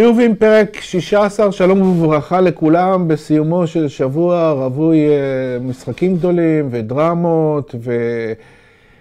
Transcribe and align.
חיובים 0.00 0.36
פרק 0.36 0.80
16, 0.80 1.52
שלום 1.52 1.82
וברכה 1.82 2.40
לכולם, 2.40 3.08
בסיומו 3.08 3.66
של 3.66 3.88
שבוע 3.88 4.50
רווי 4.50 5.08
אה, 5.08 5.14
משחקים 5.60 6.16
גדולים 6.16 6.68
ודרמות 6.70 7.74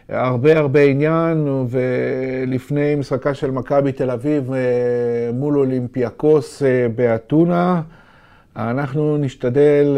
והרבה 0.09 0.57
הרבה 0.57 0.83
עניין, 0.83 1.65
ולפני 1.69 2.95
משחקה 2.95 3.33
של 3.33 3.51
מכבי 3.51 3.91
תל 3.91 4.11
אביב 4.11 4.53
אה, 4.53 4.59
מול 5.33 5.57
אולימפיאקוס 5.57 6.63
אה, 6.63 6.87
באתונה, 6.95 7.81
אנחנו 8.55 9.17
נשתדל 9.17 9.97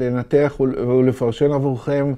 לנתח 0.00 0.60
ולפרשן 0.60 1.52
עבורכם 1.52 2.12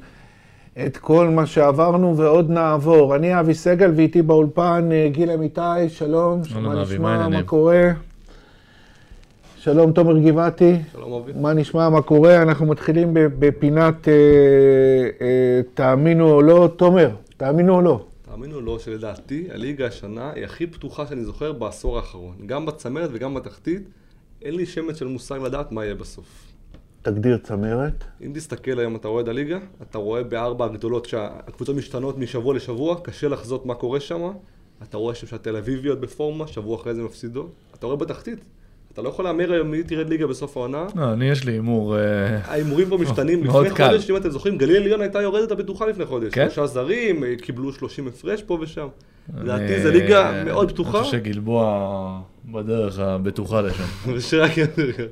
את 0.78 0.96
כל 0.96 1.28
מה 1.28 1.46
שעברנו 1.46 2.16
ועוד 2.16 2.50
נעבור. 2.50 3.16
אני 3.16 3.40
אבי 3.40 3.54
סגל 3.54 3.92
ואיתי 3.96 4.22
באולפן 4.22 4.88
אה, 4.92 5.08
גיל 5.12 5.30
אמיתי, 5.30 5.88
שלום, 5.88 6.40
מה 6.60 6.82
נשמע, 6.82 7.28
מה 7.28 7.42
קורה? 7.42 7.92
שלום 9.56 9.92
תומר 9.92 10.18
גבעתי. 10.18 10.76
שלום 10.92 11.12
אבי. 11.12 11.32
מה 11.34 11.52
נשמע, 11.52 11.88
מה 11.88 12.02
קורה? 12.02 12.42
אנחנו 12.42 12.66
מתחילים 12.66 13.08
בפינת 13.14 14.08
אה, 14.08 14.12
אה, 15.20 15.60
תאמינו 15.74 16.30
או 16.30 16.42
לא. 16.42 16.68
תומר, 16.76 17.10
תאמינו 17.36 17.74
או 17.74 17.82
לא. 17.82 18.04
תאמינו 18.30 18.57
או 18.57 18.60
לא, 18.60 18.79
שלדעתי 18.79 19.48
הליגה 19.51 19.86
השנה 19.86 20.30
היא 20.34 20.45
הכי 20.45 20.66
פתוחה 20.66 21.07
שאני 21.07 21.24
זוכר 21.24 21.52
בעשור 21.52 21.96
האחרון. 21.96 22.34
גם 22.46 22.66
בצמרת 22.66 23.10
וגם 23.12 23.34
בתחתית, 23.34 23.82
אין 24.42 24.54
לי 24.54 24.66
שמץ 24.66 24.96
של 24.96 25.07
מושג 25.07 25.38
לדעת 25.45 25.73
מה 25.73 25.84
יהיה 25.84 25.95
בסוף. 25.95 26.51
תגדיר 27.02 27.38
צמרת. 27.38 28.04
אם 28.26 28.32
תסתכל 28.34 28.78
היום, 28.78 28.96
אתה 28.96 29.08
רואה 29.08 29.22
את 29.22 29.28
הליגה, 29.28 29.58
אתה 29.82 29.98
רואה 29.98 30.22
בארבע 30.22 30.64
הגדולות 30.64 31.04
שהקבוצות 31.06 31.76
משתנות 31.76 32.18
משבוע 32.18 32.54
לשבוע, 32.54 33.00
קשה 33.02 33.28
לחזות 33.28 33.66
מה 33.66 33.74
קורה 33.74 34.00
שם. 34.00 34.30
אתה 34.82 34.96
רואה 34.96 35.14
שם 35.14 35.26
שהתל 35.26 35.56
אביביות 35.56 36.00
בפורמה, 36.00 36.46
שבוע 36.46 36.76
אחרי 36.76 36.95
זה 36.95 37.02
מפסידות. 37.02 37.52
אתה 37.74 37.86
רואה 37.86 37.96
בתחתית. 37.96 38.38
אתה 38.92 39.02
לא 39.02 39.08
יכול 39.08 39.24
להמר 39.24 39.52
היום 39.52 39.70
מי 39.70 39.82
תרד 39.82 40.08
ליגה 40.08 40.26
בסוף 40.26 40.56
העונה. 40.56 40.86
לא, 40.95 41.12
אני 41.12 41.30
יש 41.30 41.45
לי 41.45 41.52
הימור... 41.52 41.96
אה, 41.96 42.38
ההימורים 42.45 42.88
פה 42.88 42.98
משתנים. 42.98 43.45
לפני 43.45 43.70
חודש, 43.70 44.10
אם 44.10 44.16
אתם 44.16 44.30
זוכרים, 44.30 44.58
גליל 44.58 44.76
עליון 44.76 45.00
הייתה 45.00 45.23
יורדת 45.23 45.50
הבטוחה 45.50 45.86
לפני 45.86 46.06
חודש. 46.06 46.32
כן? 46.32 46.50
שלושה 46.50 46.66
זרים, 46.66 47.24
אה, 47.24 47.34
קיבלו 47.42 47.73
30 47.73 48.08
הפרש 48.08 48.42
פה 48.42 48.58
ושם. 48.60 48.88
לדעתי 49.38 49.82
זו 49.82 49.90
ליגה 49.90 50.45
מאוד 50.45 50.73
פתוחה. 50.73 50.98
אני 50.98 51.04
חושב 51.04 51.18
שגלבוע 51.18 52.20
בדרך 52.45 52.98
הבטוחה 52.98 53.60
לשם. 53.60 53.84
ושרק 54.14 54.58
יותר. 54.58 55.06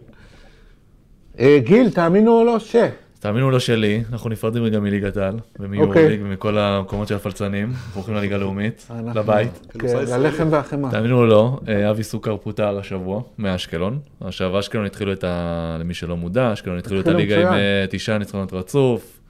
אה, 1.38 1.58
גיל, 1.64 1.90
תאמינו 1.90 2.38
או 2.38 2.44
לא 2.44 2.58
ש... 2.58 2.76
תאמינו 3.20 3.46
או 3.46 3.50
לא 3.50 3.58
שלי, 3.58 4.02
אנחנו 4.12 4.30
נפרדים 4.30 4.62
רגע 4.62 4.80
מליגת 4.80 5.16
העל, 5.16 5.38
ומיורוליג, 5.58 6.20
ומכל 6.24 6.58
המקומות 6.58 7.08
של 7.08 7.14
הפלצנים, 7.14 7.68
אנחנו 7.68 7.92
הולכים 7.94 8.14
לליגה 8.14 8.34
הלאומית, 8.34 8.88
לבית. 9.14 9.66
כן, 9.78 9.88
ללחם 10.20 10.48
והחמאה. 10.50 10.90
תאמינו 10.90 11.18
או 11.18 11.26
לא, 11.26 11.58
אה, 11.68 11.90
אבי 11.90 12.02
סוכר 12.02 12.36
פוטר 12.36 12.78
השבוע 12.78 13.22
מאשקלון. 13.38 13.98
עכשיו 14.20 14.58
אשקלון 14.58 14.86
התחילו 14.86 15.12
את 15.12 15.24
ה... 15.24 15.76
למי 15.80 15.94
שלא 15.94 16.16
מודע, 16.16 16.52
אשקלון 16.52 16.78
התחילו 16.78 17.00
את 17.00 17.06
הליגה 17.06 17.48
עם 17.48 17.54
אה, 17.54 17.84
תשעה 17.90 18.18
ניצחונות 18.18 18.52
רצוף, 18.52 19.20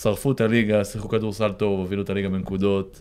שרפו 0.00 0.32
את 0.32 0.40
הליגה, 0.40 0.84
שיחקו 0.84 1.08
כדורסל 1.08 1.52
טוב, 1.52 1.78
הובילו 1.78 2.02
את 2.02 2.10
הליגה 2.10 2.28
בנקודות, 2.28 3.00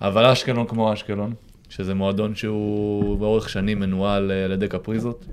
אבל 0.00 0.26
אשקלון 0.26 0.66
כמו 0.66 0.92
אשקלון, 0.92 1.32
שזה 1.68 1.94
מועדון 1.94 2.34
שהוא 2.34 3.18
באורך 3.18 3.48
שנים 3.48 3.80
מנוהל 3.80 4.30
על 4.44 4.52
ידי 4.52 4.68
קפריזות. 4.68 5.26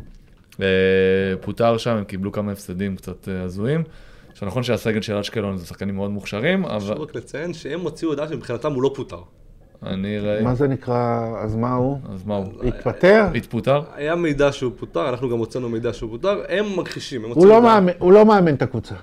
פוטר 1.42 1.78
שם, 1.78 1.98
הם 1.98 2.04
קיבלו 2.04 2.32
כמה 2.32 2.52
הפסדים 2.52 2.96
קצת 2.96 3.30
אה, 3.30 3.42
הזויים. 3.42 3.84
עכשיו 4.32 4.48
נכון 4.48 4.64
שהסגל 4.64 5.02
של 5.02 5.18
אשקלון 5.18 5.58
זה 5.58 5.66
שחקנים 5.66 5.96
מאוד 5.96 6.12
מוכשרים, 6.12 6.66
אבל... 6.66 6.80
חשוב 6.80 7.02
רק 7.02 7.16
לציין 7.16 7.54
שהם 7.54 7.82
הוציאו 7.82 8.12
הודעה 8.12 8.28
שמבחינתם 8.28 8.74
הוא 8.74 8.84
לא 8.84 8.92
פוטר. 8.96 9.22
אני 9.86 10.20
ראיתי... 10.20 10.44
מה 10.44 10.56
זה 10.56 10.68
נקרא, 10.68 11.28
אז 11.40 11.56
מה 11.56 11.74
הוא? 11.74 11.98
אז 12.14 12.26
מה 12.26 12.36
הוא? 12.36 12.46
התפטר? 12.64 13.26
התפוטר? 13.36 13.82
היה 13.96 14.16
מידע 14.16 14.52
שהוא 14.52 14.72
פוטר, 14.78 15.10
אנחנו 15.10 15.30
גם 15.30 15.38
הוצאנו 15.38 15.70
מידע 15.70 15.94
שהוא 15.94 16.10
פוטר, 16.10 16.42
הם 16.50 16.66
מכחישים, 16.80 17.26
הוא, 17.26 17.48
לא 17.48 17.62
מאמן, 17.62 17.94
הוא 18.00 18.14
לא 18.14 18.26
מאמן 18.26 18.54
את 18.54 18.62
הקבוצה. 18.62 18.96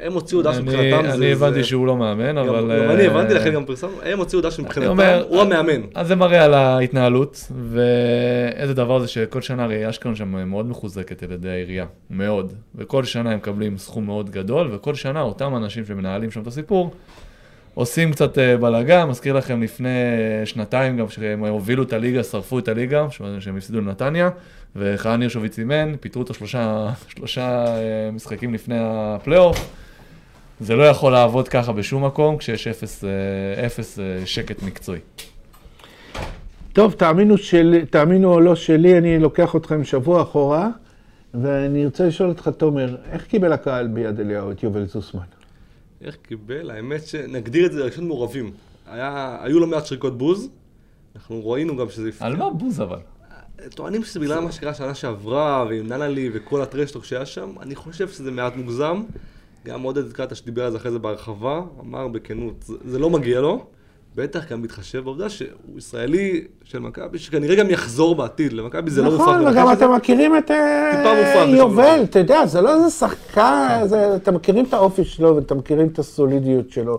הם 0.00 0.12
הוציאו 0.12 0.40
הודעה 0.40 0.54
שמבחינתם 0.54 1.02
זה... 1.10 1.14
אני 1.14 1.32
הבנתי 1.32 1.64
שהוא 1.64 1.86
לא 1.86 1.96
מאמן, 1.96 2.38
אבל... 2.38 2.82
גם 2.82 2.90
אני 2.90 3.08
אה, 3.08 3.10
הבנתי, 3.10 3.34
לכן 3.34 3.54
גם 3.54 3.64
פרסמנו, 3.64 4.02
הם 4.02 4.18
הוציאו 4.18 4.38
הודעה 4.38 4.50
שמבחינתם 4.50 5.20
הוא 5.28 5.40
המאמן. 5.40 5.80
אז 5.94 6.08
זה 6.08 6.16
מראה 6.16 6.44
על 6.44 6.54
ההתנהלות, 6.54 7.52
ואיזה 7.70 8.74
דבר 8.74 8.98
זה 8.98 9.08
שכל 9.08 9.40
שנה 9.40 9.64
הרי 9.64 9.88
אשקלון 9.88 10.14
שם 10.14 10.28
מאוד 10.28 10.66
מחוזקת 10.66 11.22
על 11.22 11.32
ידי 11.32 11.50
העירייה, 11.50 11.86
מאוד. 12.10 12.52
וכל 12.74 13.04
שנה 13.04 13.30
הם 13.30 13.36
מקבלים 13.36 13.78
סכום 13.78 14.06
מאוד 14.06 14.30
גדול, 14.30 14.68
וכל 14.72 14.94
שנה 14.94 15.22
אותם 15.22 15.56
אנשים 15.56 15.84
שמנהלים 15.84 16.30
שם 16.30 16.42
את 16.42 16.46
הסיפור, 16.46 16.90
עושים 17.80 18.12
קצת 18.12 18.38
אה, 18.38 18.56
בלאגן, 18.56 19.08
מזכיר 19.08 19.34
לכם 19.34 19.62
לפני 19.62 19.88
שנתיים 20.44 20.96
גם 20.96 21.08
שהם 21.08 21.44
הובילו 21.44 21.82
את 21.82 21.92
הליגה, 21.92 22.22
שרפו 22.24 22.58
את 22.58 22.68
הליגה, 22.68 23.06
שהם 23.40 23.56
הפסידו 23.56 23.80
לנתניה, 23.80 24.30
אלחנן 24.76 25.20
הירשוביץ 25.20 25.58
אימן, 25.58 25.92
פיטרו 26.00 26.22
אותו 26.22 26.34
שלושה, 26.34 26.90
שלושה 27.16 27.64
אה, 27.66 28.10
משחקים 28.12 28.54
לפני 28.54 28.76
הפלייאוף. 28.80 29.70
זה 30.60 30.76
לא 30.76 30.82
יכול 30.82 31.12
לעבוד 31.12 31.48
ככה 31.48 31.72
בשום 31.72 32.04
מקום 32.04 32.36
כשיש 32.36 32.68
אפס, 32.68 33.04
אה, 33.04 33.66
אפס 33.66 33.98
שקט 34.24 34.62
מקצועי. 34.62 35.00
טוב, 36.72 36.92
תאמינו, 36.92 37.38
של, 37.38 37.84
תאמינו 37.90 38.32
או 38.32 38.40
לא 38.40 38.54
שלי, 38.54 38.98
אני 38.98 39.18
לוקח 39.18 39.56
אתכם 39.56 39.84
שבוע 39.84 40.22
אחורה, 40.22 40.68
ואני 41.34 41.86
רוצה 41.86 42.06
לשאול 42.06 42.28
אותך, 42.28 42.50
תומר, 42.56 42.96
איך 43.12 43.24
קיבל 43.24 43.52
הקהל 43.52 43.86
ביד 43.86 44.20
אליהו 44.20 44.50
את 44.50 44.62
יובל 44.62 44.86
זוסמן? 44.86 45.39
איך 46.00 46.16
קיבל? 46.16 46.70
האמת 46.70 47.06
שנגדיר 47.06 47.66
את 47.66 47.72
זה 47.72 47.84
ראשון 47.84 48.08
מעורבים. 48.08 48.52
היה, 48.86 49.38
היו 49.40 49.60
לא 49.60 49.66
מעט 49.66 49.86
שריקות 49.86 50.18
בוז, 50.18 50.48
אנחנו 51.16 51.50
ראינו 51.50 51.76
גם 51.76 51.90
שזה... 51.90 52.10
על 52.20 52.36
מה 52.36 52.50
בוז 52.50 52.80
אבל? 52.80 52.98
טוענים 53.74 54.04
שזה 54.04 54.20
בגלל 54.20 54.40
מה 54.40 54.52
שקרה 54.52 54.74
שנה 54.74 54.94
שעברה, 54.94 55.64
ועם 55.68 55.86
ננלי 55.86 56.30
וכל 56.32 56.62
הטרשטוק 56.62 57.04
שהיה 57.04 57.26
שם, 57.26 57.50
אני 57.60 57.74
חושב 57.74 58.08
שזה 58.08 58.30
מעט 58.30 58.56
מוגזם. 58.56 59.02
גם 59.64 59.82
עודד 59.82 60.12
קאטה 60.12 60.34
שדיבר 60.34 60.64
על 60.64 60.70
זה 60.70 60.76
אחרי 60.76 60.90
זה 60.90 60.98
בהרחבה, 60.98 61.60
אמר 61.80 62.08
בכנות, 62.08 62.62
זה, 62.62 62.74
זה 62.84 62.98
לא 62.98 63.10
מגיע 63.10 63.40
לו. 63.40 63.66
בטח 64.14 64.52
גם 64.52 64.62
מתחשב 64.62 65.04
בעובדה 65.04 65.28
שהוא 65.28 65.48
ישראלי 65.76 66.44
של 66.64 66.78
מכבי, 66.78 67.18
שכנראה 67.18 67.56
גם 67.56 67.70
יחזור 67.70 68.14
בעתיד, 68.14 68.52
למכבי 68.52 68.90
זה 68.90 69.02
לא 69.02 69.10
מופרך. 69.10 69.28
נכון, 69.28 69.46
וגם 69.46 69.72
אתם 69.72 69.94
מכירים 69.94 70.36
את 70.36 70.50
אה, 70.50 71.44
יובל, 71.48 72.00
אתה 72.02 72.18
יודע, 72.18 72.46
זה 72.46 72.60
לא 72.60 72.74
איזה 72.74 72.90
שחקן, 72.90 73.86
אתם 74.16 74.34
מכירים 74.34 74.64
את 74.64 74.74
האופי 74.74 75.04
שלו 75.04 75.36
ואתם 75.36 75.58
מכירים 75.58 75.88
את 75.88 75.98
הסולידיות 75.98 76.70
שלו. 76.70 76.98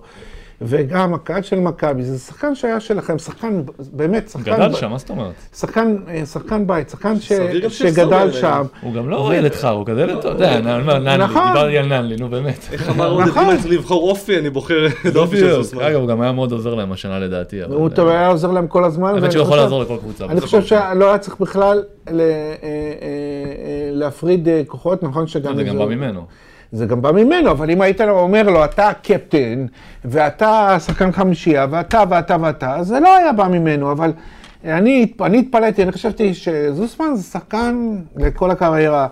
וגם 0.62 1.14
הקהל 1.14 1.42
של 1.42 1.60
מכבי, 1.60 2.04
זה 2.04 2.20
שחקן 2.20 2.56
שהיה 2.56 2.80
שלכם, 2.80 3.20
שחקן, 3.20 3.62
באמת, 3.92 4.30
שחקן... 4.30 4.52
גדל 4.52 4.74
שם, 4.74 4.90
מה 4.90 4.98
זאת 4.98 5.10
אומרת? 5.10 5.34
שחקן, 5.56 5.96
אה, 6.08 6.26
שחקן 6.26 6.68
בית, 6.68 6.90
שחקן 6.90 7.20
ש... 7.20 7.32
שגדל 7.70 8.32
שם. 8.32 8.64
הוא 8.82 8.94
גם 8.94 9.10
לא 9.10 9.36
ילד 9.36 9.54
חר, 9.54 9.70
הוא 9.70 9.86
גדל, 9.86 10.20
אתה 10.20 10.28
יודע, 10.28 10.60
ננלי, 10.60 11.18
נכון. 11.18 11.48
דיברתי 11.48 11.78
על 11.78 11.86
ננלי, 11.86 12.16
נו 12.16 12.30
באמת. 12.30 12.68
איך 12.72 12.90
אמר 12.90 13.12
עודד, 13.12 13.38
אם 13.38 13.50
אני 13.50 13.58
צריך 13.58 13.74
לבחור 13.74 14.10
אופי, 14.10 14.38
אני 14.38 14.50
בוחר 14.50 14.88
את 15.08 15.16
האופי 15.16 15.38
של 15.38 15.56
סוסמן. 15.56 15.84
אגב, 15.84 16.00
הוא 16.00 16.08
גם 16.08 16.22
היה 16.22 16.32
מאוד 16.32 16.52
עוזר 16.52 16.76
להם 16.76 16.92
השנה 16.92 17.20
לדעתי. 17.20 17.64
הוא 17.64 17.90
אה, 17.98 18.10
היה 18.12 18.28
עוזר 18.28 18.52
להם 18.52 18.68
כל 18.68 18.84
הזמן. 18.84 19.16
האמת 19.16 19.32
שהוא 19.32 19.44
יכול 19.44 19.58
לעזור 19.58 19.84
לכל 19.84 19.98
קבוצה. 19.98 20.26
אני 20.26 20.42
חושב 20.42 20.62
שלא 20.62 21.10
היה 21.10 21.18
צריך 21.18 21.40
בכלל 21.40 21.84
אה, 22.08 22.14
להפריד 23.92 24.48
כוחות, 24.68 25.04
נכון 25.04 25.28
שגם... 25.28 25.56
זה 25.56 25.64
גם 25.64 25.78
בא 25.78 25.86
ממנו. 25.86 26.26
זה 26.72 26.86
גם 26.86 27.02
בא 27.02 27.12
ממנו, 27.12 27.52
אבל 27.52 27.70
אם 27.70 27.82
היית 27.82 28.02
אומר 28.02 28.44
לו, 28.44 28.66
אתה 28.66 28.90
הקפטן, 28.90 29.66
ואתה 30.06 30.78
שחקן 30.80 31.12
חמישייה, 31.12 31.68
ואתה 31.70 32.04
ואתה 32.10 32.38
ואתה, 32.42 32.84
זה 32.84 33.00
לא 33.00 33.18
היה 33.18 33.32
בא 33.32 33.48
ממנו, 33.48 33.92
אבל 33.92 34.14
אני, 34.66 35.14
אני 35.22 35.40
התפלאתי, 35.40 35.84
אני 35.84 35.92
חשבתי 35.92 36.34
שזוסמן 36.34 37.16
זה 37.16 37.24
שחקן 37.24 37.98
לכל 38.16 38.52
הקריירה 38.52 39.08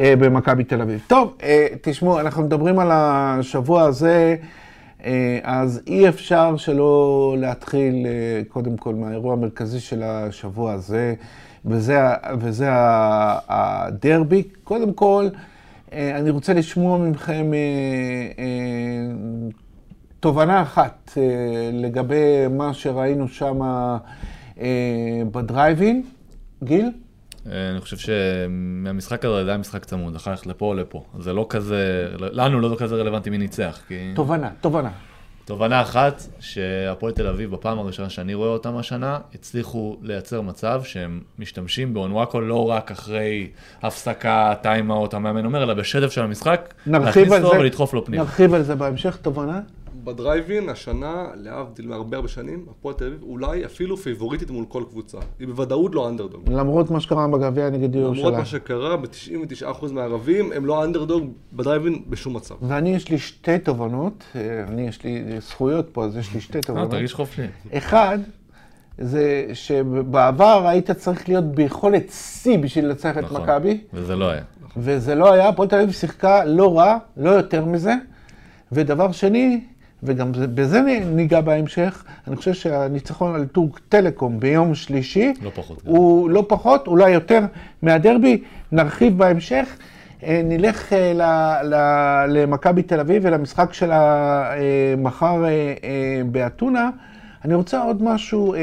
אה, 0.00 0.14
במכבי 0.18 0.64
תל 0.64 0.82
אביב. 0.82 1.00
טוב, 1.06 1.36
אה, 1.42 1.66
תשמעו, 1.80 2.20
אנחנו 2.20 2.42
מדברים 2.42 2.78
על 2.78 2.88
השבוע 2.92 3.82
הזה, 3.82 4.36
אה, 5.04 5.38
אז 5.42 5.80
אי 5.86 6.08
אפשר 6.08 6.56
שלא 6.56 7.34
להתחיל 7.38 8.06
אה, 8.06 8.42
קודם 8.48 8.76
כל 8.76 8.94
מהאירוע 8.94 9.32
המרכזי 9.32 9.80
של 9.80 10.02
השבוע 10.02 10.72
הזה, 10.72 11.14
וזה, 11.64 12.00
וזה 12.38 12.66
הדרבי. 13.48 14.42
קודם 14.64 14.92
כל, 14.92 15.28
אני 15.92 16.30
רוצה 16.30 16.54
לשמוע 16.54 16.98
מכם 16.98 17.54
אה, 17.54 17.58
אה, 18.38 18.44
תובנה 20.20 20.62
אחת 20.62 21.12
לגבי 21.72 22.48
מה 22.50 22.74
שראינו 22.74 23.28
שם 23.28 23.60
בדרייבין. 25.32 26.02
גיל? 26.64 26.90
אני 27.46 27.80
חושב 27.80 27.96
שמהמשחק 27.96 29.24
הזה 29.24 29.44
זה 29.44 29.50
היה 29.50 29.58
משחק 29.58 29.84
צמוד, 29.84 30.14
יכול 30.14 30.32
ללכת 30.32 30.46
לפה 30.46 30.66
או 30.66 30.74
לפה. 30.74 31.04
זה 31.18 31.32
לא 31.32 31.46
כזה, 31.48 32.08
לנו 32.18 32.60
לא 32.60 32.76
כזה 32.78 32.94
רלוונטי 32.96 33.30
מי 33.30 33.38
ניצח. 33.38 33.80
כי... 33.88 34.12
תובנה, 34.14 34.50
תובנה. 34.60 34.90
תובנה 35.50 35.82
אחת, 35.82 36.22
שהפועל 36.40 37.12
תל 37.12 37.26
אביב, 37.26 37.50
בפעם 37.50 37.78
הראשונה 37.78 38.10
שאני 38.10 38.34
רואה 38.34 38.48
אותם 38.48 38.76
השנה, 38.76 39.18
הצליחו 39.34 39.96
לייצר 40.02 40.40
מצב 40.40 40.82
שהם 40.84 41.20
משתמשים 41.38 41.94
באונוואקו 41.94 42.40
לא 42.40 42.70
רק 42.70 42.90
אחרי 42.90 43.48
הפסקה, 43.82 44.54
timeout, 44.62 45.14
המאמן 45.14 45.44
אומר, 45.44 45.62
אלא 45.62 45.74
בשטף 45.74 46.10
של 46.10 46.22
המשחק, 46.22 46.74
להכניס 46.86 47.32
אותו 47.32 47.56
ולדחוף 47.58 47.94
לו 47.94 48.04
פנימה. 48.04 48.22
נרחיב 48.22 48.54
על 48.54 48.62
זה 48.62 48.74
בהמשך, 48.74 49.16
תובנה. 49.16 49.60
בדרייב 50.10 50.45
אין, 50.45 50.68
השנה, 50.68 51.26
להבדיל 51.34 51.88
מהרבה 51.88 52.16
הרבה 52.16 52.28
שנים, 52.28 52.66
הפועל 52.70 52.94
תל 52.94 53.06
אביב 53.06 53.22
אולי 53.22 53.64
אפילו 53.64 53.96
פייבוריטית 53.96 54.50
מול 54.50 54.64
כל 54.68 54.84
קבוצה. 54.90 55.18
היא 55.38 55.48
בוודאות 55.48 55.94
לא 55.94 56.08
אנדרדוג. 56.08 56.50
למרות 56.52 56.90
מה 56.90 57.00
שקרה 57.00 57.28
בגביע 57.28 57.70
נגד 57.70 57.94
למרות 57.94 58.16
ירושלים. 58.16 58.34
מה 58.34 58.44
שקרה, 58.44 58.96
ב-99% 58.96 59.92
מהערבים 59.92 60.52
הם 60.52 60.66
לא 60.66 60.84
אנדרדוג 60.84 61.32
בדרייב 61.52 61.85
אין 61.85 62.02
בשום 62.08 62.36
מצב. 62.36 62.54
ואני, 62.62 62.94
יש 62.94 63.08
לי 63.08 63.18
שתי 63.18 63.58
תובנות, 63.58 64.24
אה, 64.36 64.64
אני, 64.68 64.88
יש 64.88 65.04
לי 65.04 65.40
זכויות 65.40 65.88
פה, 65.92 66.04
אז 66.04 66.16
יש 66.16 66.34
לי 66.34 66.40
שתי 66.40 66.58
אה, 66.58 66.62
תובנות. 66.62 66.90
תרגיש 66.90 67.14
חופשי. 67.14 67.42
אחד, 67.72 68.18
זה 68.98 69.46
שבעבר 69.52 70.66
היית 70.68 70.90
צריך 70.90 71.28
להיות 71.28 71.44
ביכולת 71.44 72.10
שיא 72.10 72.58
בשביל 72.58 72.86
לנצח 72.86 73.18
את 73.18 73.24
נכון. 73.24 73.42
מכבי, 73.42 73.80
וזה 73.94 74.16
לא 74.16 74.30
היה. 74.30 74.42
וזה 74.76 75.14
לא 75.14 75.32
היה, 75.32 75.48
הפועל 75.48 75.68
תל 75.68 75.76
אביב 75.76 75.90
שיחקה 75.92 76.44
לא 76.44 76.78
רע, 76.78 76.98
לא 77.16 77.30
יותר 77.30 77.64
מזה. 77.64 77.94
ודבר 78.72 79.12
שני, 79.12 79.60
וגם 80.02 80.34
זה- 80.34 80.46
בזה 80.46 80.80
ניגע 81.14 81.40
בהמשך, 81.40 82.04
אני 82.28 82.36
חושב 82.36 82.52
שהניצחון 82.54 83.34
על 83.34 83.46
טורק 83.46 83.80
טלקום 83.88 84.40
ביום 84.40 84.74
שלישי, 84.74 85.32
לא 85.42 85.50
פחות. 85.54 85.82
הוא 85.84 86.30
לא 86.30 86.44
פחות, 86.48 86.86
אולי 86.86 87.10
יותר 87.10 87.40
מהדרבי, 87.82 88.42
נרחיב 88.72 89.18
בהמשך. 89.18 89.76
אה, 90.24 90.40
נלך 90.44 90.92
אה, 90.92 91.12
ל- 91.14 91.66
ל- 91.74 92.26
למכבי 92.42 92.82
תל 92.82 93.00
אביב 93.00 93.22
ולמשחק 93.26 93.72
שלה 93.72 94.02
אה, 94.52 94.58
מחר 94.98 95.44
באתונה. 96.26 96.90
אני 97.44 97.54
רוצה 97.54 97.82
עוד 97.82 98.02
משהו 98.02 98.54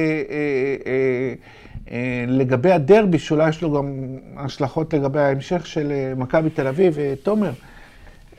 לגבי 2.27 2.71
הדרבי, 2.71 3.19
שאולי 3.19 3.49
יש 3.49 3.61
לו 3.61 3.71
גם 3.73 3.93
השלכות 4.37 4.93
לגבי 4.93 5.19
ההמשך 5.19 5.67
של 5.67 5.91
מכבי 6.17 6.49
תל 6.49 6.67
אביב. 6.67 6.97
תומר, 7.23 7.51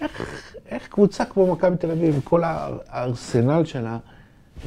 איך, 0.01 0.45
איך 0.71 0.89
קבוצה 0.89 1.25
כמו 1.25 1.53
מכבי 1.53 1.77
תל 1.77 1.91
אביב, 1.91 2.21
כל 2.25 2.45
האר- 2.45 2.79
הארסנל 2.89 3.65
שלה, 3.65 3.99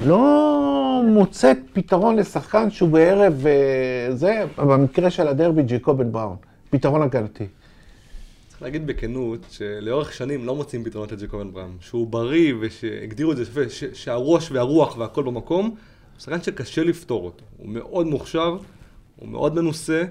לא 0.06 0.52
מוצאת 1.08 1.58
פתרון 1.74 2.16
לשחקן 2.16 2.72
שהוא 2.72 2.90
בערב, 2.90 3.46
אה, 3.48 4.16
זה, 4.16 4.44
במקרה 4.58 5.10
של 5.10 5.28
הדרבי, 5.28 5.64
ג'יקובן 5.64 6.12
בראון, 6.12 6.36
פתרון 6.70 7.02
הגנתי. 7.02 7.46
צריך 8.50 8.62
להגיד 8.62 8.88
בכנות, 8.88 9.40
שלאורך 9.50 10.14
שנים 10.14 10.46
לא 10.46 10.56
מוצאים 10.56 10.84
פתרונות 10.84 11.12
לג'קובן 11.12 11.52
בראם. 11.54 11.70
שהוא 11.80 12.08
בריא 12.08 12.54
ושהגדירו 12.62 13.32
את 13.32 13.38
זה 13.38 13.44
יפה, 13.44 13.70
ש- 13.70 13.84
שהראש 13.94 14.52
והרוח 14.52 14.98
והכל 14.98 15.24
במקום, 15.24 15.66
הוא 15.66 15.76
שחקן 16.20 16.42
שקשה 16.42 16.84
לפתור 16.84 17.26
אותו. 17.26 17.44
הוא 17.58 17.70
מאוד 17.70 18.08
מוכשר, 18.08 18.58
הוא 19.16 19.30
מאוד 19.30 19.56
מנוסה, 19.56 20.04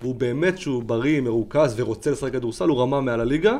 והוא 0.00 0.14
באמת 0.14 0.58
שהוא 0.58 0.82
בריא, 0.82 1.20
מרוכז 1.20 1.74
ורוצה 1.76 2.10
לשחק 2.10 2.32
כדורסל, 2.32 2.68
הוא 2.68 2.80
רמה 2.82 3.00
מעל 3.00 3.20
הליגה, 3.20 3.58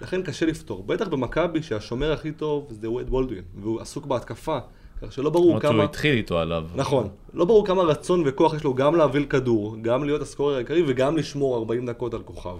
לכן 0.00 0.22
קשה 0.22 0.46
לפתור. 0.46 0.82
בטח 0.86 1.08
במכבי, 1.08 1.62
שהשומר 1.62 2.12
הכי 2.12 2.32
טוב 2.32 2.66
זה 2.70 2.90
וייד 2.90 3.10
בולדווין, 3.10 3.42
והוא 3.54 3.80
עסוק 3.80 4.06
בהתקפה, 4.06 4.58
כך 5.02 5.12
שלא 5.12 5.30
ברור 5.30 5.46
למרות 5.48 5.62
שהוא 5.62 5.72
כמה... 5.72 5.84
התחיל 5.84 6.16
איתו 6.16 6.38
עליו. 6.38 6.64
נכון. 6.74 7.08
לא 7.34 7.44
ברור 7.44 7.66
כמה 7.66 7.82
רצון 7.82 8.22
וכוח 8.26 8.54
יש 8.54 8.64
לו 8.64 8.74
גם 8.74 8.94
להביא 8.96 9.26
כדור, 9.26 9.76
גם 9.82 10.04
להיות 10.04 10.22
הסקורר 10.22 10.54
העיקרי 10.54 10.82
וגם 10.86 11.16
לשמור 11.16 11.56
40 11.56 11.86
דקות 11.86 12.14
על 12.14 12.22
כוכב. 12.22 12.56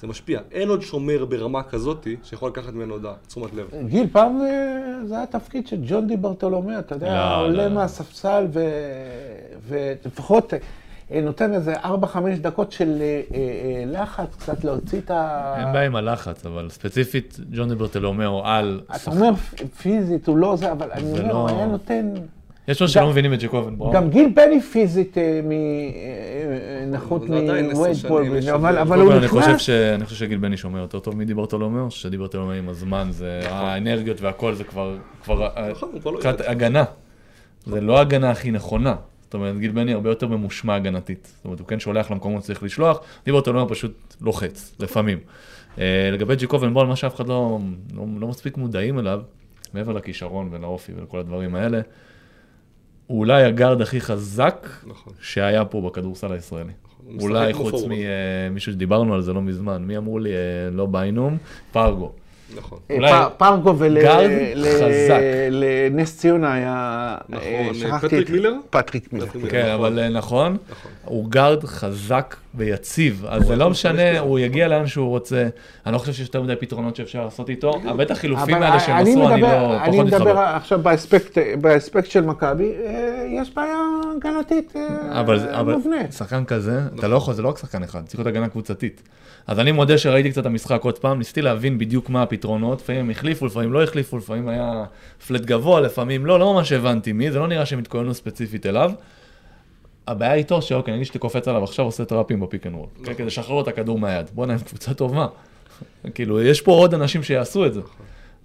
זה 0.00 0.06
משפיע. 0.06 0.40
אין 0.52 0.68
עוד 0.68 0.82
שומר 0.82 1.24
ברמה 1.24 1.62
כזאתי 1.62 2.16
שיכול 2.22 2.50
לקחת 2.50 2.72
ממנו 2.72 2.94
הודעה, 2.94 3.14
תשומת 3.26 3.54
לב. 3.54 3.70
גיל, 3.86 4.06
פעם 4.12 4.38
זה 5.04 5.16
היה 5.16 5.26
תפקיד 5.26 5.66
של 5.66 5.76
ג'ון 5.86 6.06
די 6.06 6.16
ברטולומא, 6.16 6.78
אתה 6.78 6.94
יודע, 6.94 7.14
לא, 7.14 7.46
עולה 7.46 7.68
לא. 7.68 7.74
מהספסל 7.74 8.46
ו- 8.52 8.60
ולפחות 9.68 10.52
נותן 11.10 11.54
איזה 11.54 11.74
4-5 11.74 11.86
דקות 12.40 12.72
של 12.72 12.96
אה, 13.00 13.20
אה, 13.34 13.38
אה, 13.38 13.84
לחץ, 13.86 14.36
קצת 14.38 14.64
להוציא 14.64 14.98
את 14.98 15.10
ה... 15.10 15.54
אין 15.58 15.72
בעיה 15.72 15.86
עם 15.86 15.96
הלחץ, 15.96 16.46
אבל 16.46 16.68
ספציפית 16.70 17.40
ג'ון 17.52 17.68
דיברטלומיאו 17.68 18.46
על... 18.46 18.80
אתה 18.96 19.10
אומר 19.10 19.30
פיזית, 19.82 20.26
הוא 20.26 20.36
לא 20.36 20.56
זה, 20.56 20.72
אבל 20.72 20.88
אני 20.92 21.10
אומר, 21.10 21.22
הוא 21.22 21.28
לא- 21.28 21.48
היה 21.48 21.66
נותן... 21.66 22.14
יש 22.68 22.80
לו 22.80 22.88
שלא 22.88 23.08
מבינים 23.08 23.34
את 23.34 23.42
ג'קובן 23.42 23.78
בראון. 23.78 23.94
גם 23.94 24.10
גיל 24.10 24.32
בני 24.34 24.60
פיזית 24.60 25.18
אה, 25.18 25.40
מנחות 26.86 27.22
אבל 27.22 27.30
זה 27.30 27.36
עדיין 27.38 27.64
עשר 27.64 27.74
מווייד 27.74 27.96
שנים, 27.96 28.12
בולדווין, 28.12 28.42
יש 28.42 28.48
אבל 28.48 29.00
הוא 29.00 29.12
כל, 29.12 29.16
אני 29.18 29.28
חושב 29.28 29.48
נכנס... 29.48 29.70
אני 29.70 30.04
חושב 30.04 30.16
שגיל 30.16 30.38
בני 30.38 30.56
שומר 30.56 30.78
יותר 30.80 30.98
טוב 30.98 31.16
מדיברטולומיאו, 31.16 31.90
שדיברטולומיאו 31.90 32.58
עם 32.58 32.68
הזמן, 32.68 33.08
זה 33.10 33.40
האנרגיות 33.50 34.20
והכל, 34.20 34.54
זה 34.54 34.64
כבר 34.64 34.96
נכון, 35.70 35.88
הוא 35.92 36.00
כבר 36.00 36.10
לא. 36.10 36.20
הגנה. 36.46 36.84
זה 37.66 37.80
לא 37.80 37.98
ההגנה 37.98 38.30
הכי 38.30 38.50
נכונה. 38.50 38.94
זאת 39.28 39.34
אומרת, 39.34 39.58
גיל 39.58 39.70
בני 39.70 39.92
הרבה 39.92 40.10
יותר 40.10 40.28
ממושמע 40.28 40.74
הגנתית. 40.74 41.32
זאת 41.36 41.44
אומרת, 41.44 41.60
הוא 41.60 41.68
כן 41.68 41.80
שולח 41.80 42.10
למקומות 42.10 42.42
שצריך 42.42 42.62
לשלוח, 42.62 43.00
דיברטולומיאו 43.24 43.68
פשוט 43.68 44.14
לוחץ, 44.20 44.74
לפעמים. 44.80 45.18
אה, 45.78 46.10
לגבי 46.12 46.36
ג'קובן 46.36 46.74
בול, 46.74 46.86
מה 46.86 46.96
שאף 46.96 47.14
אחד 47.16 47.28
לא, 47.28 47.58
לא, 47.94 48.04
לא 48.18 48.28
מספיק 48.28 48.56
מודעים 48.56 48.98
אליו, 48.98 49.20
מעבר 49.74 49.92
לכישרון 49.92 50.48
ולאופי 50.52 50.92
ולכל 50.96 51.18
הדברים 51.18 51.54
האלה, 51.54 51.80
הוא 53.06 53.18
אולי 53.18 53.44
הגארד 53.44 53.80
הכי 53.80 54.00
חזק 54.00 54.68
נכון. 54.86 55.12
שהיה 55.20 55.64
פה 55.64 55.80
בכדורסל 55.80 56.32
הישראלי. 56.32 56.72
הוא 57.04 57.14
משחק 57.14 57.22
אולי 57.22 57.52
חוץ. 57.52 57.82
ממישהו 57.88 58.72
שדיברנו 58.72 59.14
על 59.14 59.22
זה 59.22 59.32
לא 59.32 59.42
מזמן, 59.42 59.82
מי 59.82 59.96
אמרו 59.96 60.18
לי, 60.18 60.30
אה, 60.30 60.70
לא 60.70 60.86
ביינום, 60.86 61.38
פארגו. 61.72 62.12
נכון. 62.56 62.78
אה, 62.90 63.30
פארגו. 63.30 63.74
ולנס 65.08 66.16
ציונה 66.18 66.54
היה... 66.54 67.16
נכון, 67.28 67.46
אה, 67.46 67.70
אה, 67.92 67.98
פטריק 68.00 68.30
מילר? 68.30 68.52
פטריק 68.70 69.12
מילר. 69.12 69.26
פטריק 69.26 69.44
מילר. 69.44 69.50
כן, 69.50 69.74
נכון. 69.74 69.84
אבל 69.84 70.08
נכון, 70.08 70.56
נכון. 70.70 70.90
הוא 71.04 71.30
גארד 71.30 71.64
חזק 71.64 72.36
ויציב, 72.58 73.24
אז 73.28 73.46
זה 73.46 73.56
לא 73.56 73.70
משנה, 73.70 74.18
הוא 74.18 74.38
יגיע 74.38 74.68
לאן 74.68 74.86
שהוא 74.86 75.08
רוצה. 75.08 75.48
אני 75.86 75.92
לא 75.94 75.98
חושב 75.98 76.12
שיש 76.12 76.26
יותר 76.26 76.42
מדי 76.42 76.56
פתרונות 76.56 76.96
שאפשר 76.96 77.24
לעשות 77.24 77.50
איתו, 77.50 77.72
בטח 77.96 78.16
החילופים 78.16 78.54
אבל 78.54 78.62
האלה 78.64 78.80
שהם 78.80 78.96
אני 78.96 79.10
עשו, 79.10 79.28
אני 79.28 79.36
מדבר- 79.36 79.62
לא, 79.68 79.76
אני 79.84 79.92
פחות 79.92 80.06
מדבר 80.06 80.18
מתחבר. 80.18 80.38
עכשיו 80.38 80.78
באספקט, 81.60 82.10
של 82.10 82.20
מכבי, 82.20 82.72
אה, 82.86 83.26
יש 83.42 83.54
בעיה 83.54 83.78
הגנתית 84.16 84.72
אה, 84.76 85.20
אבל, 85.20 85.48
אבל 85.48 85.74
מובנית. 85.74 86.12
שחקן 86.12 86.44
כזה, 86.44 86.80
אתה 86.98 87.08
לא 87.08 87.16
יכול, 87.16 87.34
זה 87.34 87.42
לא 87.42 87.48
רק 87.48 87.58
שחקן 87.58 87.82
אחד, 87.82 88.06
צריך 88.06 88.18
להיות 88.18 88.26
הגנה 88.26 88.48
קבוצתית. 88.48 89.02
אז 89.46 89.58
אני 89.58 89.72
מודה 89.72 89.98
שראיתי 89.98 90.30
קצת 90.30 90.40
את 90.40 90.46
המשחק 90.46 90.80
עוד 90.82 90.98
פעם, 90.98 91.18
ניסיתי 91.18 91.42
להבין 91.42 91.78
בדיוק 91.78 92.10
מה 92.10 92.22
הפתרונות, 92.22 92.80
לפעמים 92.80 93.00
הם 93.00 93.10
החליפו, 93.10 93.46
לפעמים 93.46 93.72
לא 93.72 93.82
החליפו, 93.82 94.18
לפעמים 94.18 94.48
היה 94.48 94.84
flat 95.26 95.40
גבוה, 95.44 95.80
לפעמים 95.80 96.26
לא, 96.26 96.38
לא 96.38 96.54
ממש 96.54 96.72
הבנתי 96.72 97.12
מי, 97.12 97.30
זה 97.30 97.38
לא 97.38 97.48
נראה 97.48 97.66
שהם 97.66 97.78
התכוננו 97.78 98.14
ספציפית 98.14 98.66
אליו. 98.66 98.92
הבעיה 100.08 100.34
איתו 100.34 100.62
שאוקיי, 100.62 100.94
נגיד 100.94 101.06
שאתה 101.06 101.18
קופץ 101.18 101.48
עליו 101.48 101.64
עכשיו 101.64 101.84
עושה 101.84 102.04
טראפים 102.04 102.40
ב 102.40 102.45
pick 102.45 102.66
and 102.66 102.74
roll, 102.74 102.86
כן, 103.04 103.14
כדי 103.14 103.26
לשחרר 103.26 103.60
את 103.60 103.68
הכדור 103.68 103.98
מהיד. 103.98 104.26
בואנה, 104.34 104.52
הם 104.52 104.58
קבוצה 104.58 104.94
טובה. 104.94 105.26
כאילו, 106.14 106.42
יש 106.42 106.60
פה 106.60 106.72
עוד 106.72 106.94
אנשים 106.94 107.22
שיעשו 107.22 107.66
את 107.66 107.74
זה. 107.74 107.80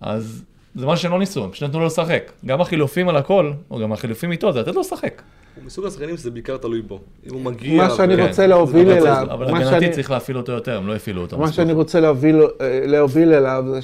אז 0.02 0.44
זה 0.76 0.86
מה 0.86 0.98
שלא 0.98 1.20
ניסו, 1.20 1.44
הם 1.44 1.52
פשוט 1.52 1.70
נתנו 1.70 1.80
לו 1.80 1.86
לשחק. 1.86 2.32
גם 2.46 2.62
החילופים 2.62 3.10
על 3.10 3.18
הכל, 3.18 3.52
או 3.72 3.80
גם 3.80 3.94
החילופים 3.94 4.32
איתו, 4.32 4.52
זה 4.54 4.60
לתת 4.60 4.76
לו 4.76 4.82
לשחק. 4.82 5.22
הוא 5.56 5.64
מסוג 5.66 5.86
השחקנים 5.86 6.18
שזה 6.18 6.32
בעיקר 6.32 6.58
תלוי 6.58 6.82
בו. 6.82 7.00
אם 7.28 7.34
הוא 7.34 7.42
מגיע... 7.42 7.78
מה 7.84 7.90
שאני 7.90 8.16
ו- 8.16 8.28
רוצה 8.28 8.48
להוביל 8.48 8.90
אליו, 8.92 9.28
אבל 9.32 9.64
שאני- 9.70 9.90
צריך 9.92 10.12
להפעיל 10.12 10.38
אותו 10.38 10.52
יותר, 10.52 10.78
הם 10.78 10.88
לא 10.88 10.96
הפעילו 10.96 11.22
אותו 11.22 11.38
מה. 11.38 11.52
שאני 11.52 11.74
רוצה 11.74 12.00
להוביל, 12.00 12.42
להוביל 12.86 13.34
אליו 13.34 13.64
זה 13.68 13.82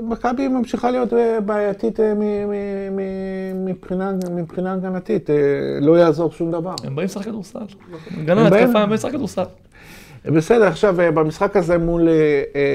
שמכבי 0.00 0.48
ממשיכה 0.48 0.90
להיות 0.90 1.12
אה, 1.12 1.40
בעייתית 1.40 2.00
אה, 2.00 2.14
מ- 2.14 2.50
מ- 2.50 2.96
מ- 2.96 3.66
מבחינה, 4.36 4.72
הגנתית, 4.72 5.30
אה, 5.30 5.36
לא 5.80 5.98
יעזור 5.98 6.30
שום 6.32 6.50
דבר. 6.50 6.74
הם 6.84 6.96
באים 6.96 7.04
לשחק 7.06 7.24
כדורסל. 7.24 7.58
הם 7.58 7.66
הגנה, 8.20 8.50
באים- 8.50 8.64
התקפה, 8.64 8.78
הם 8.78 8.88
באים 8.88 8.92
לשחק 8.94 9.12
כדורסל. 9.12 9.42
בסדר, 10.24 10.64
עכשיו 10.66 10.94
במשחק 10.96 11.56
הזה 11.56 11.78
מול 11.78 12.08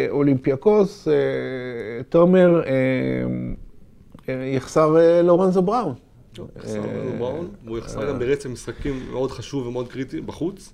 אולימפיאקוס, 0.09 1.07
תומר, 2.09 2.61
יחסר 4.27 4.95
לורנזו 5.23 5.61
בראון. 5.61 5.93
יחסר 6.57 6.79
לנו 6.79 7.19
בראון, 7.19 7.47
והוא 7.65 7.77
יחסר 7.77 8.09
גם 8.09 8.19
ברצף 8.19 8.49
משחקים 8.49 8.93
מאוד 9.11 9.31
חשוב 9.31 9.67
ומאוד 9.67 9.87
קריטי 9.87 10.21
בחוץ. 10.21 10.73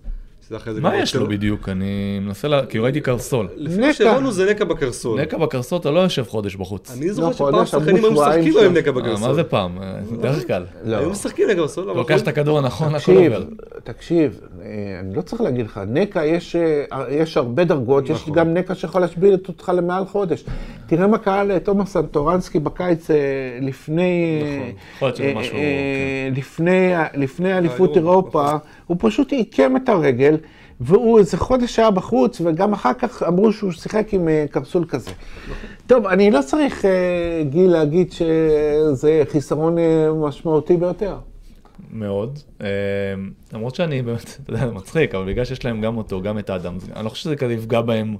שזה 0.51 0.57
אחרי 0.57 0.73
זה 0.73 0.81
מה 0.81 0.97
יש 0.97 1.15
לו 1.15 1.27
בדיוק? 1.27 1.69
אני 1.69 2.19
מנסה 2.21 2.47
לה... 2.47 2.65
כי 2.65 2.79
ראיתי 2.79 3.01
קרסול. 3.01 3.47
לפי. 3.55 3.79
מה 3.79 3.93
שהבנו 3.93 4.31
זה 4.31 4.51
נקע 4.51 4.65
בקרסול. 4.65 5.21
נקע 5.21 5.37
בקרסול 5.37 5.79
אתה 5.79 5.91
לא 5.91 5.99
יושב 5.99 6.23
חודש 6.27 6.55
בחוץ. 6.55 6.91
אני 6.91 7.13
זוכר 7.13 7.49
לא, 7.49 7.65
שפעם 7.65 7.81
שחקנים 7.81 8.03
היו 8.03 8.11
משחקים 8.11 8.57
היום. 8.57 8.73
נקע 8.73 8.89
אה, 8.89 8.95
בקרסול. 8.95 9.27
מה 9.27 9.33
זה 9.33 9.43
פעם? 9.43 9.81
אה, 9.81 9.99
דרך 10.21 10.47
כלל. 10.47 10.65
היו 10.85 11.09
משחקים 11.09 11.47
נקע 11.47 11.55
בקרסול, 11.55 11.85
לוקח 11.85 12.21
את 12.21 12.27
הכדור 12.27 12.57
הנכון, 12.57 12.95
הכל 12.95 13.15
עובר. 13.15 13.43
תקשיב, 13.83 14.39
אה, 14.61 14.67
אני 14.99 15.15
לא 15.15 15.21
צריך 15.21 15.41
להגיד 15.41 15.65
לך, 15.65 15.81
נקע 15.87 16.25
יש, 16.25 16.55
יש 17.09 17.37
הרבה 17.37 17.63
דרגות, 17.63 18.03
יש 18.03 18.11
נכון. 18.11 18.33
גם 18.33 18.53
נקע 18.53 18.75
שיכול 18.75 19.01
להשביל 19.01 19.37
אותך 19.47 19.71
למעל 19.75 20.05
חודש. 20.05 20.43
תראה 20.91 21.07
מה 21.07 21.17
קרה 21.17 21.43
לתומאס 21.43 21.93
סנטורנסקי 21.93 22.59
בקיץ 22.59 23.11
אה, 23.11 23.15
לפני... 23.61 24.41
נכון. 24.95 25.11
אה, 25.19 25.33
אה, 25.53 26.29
לפני, 26.35 26.93
לפני 27.13 27.57
אליפות 27.57 27.95
היורו, 27.95 28.11
אירופה, 28.11 28.43
נכון. 28.45 28.59
הוא 28.87 28.97
פשוט 28.99 29.31
עיקם 29.31 29.77
את 29.77 29.89
הרגל, 29.89 30.37
והוא 30.81 31.19
איזה 31.19 31.37
חודש 31.37 31.79
היה 31.79 31.91
בחוץ, 31.91 32.41
וגם 32.45 32.73
אחר 32.73 32.93
כך 32.93 33.23
אמרו 33.23 33.53
שהוא 33.53 33.71
שיחק 33.71 34.13
עם 34.13 34.27
קפסול 34.51 34.85
כזה. 34.85 35.11
טוב, 35.87 36.05
אני 36.05 36.31
לא 36.31 36.41
צריך, 36.41 36.85
גיל, 37.49 37.71
להגיד 37.71 38.11
שזה 38.11 39.23
חיסרון 39.31 39.75
משמעותי 40.21 40.77
ביותר. 40.77 41.15
מאוד. 41.93 42.39
למרות 43.53 43.75
שאני 43.75 44.01
באמת, 44.01 44.37
אתה 44.43 44.53
יודע, 44.53 44.65
מצחיק, 44.65 45.15
אבל 45.15 45.25
בגלל 45.25 45.45
שיש 45.45 45.65
להם 45.65 45.81
גם 45.81 45.97
אותו, 45.97 46.21
גם 46.21 46.39
את 46.39 46.49
האדם, 46.49 46.77
אני 46.95 47.05
לא 47.05 47.09
חושב 47.09 47.23
שזה 47.23 47.35
כזה 47.35 47.53
יפגע 47.53 47.81
בהם 47.81 48.15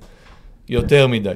יותר 0.69 1.07
מדי. 1.07 1.33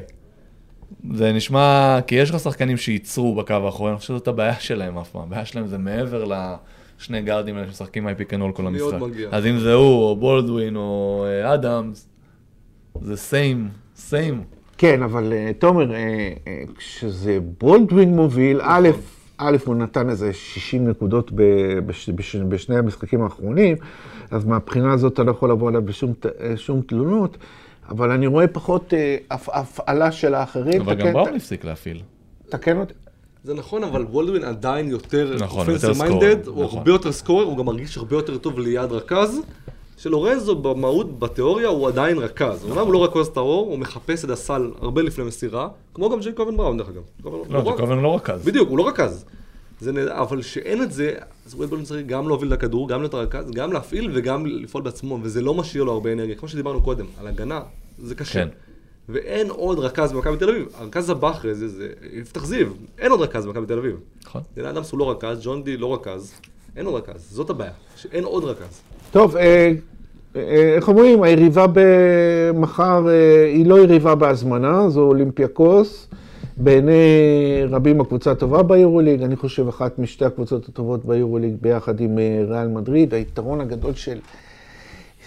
זה 1.13 1.33
נשמע, 1.33 1.99
כי 2.07 2.15
יש 2.15 2.29
לך 2.29 2.39
שחקנים 2.39 2.77
שייצרו 2.77 3.35
בקו 3.35 3.53
האחורי, 3.53 3.89
אני 3.91 3.97
חושב 3.97 4.13
שזאת 4.13 4.27
הבעיה 4.27 4.59
שלהם 4.69 4.97
אף 4.97 5.09
פעם. 5.09 5.21
הבעיה 5.21 5.45
שלהם 5.45 5.67
זה 5.67 5.77
מעבר 5.77 6.25
לשני 6.25 7.21
גארדים 7.21 7.55
האלה 7.55 7.67
שמשחקים 7.67 8.07
high 8.07 8.15
pick 8.15 8.33
and 8.33 8.41
roll 8.41 8.51
כל 8.51 8.67
המשחק. 8.67 8.97
אז 9.31 9.45
אם 9.45 9.59
זה 9.59 9.73
הוא, 9.73 10.03
או 10.03 10.15
בולדווין, 10.15 10.75
או 10.75 11.25
אה, 11.27 11.53
אדמס, 11.53 12.07
זה 13.01 13.17
סיים, 13.17 13.69
סיים. 13.95 14.43
כן, 14.77 15.03
אבל 15.03 15.33
אה, 15.33 15.51
תומר, 15.59 15.93
אה, 15.95 16.33
כשזה 16.77 17.37
בולדווין 17.61 18.15
מוביל, 18.15 18.59
א', 18.63 18.89
א', 19.37 19.57
הוא 19.65 19.75
נתן 19.75 20.09
איזה 20.09 20.33
60 20.33 20.87
נקודות 20.87 21.31
ב- 21.35 21.41
בש- 21.85 22.09
בש- 22.09 22.35
בשני 22.35 22.77
המשחקים 22.77 23.21
האחרונים, 23.21 23.77
אז 24.31 24.45
מהבחינה 24.45 24.93
הזאת 24.93 25.13
אתה 25.13 25.23
לא 25.23 25.31
יכול 25.31 25.51
לבוא 25.51 25.67
עליו 25.69 25.85
בשום 25.85 26.13
שום 26.55 26.81
תלונות, 26.81 27.37
אבל 27.89 28.11
אני 28.11 28.27
רואה 28.27 28.47
פחות 28.47 28.93
אה, 28.93 29.17
הפ- 29.31 29.49
הפעלה 29.53 30.11
של 30.11 30.33
האחרים. 30.33 30.81
אבל 30.81 30.95
תקן- 30.95 31.05
גם 31.05 31.13
בראון 31.13 31.35
הפסיק 31.35 31.65
להפעיל. 31.65 32.01
תקן 32.49 32.77
אותי. 32.79 32.93
זה 33.43 33.53
נכון, 33.53 33.83
אבל 33.83 34.03
וולדווין 34.03 34.43
עדיין 34.43 34.89
יותר 34.89 35.35
נכון, 35.39 35.69
יותר 35.69 35.91
minded, 35.91 35.93
סקורר, 35.93 36.35
הוא 36.45 36.63
נכון. 36.63 36.77
הרבה 36.79 36.91
יותר 36.91 37.11
סקורר, 37.11 37.43
הוא 37.45 37.57
גם 37.57 37.65
מרגיש 37.65 37.97
הרבה 37.97 38.15
יותר 38.15 38.37
טוב 38.37 38.59
ליד 38.59 38.91
רכז. 38.91 39.41
שלורנזו 39.97 40.55
במהות, 40.55 41.19
בתיאוריה, 41.19 41.67
הוא 41.67 41.87
עדיין 41.87 42.17
רכז. 42.17 42.63
אומנם 42.69 42.85
הוא 42.85 42.93
לא 42.93 43.03
רכז 43.03 43.29
טהור, 43.29 43.65
הוא 43.69 43.79
מחפש 43.79 44.25
את 44.25 44.29
הסל 44.29 44.71
הרבה 44.81 45.01
לפני 45.01 45.23
מסירה, 45.23 45.67
כמו 45.93 46.09
גם 46.09 46.19
ג'ייקובן 46.19 46.57
בראון 46.57 46.77
דרך 46.77 46.89
אגב. 46.89 47.01
ג'ייקובן- 47.23 47.53
לא, 47.53 47.61
ג'קובן 47.71 47.99
לא 47.99 48.15
רכז. 48.15 48.45
בדיוק, 48.45 48.69
הוא 48.69 48.77
לא 48.77 48.87
רכז. 48.87 49.25
זה 49.79 49.91
נהדר, 49.91 50.21
אבל 50.21 50.41
שאין 50.41 50.81
את 50.81 50.91
זה, 50.91 51.13
אז 51.45 51.53
וולדבולן 51.53 51.83
צריך 51.83 52.07
גם 52.07 52.27
להוביל 52.27 52.53
את 52.53 52.57
הכדור, 52.57 52.89
גם 52.89 52.99
להיות 52.99 53.13
הרכז, 53.13 53.51
גם 53.51 53.73
להפעיל 53.73 54.11
וגם 54.13 54.45
לפעול 54.45 54.83
בעצמו, 54.83 55.19
וזה 55.21 55.41
לא 55.41 55.53
משאיר 55.53 55.83
לו 55.83 55.91
הרבה 55.91 56.13
אנרגיה. 56.13 56.35
כמו 56.35 56.47
שדיברנו 56.47 56.81
קודם, 56.81 57.05
על 57.19 57.27
הגנה, 57.27 57.61
זה 57.97 58.15
קשה. 58.15 58.33
כן. 58.33 58.47
ואין 59.09 59.49
עוד 59.49 59.79
רכז 59.79 60.13
במכבי 60.13 60.37
תל 60.37 60.49
אביב. 60.49 60.67
הרכז 60.77 61.09
הבא 61.09 61.31
אחרי 61.31 61.55
זה, 61.55 61.67
זה 61.67 61.89
יפתח 62.13 62.45
זיו. 62.45 62.67
אין 62.99 63.11
עוד 63.11 63.21
רכז 63.21 63.45
במכבי 63.45 63.65
תל 63.65 63.77
אביב. 63.77 63.95
נכון. 64.25 64.41
דנה 64.55 64.69
אדמס 64.69 64.91
הוא 64.91 64.99
לא 64.99 65.11
רכז, 65.11 65.39
ג'ון 65.43 65.63
די 65.63 65.77
לא 65.77 65.93
רכז. 65.93 66.33
אין 66.77 66.85
עוד 66.85 66.95
רכז, 66.95 67.27
זאת 67.31 67.49
הבעיה, 67.49 67.71
שאין 67.95 68.23
עוד 68.23 68.43
רכז. 68.43 68.81
טוב, 69.11 69.35
אה, 69.35 69.71
אה, 70.35 70.73
איך 70.75 70.87
אומרים, 70.87 71.23
היריבה 71.23 71.65
במחר 71.73 73.09
אה, 73.09 73.45
היא 73.45 73.65
לא 73.65 73.79
יריבה 73.79 74.15
בהזמנה, 74.15 74.89
זו 74.89 75.01
אולימפיאקוס. 75.01 76.07
בעיני 76.57 77.01
רבים 77.69 78.01
הקבוצה 78.01 78.31
הטובה 78.31 78.63
ביורוליג, 78.63 79.23
אני 79.23 79.35
חושב 79.35 79.67
אחת 79.67 79.99
משתי 79.99 80.25
הקבוצות 80.25 80.69
הטובות 80.69 81.05
ביורוליג 81.05 81.55
ביחד 81.61 81.99
עם 81.99 82.19
אה, 82.19 82.43
ריאל 82.47 82.67
מדריד. 82.67 83.13
היתרון 83.13 83.61
הגדול 83.61 83.93
של, 83.93 84.19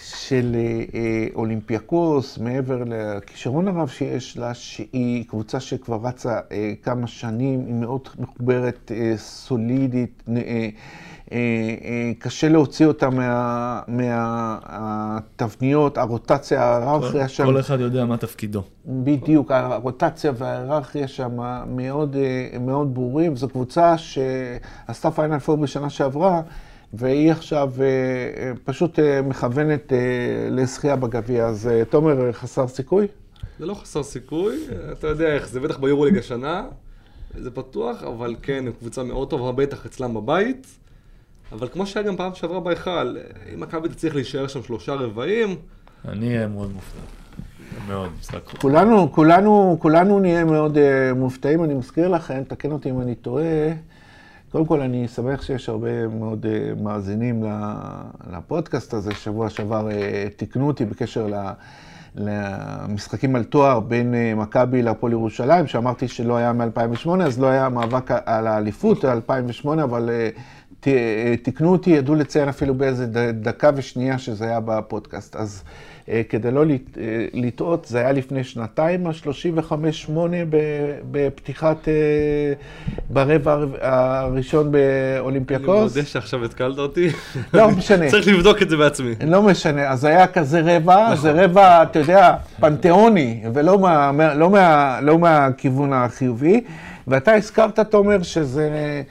של 0.03 0.55
אה, 0.55 0.83
אה, 0.99 1.27
אולימפיאקוס, 1.35 2.37
מעבר 2.37 2.83
לכישרון 2.85 3.67
הרב 3.67 3.87
שיש 3.87 4.37
לה, 4.37 4.53
שהיא 4.53 5.25
קבוצה 5.27 5.59
שכבר 5.59 5.99
רצה 6.03 6.39
כמה 6.83 7.07
שנים, 7.07 7.63
היא 7.65 7.73
מאוד 7.73 8.01
מחוברת, 8.19 8.91
סולידית, 9.17 10.23
קשה 12.19 12.49
להוציא 12.49 12.85
אותה 12.85 13.09
מה- 13.09 13.81
מהתבניות, 13.87 15.97
הרוטציה, 15.97 16.63
ההיררכיה 16.63 17.27
שם. 17.27 17.45
כל 17.45 17.59
אחד 17.59 17.79
יודע 17.79 18.05
מה 18.05 18.17
תפקידו. 18.17 18.63
בדיוק, 18.85 19.51
הרוטציה 19.51 20.31
וההיררכיה 20.37 21.07
שם 21.07 21.31
מאוד, 21.67 22.15
אה, 22.15 22.59
מאוד 22.59 22.93
ברורים. 22.93 23.35
זו 23.35 23.49
קבוצה 23.49 23.95
שעשתה 23.97 25.11
פיינל 25.11 25.39
פור 25.39 25.57
בשנה 25.57 25.89
שעברה, 25.89 26.41
והיא 26.93 27.31
עכשיו 27.31 27.71
אה, 27.79 27.85
אה, 27.85 27.89
פשוט 28.65 28.99
אה, 28.99 29.21
מכוונת 29.21 29.93
אה, 29.93 29.97
לזכייה 30.51 30.95
בגביע. 30.95 31.45
אז 31.45 31.67
אה, 31.67 31.85
תומר, 31.85 32.31
חסר 32.31 32.67
סיכוי? 32.67 33.07
זה 33.59 33.65
לא 33.65 33.73
חסר 33.73 34.03
סיכוי, 34.03 34.55
אתה 34.91 35.07
יודע 35.07 35.27
איך 35.27 35.49
זה, 35.49 35.59
בטח 35.59 35.77
ביורוליג 35.77 36.17
השנה, 36.17 36.63
זה 37.37 37.51
פתוח, 37.51 38.03
אבל 38.03 38.35
כן, 38.41 38.65
קבוצה 38.79 39.03
מאוד 39.03 39.29
טובה, 39.29 39.51
בטח 39.51 39.85
אצלם 39.85 40.13
בבית. 40.13 40.67
אבל 41.51 41.67
כמו 41.67 41.85
שהיה 41.85 42.05
גם 42.05 42.17
פעם 42.17 42.35
שעברה 42.35 42.59
בהיכל, 42.59 43.15
אם 43.53 43.59
מכבי 43.59 43.89
תצליח 43.89 44.15
להישאר 44.15 44.47
שם 44.47 44.63
שלושה 44.63 44.93
רבעים, 44.93 45.55
אני 46.07 46.35
אהיה 46.35 46.47
מאוד 46.47 46.73
מופתע. 46.73 46.99
מאוד, 47.87 48.09
משחק. 48.19 48.57
כולנו, 48.61 49.11
כולנו, 49.11 49.77
כולנו 49.79 50.19
נהיה 50.19 50.45
מאוד 50.45 50.77
uh, 50.77 51.15
מופתעים. 51.15 51.63
אני 51.63 51.73
מזכיר 51.73 52.07
לכם, 52.07 52.43
תקן 52.47 52.71
אותי 52.71 52.89
אם 52.89 53.01
אני 53.01 53.15
טועה. 53.15 53.73
קודם 54.51 54.65
כל, 54.65 54.81
אני 54.81 55.07
שמח 55.07 55.41
שיש 55.41 55.69
הרבה 55.69 56.07
מאוד 56.07 56.45
uh, 56.45 56.81
מאזינים 56.81 57.43
ל- 57.43 57.71
לפודקאסט 58.31 58.93
הזה. 58.93 59.15
שבוע 59.15 59.49
שעבר 59.49 59.89
uh, 59.89 59.93
תיקנו 60.35 60.67
אותי 60.67 60.85
בקשר 60.85 61.27
ל... 61.27 61.33
למשחקים 62.15 63.35
על 63.35 63.43
תואר 63.43 63.79
בין 63.79 64.13
מכבי 64.35 64.81
להפועל 64.81 65.11
ירושלים, 65.11 65.67
שאמרתי 65.67 66.07
שלא 66.07 66.37
היה 66.37 66.53
מ-2008, 66.53 67.23
אז 67.23 67.39
לא 67.39 67.47
היה 67.47 67.69
מאבק 67.69 68.11
על 68.25 68.47
האליפות 68.47 69.05
2008, 69.05 69.83
אבל 69.83 70.09
תיקנו 71.43 71.71
אותי, 71.71 71.89
ידעו 71.89 72.15
לציין 72.15 72.49
אפילו 72.49 72.73
באיזה 72.73 73.05
דקה 73.33 73.69
ושנייה 73.75 74.17
שזה 74.17 74.45
היה 74.45 74.59
בפודקאסט. 74.59 75.35
אז 75.35 75.63
uh, 76.05 76.09
כדי 76.29 76.51
לא 76.51 76.63
uh, 76.65 76.97
לטעות, 77.33 77.85
זה 77.85 77.99
היה 77.99 78.11
לפני 78.11 78.43
שנתיים, 78.43 79.07
ה-35-8 79.07 80.11
בפתיחת, 81.11 81.77
uh, 81.85 81.89
ברבע 83.09 83.51
הר- 83.51 83.75
הראשון 83.81 84.67
אני 84.67 84.71
באולימפיאקוס. 85.17 85.97
מודה 85.97 86.07
שעכשיו 86.07 86.45
התקלת 86.45 86.77
אותי. 86.77 87.09
לא 87.53 87.71
משנה. 87.71 88.09
צריך 88.11 88.27
לבדוק 88.27 88.61
את 88.61 88.69
זה 88.69 88.77
בעצמי. 88.77 89.13
לא 89.27 89.43
משנה, 89.43 89.89
אז 89.89 90.05
היה 90.05 90.27
כזה 90.27 90.61
רבע, 90.63 91.15
זה 91.15 91.31
רבע, 91.31 91.83
אתה 91.83 91.99
יודע, 91.99 92.35
פנתיאוני, 92.59 93.43
ולא 93.53 93.79
מה, 93.79 94.11
מה, 94.11 94.33
לא 94.33 94.49
מה, 94.49 94.99
לא 95.01 95.19
מהכיוון 95.19 95.93
החיובי. 95.93 96.61
ואתה 97.07 97.33
הזכרת, 97.33 97.79
תומר, 97.79 98.23
שזה 98.23 99.01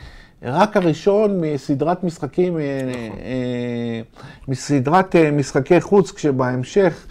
רק 0.43 0.77
הראשון 0.77 1.41
מסדרת 1.41 2.05
משחקים, 2.05 2.59
אה, 2.59 2.63
אה, 2.63 4.01
מסדרת 4.49 5.17
אה, 5.17 5.31
משחקי 5.31 5.81
חוץ, 5.81 6.11
כשבהמשך, 6.11 7.07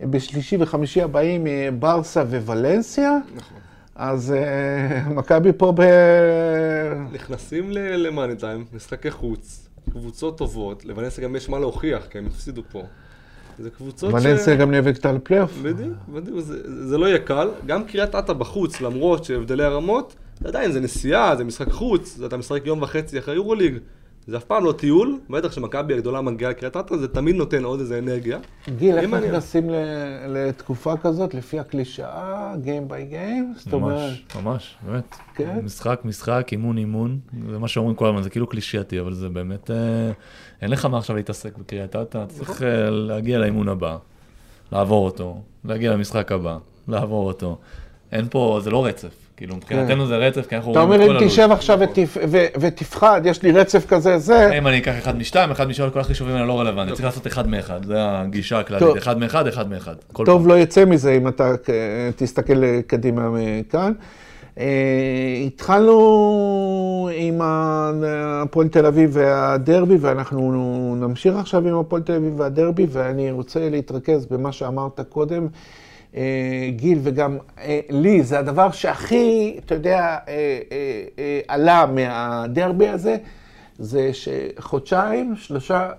בשלישי 0.00 0.56
וחמישי 0.60 1.02
הבאים, 1.02 1.46
ברסה 1.78 2.22
וולנסיה. 2.22 3.18
נכון. 3.36 3.58
אז 3.94 4.34
מכבי 5.16 5.52
פה 5.56 5.72
ב... 5.76 5.82
נכנסים 7.12 7.70
למאני 7.72 8.36
טיים, 8.36 8.64
משחקי 8.72 9.10
חוץ, 9.10 9.68
קבוצות 9.90 10.38
טובות, 10.38 10.84
לוונסיה 10.84 11.24
גם 11.24 11.36
יש 11.36 11.48
מה 11.48 11.58
להוכיח, 11.58 12.06
כי 12.10 12.18
הם 12.18 12.26
הפסידו 12.26 12.62
פה. 12.72 12.82
זה 13.58 13.70
קבוצות 13.70 14.10
ש... 14.10 14.14
ולנסיה 14.14 14.56
גם 14.56 14.70
נאבקת 14.70 15.06
על 15.06 15.18
פלייאוף. 15.22 15.58
בדיוק, 15.62 15.94
בדיוק, 16.08 16.40
זה, 16.40 16.86
זה 16.88 16.98
לא 16.98 17.06
יהיה 17.06 17.18
קל. 17.18 17.48
גם 17.66 17.84
קריית 17.84 18.14
אתא 18.14 18.32
בחוץ, 18.32 18.80
למרות 18.80 19.24
שהבדלי 19.24 19.64
הרמות, 19.64 20.14
עדיין 20.44 20.72
זה 20.72 20.80
נסיעה, 20.80 21.36
זה 21.36 21.44
משחק 21.44 21.70
חוץ, 21.70 22.16
זה 22.16 22.26
אתה 22.26 22.36
משחק 22.36 22.60
יום 22.64 22.82
וחצי 22.82 23.18
אחרי 23.18 23.34
יורוליג. 23.34 23.74
זה 24.26 24.36
אף 24.36 24.44
פעם 24.44 24.64
לא 24.64 24.72
טיול, 24.72 25.18
בטח 25.30 25.48
כשמכבי 25.48 25.94
הגדולה 25.94 26.20
מגיעה 26.20 26.50
לקריית 26.50 26.76
אתא, 26.76 26.96
זה 26.96 27.08
תמיד 27.08 27.36
נותן 27.36 27.64
עוד 27.64 27.80
איזה 27.80 27.98
אנרגיה. 27.98 28.38
גיל, 28.78 28.98
איך. 28.98 29.10
נכנסים 29.10 29.70
ל- 29.70 29.74
לתקופה 30.28 30.96
כזאת, 30.96 31.34
לפי 31.34 31.58
הקלישאה, 31.58 32.54
Game 32.64 32.90
by 32.92 33.12
Game? 33.12 33.58
זאת 33.58 33.72
אומרת, 33.72 33.98
ממש, 34.00 34.34
ממש, 34.44 34.76
באמת. 34.86 35.14
כן? 35.34 35.60
משחק, 35.64 36.00
משחק, 36.04 36.48
אימון, 36.52 36.78
אימון. 36.78 37.18
זה 37.50 37.58
מה 37.58 37.68
שאומרים 37.68 37.96
כל 37.96 38.08
הזמן, 38.08 38.22
זה 38.22 38.30
כאילו 38.30 38.46
קלישאתי, 38.46 39.00
אבל 39.00 39.14
זה 39.14 39.28
באמת... 39.28 39.70
אה, 39.70 40.10
אין 40.62 40.70
לך 40.70 40.84
מה 40.84 40.98
עכשיו 40.98 41.16
להתעסק 41.16 41.58
בקריית 41.58 41.90
אתא, 41.96 42.02
אתה 42.02 42.26
צריך 42.28 42.62
אה, 42.62 42.90
להגיע 42.90 43.38
לאימון 43.38 43.68
הבא, 43.68 43.96
לעבור 44.72 45.04
אותו, 45.04 45.42
להגיע 45.64 45.92
למשחק 45.92 46.32
הבא, 46.32 46.58
לעבור 46.88 47.26
אותו. 47.26 47.58
אין 48.12 48.26
פה, 48.30 48.60
זה 48.62 48.70
לא 48.70 48.86
רצף. 48.86 49.19
כאילו, 49.40 49.56
מבחינתנו 49.56 50.06
זה 50.06 50.16
רצף, 50.16 50.46
כי 50.46 50.56
אנחנו 50.56 50.70
אתה 50.72 50.80
רואים 50.80 50.92
את 50.92 51.06
אומר, 51.06 51.06
כל 51.06 51.16
אם 51.16 51.22
הלו"ז. 51.22 51.32
תשב 51.32 51.48
עכשיו 51.52 51.78
ותפ- 51.82 52.18
ו- 52.28 52.46
ותפחד, 52.60 53.20
יש 53.24 53.42
לי 53.42 53.52
רצף 53.52 53.86
כזה, 53.88 54.18
זה, 54.18 54.58
אם 54.58 54.66
אני 54.66 54.78
אקח 54.78 54.92
אחד 54.98 55.16
משתיים, 55.18 55.50
אחד 55.50 55.68
משלוש, 55.68 55.92
כל 55.92 56.00
החישובים 56.00 56.34
האלה 56.34 56.46
לא 56.46 56.60
רלוונטיים. 56.60 56.94
צריך 56.94 57.04
לעשות 57.06 57.26
אחד 57.26 57.48
מאחד, 57.48 57.84
זה 57.84 57.94
הגישה. 57.98 58.58
הכללית. 58.58 58.96
אחד 58.98 59.18
מאחד, 59.18 59.46
אחד 59.46 59.70
מאחד. 59.70 59.94
טוב. 60.24 60.48
לא 60.48 60.58
יצא 60.58 60.84
מזה 60.84 61.12
אם 61.12 61.28
אתה 61.28 61.52
תסתכל 62.16 62.80
קדימה 62.86 63.28
מכאן. 63.30 63.92
אה, 64.58 65.42
התחלנו 65.46 67.08
עם 67.14 67.40
הפועל 67.44 68.68
תל 68.68 68.86
אביב 68.86 69.10
והדרבי, 69.12 69.96
ואנחנו 70.00 70.96
נמשיך 71.00 71.34
עכשיו 71.36 71.68
עם 71.68 71.78
הפועל 71.78 72.02
תל 72.02 72.12
אביב 72.12 72.34
והדרבי, 72.40 72.86
ואני 72.90 73.30
רוצה 73.30 73.68
להתרכז 73.70 74.26
במה 74.26 74.52
שאמרת 74.52 75.00
קודם. 75.08 75.46
אה, 76.16 76.70
גיל, 76.76 76.98
וגם 77.02 77.38
אה, 77.58 77.80
לי, 77.90 78.22
זה 78.22 78.38
הדבר 78.38 78.70
שהכי, 78.70 79.56
אתה 79.64 79.74
יודע, 79.74 80.18
אה, 80.28 81.40
עלה 81.48 81.86
מהדרבי 81.86 82.88
הזה, 82.88 83.16
זה 83.78 84.10
שחודשיים, 84.12 85.34
שלושה, 85.36 85.90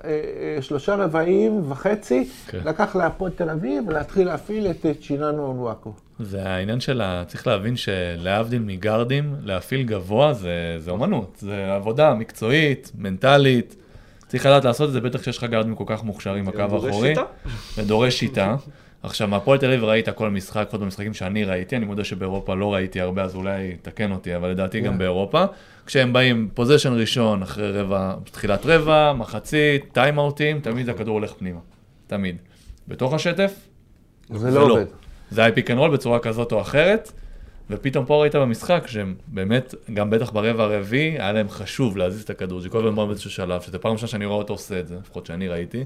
שלושה 0.62 0.96
רבעים 0.96 1.72
וחצי, 1.72 2.28
כן. 2.48 2.60
לקח 2.66 2.96
להפועל 2.96 3.32
תל 3.32 3.50
אביב 3.50 3.84
ולהתחיל 3.88 4.28
להפעיל 4.28 4.68
את 4.68 4.86
צ'יננו 5.02 5.46
אונואקו. 5.46 5.94
זה 6.20 6.50
העניין 6.50 6.80
של 6.80 7.02
ה... 7.02 7.24
צריך 7.28 7.48
להבין 7.48 7.76
שלהבדיל 7.76 8.62
מגארדים, 8.62 9.36
להפעיל 9.44 9.84
גבוה 9.84 10.34
זה, 10.34 10.76
זה 10.78 10.92
אומנות, 10.92 11.38
זה 11.40 11.74
עבודה 11.76 12.14
מקצועית, 12.14 12.92
מנטלית. 12.98 13.76
צריך 14.28 14.46
לדעת 14.46 14.66
לעשות 14.66 14.88
את 14.88 14.94
זה, 14.94 15.02
בטח 15.02 15.22
כשיש 15.22 15.38
לך 15.38 15.44
גארדים 15.44 15.76
כל 15.76 15.84
כך 15.88 16.04
מוכשרים 16.04 16.46
בקו 16.46 16.62
האחורי. 16.62 17.10
שיטה. 17.10 17.24
ודורש 17.78 18.20
שיטה. 18.20 18.56
עכשיו, 19.04 19.28
מהפועל 19.28 19.60
תל 19.60 19.66
אביב 19.66 19.84
ראית 19.84 20.10
כל 20.10 20.30
משחק, 20.30 20.64
לפחות 20.68 20.80
במשחקים 20.82 21.14
שאני 21.14 21.44
ראיתי, 21.44 21.76
אני 21.76 21.86
מודה 21.86 22.04
שבאירופה 22.04 22.56
לא 22.56 22.74
ראיתי 22.74 23.02
הרבה, 23.02 23.24
אז 23.24 23.36
אולי 23.36 23.78
תקן 23.82 24.12
אותי, 24.12 24.36
אבל 24.36 24.50
לדעתי 24.50 24.82
גם 24.82 24.98
באירופה. 24.98 25.44
כשהם 25.86 26.14
באים 26.14 26.50
possession 26.54 26.94
ראשון, 26.94 27.42
אחרי 27.42 27.72
רבע, 27.72 28.14
תחילת 28.32 28.66
רבע, 28.66 29.14
מחצית, 29.14 29.86
טיימאוטים, 29.94 30.60
תמיד 30.60 30.90
הכדור 30.90 31.14
הולך 31.14 31.34
פנימה. 31.34 31.60
תמיד. 32.08 32.36
בתוך 32.88 33.14
השטף, 33.14 33.54
זה 34.30 34.52
לא 34.52 34.62
עובד. 34.62 34.86
זה 35.32 35.42
היה 35.42 35.52
pick 35.52 35.72
and 35.72 35.80
roll 35.80 35.92
בצורה 35.92 36.20
כזאת 36.20 36.52
או 36.52 36.62
אחרת, 36.62 37.12
ופתאום 37.70 38.06
פה 38.06 38.22
ראית 38.22 38.36
במשחק 38.36 38.84
שהם 38.88 39.16
באמת, 39.28 39.76
גם 39.94 40.10
בטח 40.10 40.32
ברבע 40.32 40.64
הרביעי, 40.64 41.12
היה 41.12 41.32
להם 41.32 41.50
חשוב 41.50 41.98
להזיז 41.98 42.22
את 42.22 42.30
הכדור. 42.30 42.62
ג'קובי 42.64 42.88
אמר 42.88 43.06
באיזשהו 43.06 43.30
שלב, 43.30 43.62
שזה 43.62 43.80
פעם 43.80 43.92
ראשונה 43.92 44.08
שאני 44.08 44.26
רואה 44.26 44.38
אותו 44.38 44.54
עושה 44.54 44.80
את 44.80 44.88
זה, 44.88 44.96
לפחות 45.02 45.26
שאני 45.26 45.48
ראיתי, 45.48 45.84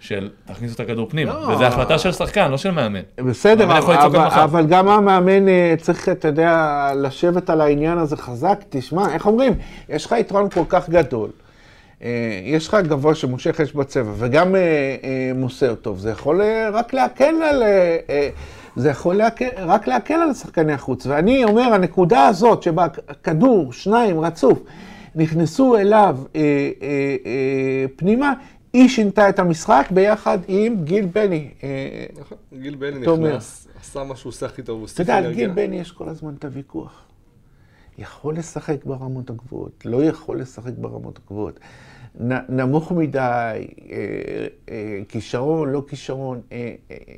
של 0.00 0.30
תכניסו 0.44 0.74
את 0.74 0.80
הכדור 0.80 1.08
פנימה. 1.10 1.32
לא. 1.32 1.38
וזו 1.38 1.64
החלטה 1.64 1.98
של 1.98 2.12
שחקן, 2.12 2.50
לא 2.50 2.56
של 2.56 2.70
מאמן. 2.70 3.00
בסדר, 3.18 3.76
יכול 3.78 3.94
אבל, 3.94 4.18
אבל. 4.20 4.40
אבל 4.40 4.66
גם 4.66 4.88
המאמן 4.88 5.48
אה, 5.48 5.74
צריך, 5.80 6.08
אתה 6.08 6.28
יודע, 6.28 6.92
לשבת 6.96 7.50
על 7.50 7.60
העניין 7.60 7.98
הזה 7.98 8.16
חזק. 8.16 8.60
תשמע, 8.68 9.14
איך 9.14 9.26
אומרים, 9.26 9.52
יש 9.88 10.06
לך 10.06 10.14
יתרון 10.20 10.50
כל 10.50 10.64
כך 10.68 10.88
גדול. 10.88 11.30
אה, 12.02 12.40
יש 12.44 12.68
לך 12.68 12.74
גבוה 12.74 13.14
שמושך 13.14 13.60
אש 13.60 13.72
בצבע, 13.72 14.12
וגם 14.16 14.54
אה, 14.54 14.60
מוסר 15.34 15.74
טוב. 15.74 15.98
זה 15.98 16.10
יכול 16.10 16.42
רק 16.72 16.92
להקל 16.92 17.34
על... 17.42 17.62
זה 18.76 18.90
יכול 18.90 19.14
להקל, 19.14 19.48
רק 19.56 19.88
להקל 19.88 20.14
על 20.14 20.34
שחקני 20.34 20.72
החוץ. 20.72 21.06
ואני 21.06 21.44
אומר, 21.44 21.74
הנקודה 21.74 22.26
הזאת 22.26 22.62
שבה 22.62 22.86
כדור, 23.22 23.72
שניים, 23.72 24.20
רצוף, 24.20 24.58
נכנסו 25.14 25.76
אליו 25.76 26.16
אה, 26.36 26.40
אה, 26.82 27.16
אה, 27.26 27.84
פנימה, 27.96 28.32
היא 28.72 28.88
שינתה 28.88 29.28
את 29.28 29.38
המשחק 29.38 29.88
ביחד 29.90 30.38
עם 30.48 30.84
גיל 30.84 31.06
בני. 31.06 31.50
אה, 31.62 32.06
נכון, 32.20 32.38
גיל 32.58 32.74
בני. 32.74 33.00
נכנס, 33.00 33.68
עשה 33.80 34.04
מה 34.04 34.16
שהוא 34.16 34.30
עושה 34.30 34.46
הכי 34.46 34.62
טוב, 34.62 34.78
הוא 34.78 34.84
אתה 34.84 34.92
הוסיף 34.92 35.00
יודע, 35.00 35.16
על 35.16 35.24
אנרגיה. 35.24 35.46
גיל 35.46 35.66
בני 35.66 35.80
יש 35.80 35.92
כל 35.92 36.08
הזמן 36.08 36.34
את 36.38 36.44
הוויכוח. 36.44 37.06
יכול 37.98 38.36
לשחק 38.36 38.84
ברמות 38.84 39.30
הגבוהות, 39.30 39.82
לא 39.84 40.04
יכול 40.04 40.40
לשחק 40.40 40.72
ברמות 40.78 41.18
הגבוהות. 41.24 41.60
נמוך 42.48 42.92
מדי, 42.92 43.18
אה, 43.18 43.66
אה, 44.70 45.00
כישרון, 45.08 45.72
לא 45.72 45.82
כישרון, 45.88 46.40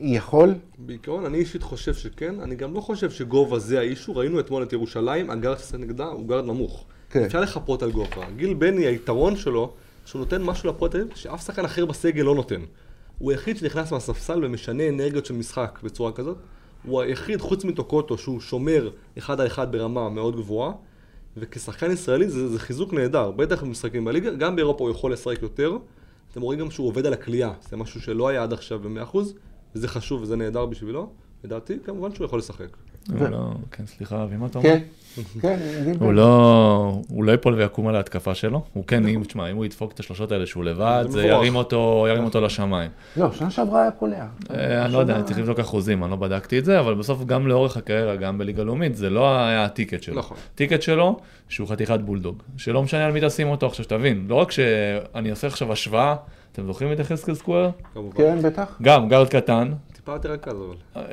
יכול? 0.00 0.54
בעיקרון, 0.78 1.24
אני 1.24 1.38
אישית 1.38 1.62
חושב 1.62 1.94
שכן, 1.94 2.40
אני 2.40 2.54
גם 2.54 2.74
לא 2.74 2.80
חושב 2.80 3.10
שגובה 3.10 3.58
זה 3.58 3.78
האישו, 3.78 4.16
ראינו 4.16 4.40
אתמול 4.40 4.62
את 4.62 4.72
ירושלים, 4.72 5.30
הגארד 5.30 5.58
ששחק 5.58 5.78
נגדה 5.78 6.04
הוא 6.04 6.28
גארד 6.28 6.44
נמוך. 6.44 6.84
כן. 7.10 7.24
אפשר 7.24 7.40
לחפות 7.40 7.82
על 7.82 7.90
גובה. 7.90 8.26
גיל 8.36 8.54
בני, 8.54 8.86
היתרון 8.86 9.36
שלו, 9.36 9.72
שהוא 10.04 10.20
נותן 10.20 10.42
משהו 10.42 10.68
לפועל 10.68 10.90
תל 10.90 11.00
אביב 11.00 11.14
שאף 11.14 11.46
שחקן 11.46 11.64
אחר 11.64 11.86
בסגל 11.86 12.22
לא 12.22 12.34
נותן. 12.34 12.60
הוא 13.18 13.30
היחיד 13.30 13.56
שנכנס 13.56 13.92
מהספסל 13.92 14.44
ומשנה 14.44 14.88
אנרגיות 14.88 15.26
של 15.26 15.34
משחק 15.34 15.78
בצורה 15.82 16.12
כזאת. 16.12 16.36
הוא 16.84 17.00
היחיד, 17.00 17.40
חוץ 17.40 17.64
מטוקוטו, 17.64 18.18
שהוא 18.18 18.40
שומר 18.40 18.90
אחד 19.18 19.40
על 19.40 19.46
אחד 19.46 19.72
ברמה 19.72 20.10
מאוד 20.10 20.36
גבוהה. 20.36 20.72
וכשחקן 21.36 21.90
ישראלי 21.90 22.28
זה, 22.28 22.48
זה 22.48 22.58
חיזוק 22.58 22.92
נהדר, 22.92 23.30
בטח 23.30 23.62
במשחקים 23.62 24.04
בליגה, 24.04 24.30
גם 24.30 24.56
באירופה 24.56 24.84
הוא 24.84 24.90
יכול 24.90 25.12
לשחק 25.12 25.42
יותר. 25.42 25.76
אתם 26.32 26.40
רואים 26.40 26.60
גם 26.60 26.70
שהוא 26.70 26.88
עובד 26.88 27.06
על 27.06 27.12
הכלייה, 27.12 27.52
זה 27.68 27.76
משהו 27.76 28.00
שלא 28.00 28.28
היה 28.28 28.42
עד 28.42 28.52
עכשיו 28.52 28.78
ב-100%, 28.78 29.18
וזה 29.74 29.88
חשוב 29.88 30.22
וזה 30.22 30.36
נהדר 30.36 30.66
בשבילו. 30.66 31.12
לדעתי, 31.44 31.78
כמובן 31.84 32.14
שהוא 32.14 32.24
יכול 32.24 32.38
לשחק. 32.38 32.76
הוא 33.08 33.28
לא, 33.28 33.50
כן, 33.70 33.86
סליחה, 33.86 34.22
אבי, 34.22 34.36
מה 34.36 34.46
אתה 34.46 34.58
אומר? 34.58 34.70
כן, 34.70 34.80
כן, 35.40 35.58
הוא. 36.00 36.12
לא, 36.12 37.02
הוא 37.08 37.24
לא 37.24 37.32
ייפול 37.32 37.54
ויקום 37.54 37.88
על 37.88 37.96
ההתקפה 37.96 38.34
שלו, 38.34 38.62
הוא 38.72 38.84
כן, 38.86 39.08
אם, 39.08 39.22
תשמע, 39.26 39.50
אם 39.50 39.56
הוא 39.56 39.64
ידפוק 39.64 39.92
את 39.92 40.00
השלושות 40.00 40.32
האלה 40.32 40.46
שהוא 40.46 40.64
לבד, 40.64 41.04
זה. 41.08 41.26
ירים 41.26 41.56
אותו, 41.56 42.06
ירים 42.10 42.24
אותו 42.24 42.40
לשמיים. 42.40 42.90
לא, 43.16 43.32
שנה 43.32 43.50
שעברה 43.50 43.82
היה 43.82 43.90
קולע. 43.90 44.26
אה, 44.50 44.84
אני 44.84 44.92
לא 44.92 44.98
יודע, 44.98 45.16
אני 45.16 45.24
צריך 45.24 45.38
לבדוק 45.38 45.58
אחוזים, 45.58 46.04
אני 46.04 46.10
לא 46.10 46.16
בדקתי 46.16 46.58
את 46.58 46.64
זה, 46.64 46.80
אבל 46.80 46.94
בסוף 46.94 47.24
גם 47.24 47.46
לאורך 47.48 47.76
הקריירה, 47.76 48.16
גם 48.16 48.38
בליגה 48.38 48.62
לאומית, 48.62 48.96
זה 48.96 49.10
לא 49.10 49.38
היה 49.38 49.64
הטיקט 49.64 50.02
שלו. 50.02 50.18
נכון. 50.18 50.36
הטיקט 50.54 50.82
שלו, 50.82 51.18
שהוא 51.48 51.68
חתיכת 51.68 52.00
בולדוג, 52.00 52.42
שלא 52.56 52.82
משנה 52.82 53.06
על 53.06 53.12
מי 53.12 53.20
תשים 53.26 53.48
אותו 53.48 53.66
עכשיו, 53.66 53.84
שתבין, 53.84 54.26
לא 54.28 54.34
רק 54.34 54.50
שאני 54.50 55.30
עושה 55.30 55.46
עכשיו 55.46 55.72
השוואה, 55.72 56.14
אתם 56.52 56.66
זוכרים 56.66 56.92
את 56.92 56.98
יחזקאל 56.98 57.34
סקוויר? 57.34 57.70
כמובן. 57.94 58.16
כן, 58.16 58.42
בטח. 58.42 58.78
גם 58.82 59.08
גארד 59.08 59.28
קטן, 59.28 59.72
טיפה 60.04 60.12
יותר 60.12 60.32
רכז 60.32 60.52
אבל. 60.52 61.04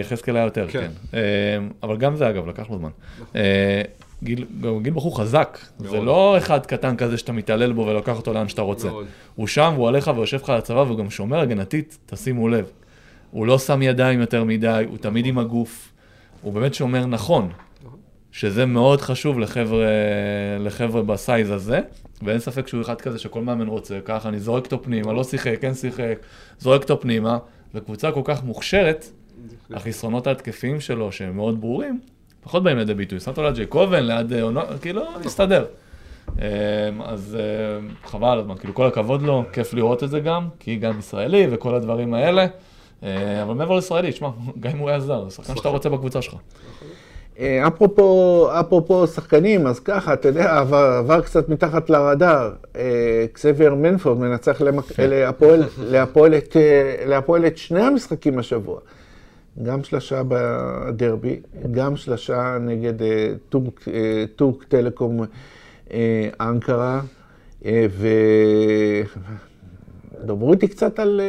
יחזקאל 0.00 0.36
היה 0.36 0.44
יותר, 0.44 0.68
כן. 0.68 0.80
כן. 0.80 0.90
אה, 1.14 1.20
אבל 1.82 1.96
גם 1.96 2.16
זה 2.16 2.30
אגב, 2.30 2.48
לקח 2.48 2.70
לו 2.70 2.78
זמן. 2.78 2.90
אה, 3.36 3.82
גיל 4.22 4.46
גיל 4.82 4.94
בחור 4.94 5.20
חזק, 5.20 5.58
זה 5.78 5.90
מאוד. 5.90 6.04
לא 6.04 6.38
אחד 6.38 6.66
קטן 6.66 6.96
כזה 6.96 7.18
שאתה 7.18 7.32
מתעלל 7.32 7.72
בו 7.72 7.86
ולוקח 7.86 8.16
אותו 8.16 8.32
לאן 8.32 8.48
שאתה 8.48 8.62
רוצה. 8.62 8.88
מאוד. 8.88 9.06
הוא 9.34 9.46
שם, 9.46 9.74
הוא 9.76 9.88
עליך 9.88 10.10
ויושב 10.16 10.36
לך 10.42 10.50
על 10.50 10.58
הצבא 10.58 10.78
והוא 10.78 10.98
גם 10.98 11.10
שומר 11.10 11.40
הגנתית, 11.40 11.98
תשימו 12.06 12.48
לב. 12.48 12.70
הוא 13.30 13.46
לא 13.46 13.58
שם 13.58 13.82
ידיים 13.82 14.20
יותר 14.20 14.44
מדי, 14.44 14.84
הוא 14.88 14.98
תמיד 14.98 15.26
עם 15.26 15.38
הגוף. 15.38 15.92
הוא 16.42 16.52
באמת 16.52 16.74
שומר 16.74 17.06
נכון, 17.06 17.48
שזה 18.32 18.66
מאוד 18.66 19.00
חשוב 19.00 19.38
לחבר'ה, 19.38 19.86
לחבר'ה 20.60 21.02
בסייז 21.02 21.50
הזה, 21.50 21.80
ואין 22.22 22.38
ספק 22.38 22.68
שהוא 22.68 22.82
אחד 22.82 23.00
כזה 23.00 23.18
שכל 23.18 23.42
מאמן 23.42 23.66
רוצה, 23.66 23.98
ככה 24.04 24.28
אני 24.28 24.38
זורק 24.38 24.64
אותו 24.64 24.82
פנימה, 24.82 25.12
לא 25.12 25.24
שיחק, 25.24 25.56
כן 25.60 25.74
שיחק, 25.74 26.18
זורק 26.58 26.82
אותו 26.82 27.00
פנימה, 27.00 27.38
וקבוצה 27.74 28.12
כל 28.12 28.22
כך 28.24 28.44
מוכשרת, 28.44 29.06
החסרונות 29.70 30.26
ההתקפיים 30.26 30.80
שלו, 30.80 31.12
שהם 31.12 31.36
מאוד 31.36 31.60
ברורים, 31.60 32.00
פחות 32.42 32.62
באים 32.62 32.78
לידי 32.78 32.94
ביטוי. 32.94 33.20
שמת 33.20 33.38
ליד 33.38 33.54
ג'ייקובן, 33.54 34.02
ליד 34.02 34.32
אה, 34.32 34.42
עונו, 34.42 34.60
כאילו, 34.82 35.02
מסתדר. 35.24 35.64
אמ, 36.38 36.42
אז 37.02 37.36
אה, 37.40 38.08
חבל 38.10 38.28
על 38.28 38.38
הזמן, 38.38 38.56
כאילו 38.56 38.74
כל 38.74 38.86
הכבוד 38.86 39.22
לו, 39.22 39.44
כיף 39.52 39.74
לראות 39.74 40.04
את 40.04 40.10
זה 40.10 40.20
גם, 40.20 40.48
כי 40.60 40.76
גם 40.76 40.98
ישראלי 40.98 41.46
וכל 41.50 41.74
הדברים 41.74 42.14
האלה. 42.14 42.46
אה, 43.02 43.42
אבל 43.42 43.54
מעבר 43.54 43.74
לישראלי, 43.74 44.12
שמע, 44.12 44.28
גם 44.60 44.70
אם 44.70 44.78
הוא 44.78 44.88
היה 44.88 45.00
זר, 45.00 45.24
זה 45.28 45.34
שחקן 45.34 45.56
שאתה 45.56 45.68
רוצה 45.68 45.88
בקבוצה 45.88 46.22
שלך. 46.22 46.34
אה, 47.40 47.66
אפרופו, 47.66 48.48
אפרופו 48.60 49.06
שחקנים, 49.06 49.66
אז 49.66 49.80
ככה, 49.80 50.12
אתה 50.12 50.28
יודע, 50.28 50.58
עבר, 50.58 50.76
עבר 50.98 51.20
קצת 51.20 51.48
מתחת 51.48 51.90
לרדאר. 51.90 52.52
אה, 52.76 53.26
אקסבייר 53.32 53.74
מנפורד 53.74 54.18
מנצח 54.18 54.60
למק... 54.60 54.84
כן. 54.84 55.10
להפועל, 55.10 55.64
להפועל, 55.78 56.34
את, 56.34 56.56
אה, 56.56 57.04
להפועל 57.06 57.46
את 57.46 57.58
שני 57.58 57.82
המשחקים 57.82 58.38
השבוע. 58.38 58.80
גם 59.62 59.84
שלושה 59.84 60.22
בדרבי, 60.28 61.40
גם 61.70 61.96
שלושה 61.96 62.58
נגד 62.60 62.94
טורק, 63.48 63.84
טורק 64.36 64.64
טלקום 64.64 65.24
אנקרה. 66.40 67.00
אה, 67.64 67.86
ו... 67.90 68.08
דברו 70.24 70.52
איתי 70.52 70.68
קצת 70.68 70.98
על... 70.98 71.20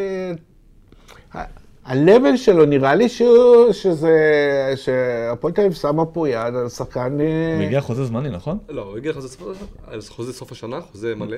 ה-level 1.86 2.38
שלו, 2.38 2.66
נראה 2.66 2.96
לי 2.96 3.10
שהוא, 3.10 3.72
שזה, 3.72 4.14
שהפועל 4.76 5.54
תל 5.54 5.62
אביב 5.62 5.74
שמה 5.74 6.06
פה 6.06 6.30
יד 6.30 6.56
על 6.56 6.70
שחקן... 6.70 7.22
אה, 7.22 7.58
והגיע 7.60 7.82
חוזה 7.82 8.06
זמני, 8.06 8.30
נכון? 8.30 8.58
לא, 8.70 8.82
הוא 8.82 8.98
הגיע 8.98 9.12
לחוזה 9.12 9.28
סוף 9.28 9.42
השנה, 9.42 10.02
חוזה 10.10 10.34
סוף 10.34 10.52
השנה, 10.52 10.82
חוזה 10.82 11.16
מלא. 11.16 11.38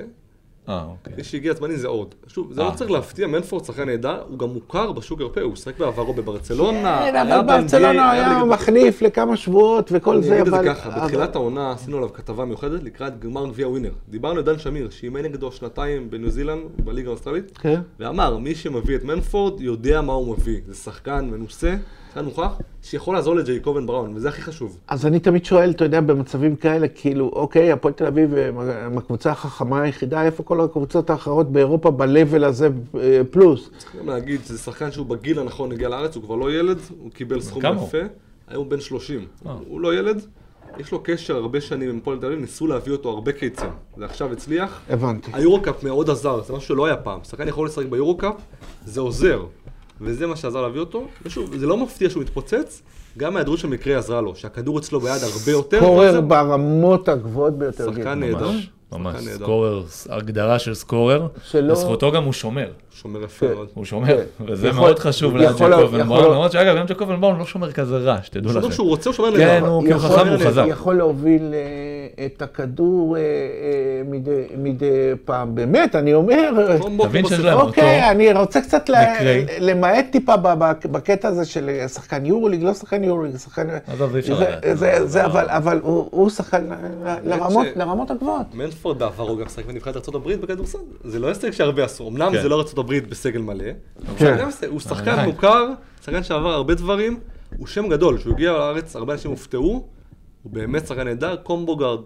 אה, 0.70 0.84
אוקיי. 0.90 1.14
מי 1.18 1.24
שהגיע 1.24 1.54
זמני 1.54 1.78
זה 1.78 1.88
עוד. 1.88 2.16
שוב, 2.28 2.54
זה 2.54 2.62
לא 2.62 2.70
אה. 2.70 2.76
צריך 2.76 2.92
להפתיע, 2.92 3.28
מנפורד 3.28 3.66
שחקן 3.66 3.86
נהדר, 3.86 4.24
הוא 4.30 4.40
גם 4.40 4.50
מוכר 4.50 4.92
בשוק 4.92 5.20
האירופאי, 5.20 5.44
הוא 5.44 5.56
שיחק 5.56 5.78
בעברו 5.80 6.14
בברצלונה. 6.14 7.00
כן, 7.04 7.16
היה 7.16 7.40
אבל 7.40 7.48
ברצלונה 7.48 8.12
היה 8.12 8.44
מחליף 8.46 9.02
לכמה 9.02 9.38
שבועות 9.38 9.90
וכל 9.92 10.16
אני 10.16 10.24
זה, 10.24 10.34
אגיד 10.42 10.48
את 10.48 10.54
אבל... 10.54 10.64
זה 10.64 10.70
ככה, 10.74 10.90
אבל- 10.90 11.02
בתחילת 11.06 11.36
העונה 11.36 11.72
עשינו 11.72 11.98
עליו 11.98 12.14
כתבה 12.14 12.46
מיוחדת 12.46 12.84
לקראת 12.84 13.20
גמר 13.20 13.48
גביע 13.48 13.68
ווינר. 13.68 13.92
דיברנו 14.10 14.38
על 14.38 14.44
דן 14.44 14.60
שמיר, 14.60 14.90
שאימן 14.90 15.22
נגדו 15.22 15.52
שנתיים 15.52 16.10
בניו 16.10 16.30
זילנד, 16.30 16.62
בליגה 16.84 17.10
האוסטרלית, 17.10 17.58
כן. 17.58 17.82
ואמר, 18.00 18.38
מי 18.38 18.56
שמביא 18.56 18.96
את 18.96 19.04
מנפורד 19.04 19.62
יודע 19.62 20.02
מה 20.02 20.14
הוא 20.14 20.36
מביא. 20.38 20.60
זה 20.68 20.76
שחקן 20.76 21.30
מנוסה, 21.32 21.76
שחקן 22.14 22.26
מוכח, 22.26 22.58
שיכול 22.82 23.16
לעזור 23.16 23.36
לג'ייקובן 23.36 23.86
בראון, 23.86 24.12
וזה 24.16 24.30
הכי 24.30 24.42
חשוב. 24.42 24.78
אז 24.88 25.06
אני 25.06 25.20
תמיד 25.20 25.46
שואל, 25.46 25.70
אתה 25.70 25.84
יודע, 25.84 26.02
במצבים 26.02 26.56
כאלה, 26.56 26.88
כאילו, 26.88 27.32
אוקיי, 27.34 27.72
הפועל 27.72 27.94
תל 27.94 28.06
אביב 28.06 28.34
הם 28.34 28.60
הם 28.60 28.98
הקבוצה 28.98 29.32
החכמה 29.32 29.82
היחידה, 29.82 30.24
איפה 30.24 30.44
כל 30.44 30.62
הקבוצות 30.62 31.10
האחרות 31.10 31.52
באירופה 31.52 31.92
ב-level 31.92 32.46
הזה 32.46 32.70
אה, 32.96 33.22
פלוס? 33.32 33.70
צריך 33.78 33.96
גם 33.96 34.10
להגיד 34.10 34.42
שזה 34.46 34.58
שחקן 34.58 34.92
שהוא 34.92 35.06
בגיל 35.06 35.40
הנכון 35.40 35.72
הגיע 35.72 35.90
לארץ, 35.90 36.16
הוא 36.16 36.24
כבר 36.24 36.36
לא 36.36 36.54
ילד, 36.54 36.78
הוא 37.00 37.12
קיבל 37.12 37.42
סכום? 37.42 37.62
יפה, 37.66 37.98
היום 38.48 38.64
הוא 38.64 38.72
בן 38.72 38.80
30. 38.80 39.26
אה. 39.46 39.56
הוא 39.68 39.82
לא 39.82 39.96
ילד, 39.96 40.22
יש 40.80 40.92
לו 40.92 41.04
קשר 41.04 41.36
הרבה 41.36 41.62
שנים 41.62 41.90
עם 41.90 41.98
הפועל 41.98 42.20
תל 42.20 42.26
אביב, 42.26 42.40
ניסו 42.40 42.68
להביא 42.68 42.94
אותו 42.94 43.10
הרבה 43.10 43.32
קיצים. 43.32 43.70
זה 43.98 44.06
עכשיו 44.06 44.32
הצליח. 44.32 44.82
הבנתי. 44.90 45.32
היורו-קאפ 45.34 45.84
מאוד 45.84 46.10
עזר, 46.10 46.42
זה 46.44 46.54
משהו 46.54 46.68
שלא 46.68 46.86
היה 46.86 46.98
פעם. 46.98 47.20
שחקן 47.24 47.48
יכול 47.48 47.68
לשחק 47.68 47.86
ביורו-קאפ, 47.86 48.36
זה 48.86 49.02
עוזר. 49.02 49.46
וזה 50.02 50.28
מה 50.28 50.36
שעזר 50.36 50.62
להביא 50.62 50.80
אותו. 50.80 51.08
ושוב, 51.26 51.56
זה 51.58 51.68
לא 51.68 51.78
מפתיע 51.78 52.10
שהוא 52.10 52.24
מתפוצץ, 52.24 52.82
גם 53.18 53.36
ההיעדרות 53.36 53.60
של 53.60 53.68
מקרה 53.68 53.98
עזרה 53.98 54.22
לו, 54.22 54.36
שהכדור 54.36 54.80
אצלו 54.80 55.00
ביד 55.00 55.24
הרבה 55.24 55.52
יותר. 55.52 55.80
קורר 55.80 56.10
וזה- 56.10 56.22
ברמות 56.22 57.10
הגבוהות 57.10 57.58
ביותר. 57.58 57.86
שחקן 57.92 58.22
גיל. 58.22 58.34
נהדר. 58.34 58.50
ממש. 58.92 59.16
סקורר, 59.28 59.84
הגדרה 60.10 60.60
של 60.60 60.74
סקורר, 60.74 61.28
שלא- 61.44 61.62
לזכותו 61.72 62.12
גם 62.12 62.24
הוא 62.24 62.34
שומר. 62.34 62.68
שומר 62.92 63.24
יפה 63.24 63.48
כן. 63.48 63.54
מאוד. 63.54 63.68
הוא 63.74 63.86
שומר, 63.86 64.08
כן. 64.18 64.24
וזה 64.48 64.72
מאוד 64.72 65.00
חשוב 65.00 65.36
יכול- 65.36 65.42
לאנג'ל 65.46 65.54
יכול- 65.74 65.86
קובנבאום, 65.86 66.32
למרות 66.32 66.52
שאגב, 66.52 66.76
אנג'ל 66.76 66.94
קובנבאום 66.94 67.40
לא 67.40 67.46
שומר 67.46 67.72
כזה 67.72 67.98
רע, 67.98 68.18
שתדעו 68.24 68.52
שומר 68.54 68.66
לכם. 68.66 68.74
שהוא 68.76 68.88
רוצה, 68.88 69.10
הוא 69.10 69.16
שומר 69.16 69.32
כן, 69.32 69.38
נהדר. 69.38 69.68
הוא 69.68 69.84
חכם 69.98 70.26
נהדר. 70.30 70.46
חזק. 70.48 70.64
יכול 70.68 70.96
להוביל 70.96 71.42
אה, 71.54 72.03
את 72.26 72.42
הכדור 72.42 73.18
אה, 73.18 73.22
אה, 73.22 73.26
מדי- 74.06 74.32
מדי 74.58 74.86
פעם. 75.26 75.56
באמת, 75.56 75.96
אני 75.96 76.14
אומר... 76.14 76.78
קומבו, 76.80 77.06
תבין. 77.08 77.26
להם- 77.44 77.58
אוקיי, 77.60 78.12
אני 78.12 78.34
רוצה 78.34 78.62
קצת. 78.62 78.90
למעט 79.60 80.06
טיפה 80.12 80.34
בקטע 80.92 81.28
הזה 81.28 81.46
של 81.46 81.70
שחקן 81.88 82.26
יורוליג, 82.26 82.64
לא 82.64 82.74
שחקן 82.74 83.04
יורוליג, 83.04 83.38
שחקן... 83.38 83.68
עזוב, 83.88 84.12
זה 84.12 84.18
אי 84.18 84.22
אפשר 84.22 84.40
לדעת. 84.40 84.66
אבל- 85.26 85.50
אבל 85.50 85.80
הוא 85.84 86.30
שחקן 86.30 86.64
לרמות- 87.76 88.12
הגבוהות. 88.12 88.48
מנפורד 88.54 89.00
בעבר 89.00 89.24
הוא 89.24 89.38
גם 89.40 89.50
שחק 89.50 89.66
בנבחרת 89.66 90.10
ארה"ב 90.10 90.32
בכדורסל. 90.32 90.78
זה 91.04 91.20
לא 91.20 91.28
הישג 91.28 91.52
שהרבה 91.52 91.84
עשו. 91.84 92.08
אמנם 92.08 92.32
כן. 92.32 92.42
זה 92.42 92.50
לא 92.50 92.56
ארה"ב 92.78 92.94
בסגל 93.10 93.42
מלא, 93.42 93.66
כן. 94.18 94.38
הוא 94.70 94.80
שחקן. 94.80 95.26
מוכר, 95.26 95.68
שחקן 96.06 96.24
שעבר 96.24 96.50
הרבה 96.54 96.74
דברים, 96.76 97.20
הוא 97.58 97.68
שם 97.68 97.88
גדול. 97.90 98.18
כשהוא 98.18 98.34
הגיע 98.34 98.52
לארץ, 98.52 98.96
הרבה 98.96 99.14
אנשים 99.14 99.32
הופתעו, 99.32 99.84
הוא 100.44 100.54
באמת 100.54 100.88
שחקן 100.88 101.04
נהדר, 101.04 101.36
קומבו 101.36 101.76
גארד 101.76 102.00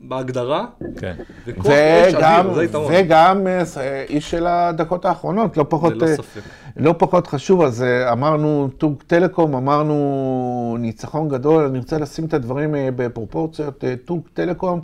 בהגדרה, 0.00 0.66
כן. 0.96 1.14
וגם, 1.46 2.58
היתרון. 2.58 2.92
וגם 2.96 3.46
אה, 3.46 3.62
אה, 3.76 4.04
איש 4.08 4.30
של 4.30 4.46
הדקות 4.46 5.04
האחרונות, 5.04 5.56
לא 5.56 5.66
פחות, 5.68 6.02
אה, 6.02 6.16
ספק. 6.16 6.40
לא 6.76 6.94
פחות 6.98 7.26
חשוב, 7.26 7.62
אז 7.62 7.84
אמרנו 8.12 8.68
טוג 8.78 8.94
טלקום, 9.06 9.54
אמרנו 9.54 10.76
ניצחון 10.80 11.28
גדול, 11.28 11.64
אני 11.64 11.78
רוצה 11.78 11.98
לשים 11.98 12.24
את 12.24 12.34
הדברים 12.34 12.74
בפרופורציות. 12.96 13.84
טוג 14.04 14.20
טלקום 14.34 14.80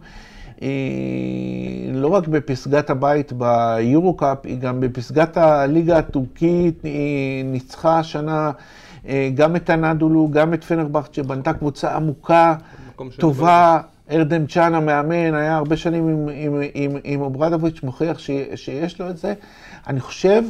היא 0.60 1.94
לא 1.94 2.08
רק 2.08 2.28
בפסגת 2.28 2.90
הבית 2.90 3.32
ביורו-קאפ, 3.32 4.38
היא 4.44 4.58
גם 4.58 4.80
בפסגת 4.80 5.36
הליגה 5.36 5.98
הטורקית, 5.98 6.82
היא 6.82 7.44
ניצחה 7.44 7.98
השנה 7.98 8.50
גם 9.34 9.56
את 9.56 9.70
הנדולו, 9.70 10.28
גם 10.30 10.54
את 10.54 10.64
פנרבכט, 10.64 11.14
שבנתה 11.14 11.52
קבוצה 11.52 11.96
עמוקה, 11.96 12.54
טובה. 13.18 13.80
ארדם 14.10 14.46
צ'אן 14.46 14.74
המאמן, 14.74 15.34
היה 15.34 15.56
הרבה 15.56 15.76
שנים 15.76 16.08
עם, 16.08 16.28
עם, 16.34 16.60
עם, 16.74 16.96
עם 17.04 17.20
אוברדוביץ', 17.20 17.82
מוכיח 17.82 18.18
ש, 18.18 18.30
שיש 18.54 19.00
לו 19.00 19.10
את 19.10 19.16
זה. 19.16 19.34
אני 19.86 20.00
חושב, 20.00 20.42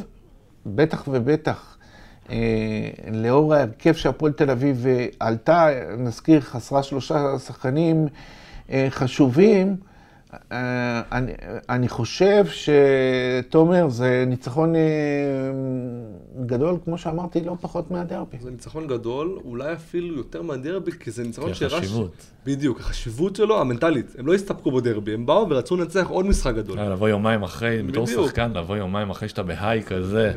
בטח 0.65 1.03
ובטח, 1.07 1.77
אה, 2.29 2.35
לאור 3.11 3.53
ההרכב 3.53 3.93
שהפועל 3.93 4.31
תל 4.31 4.51
אביב 4.51 4.85
אה, 4.87 5.05
עלתה, 5.19 5.67
נזכיר, 5.97 6.41
חסרה 6.41 6.83
שלושה 6.83 7.39
שחקנים 7.39 8.07
אה, 8.71 8.87
חשובים, 8.89 9.75
אני, 11.11 11.31
אני 11.69 11.87
חושב 11.89 12.45
שתומר 12.45 13.89
זה 13.89 14.23
ניצחון 14.27 14.75
אה, 14.75 14.81
גדול, 16.45 16.77
כמו 16.85 16.97
שאמרתי, 16.97 17.41
לא 17.41 17.55
פחות 17.61 17.91
מהדרבי. 17.91 18.37
זה 18.41 18.51
ניצחון 18.51 18.87
גדול, 18.87 19.39
אולי 19.45 19.73
אפילו 19.73 20.15
יותר 20.17 20.41
מהדרבי, 20.41 20.91
כי 20.91 21.11
זה 21.11 21.23
ניצחון 21.23 21.49
כי 21.49 21.55
שהראה... 21.55 21.71
ש- 21.71 21.83
החשיבות. 21.83 22.11
בדיוק, 22.45 22.79
החשיבות 22.79 23.35
שלו, 23.35 23.61
המנטלית. 23.61 24.15
הם 24.17 24.27
לא 24.27 24.33
הסתפקו 24.33 24.71
בדרבי, 24.71 25.13
הם 25.13 25.25
באו 25.25 25.49
ורצו 25.49 25.77
לנצח 25.77 26.07
עוד 26.07 26.25
משחק 26.25 26.55
גדול. 26.55 26.79
אה, 26.79 26.89
לבוא 26.89 27.09
יומיים 27.09 27.43
אחרי, 27.43 27.81
בתור. 27.83 28.07
שחקן, 28.07 28.51
לבוא 28.55 28.77
יומיים 28.77 29.09
אחרי 29.09 29.29
שאתה 29.29 29.43
בהיי 29.43 29.83
כזה, 29.83 30.31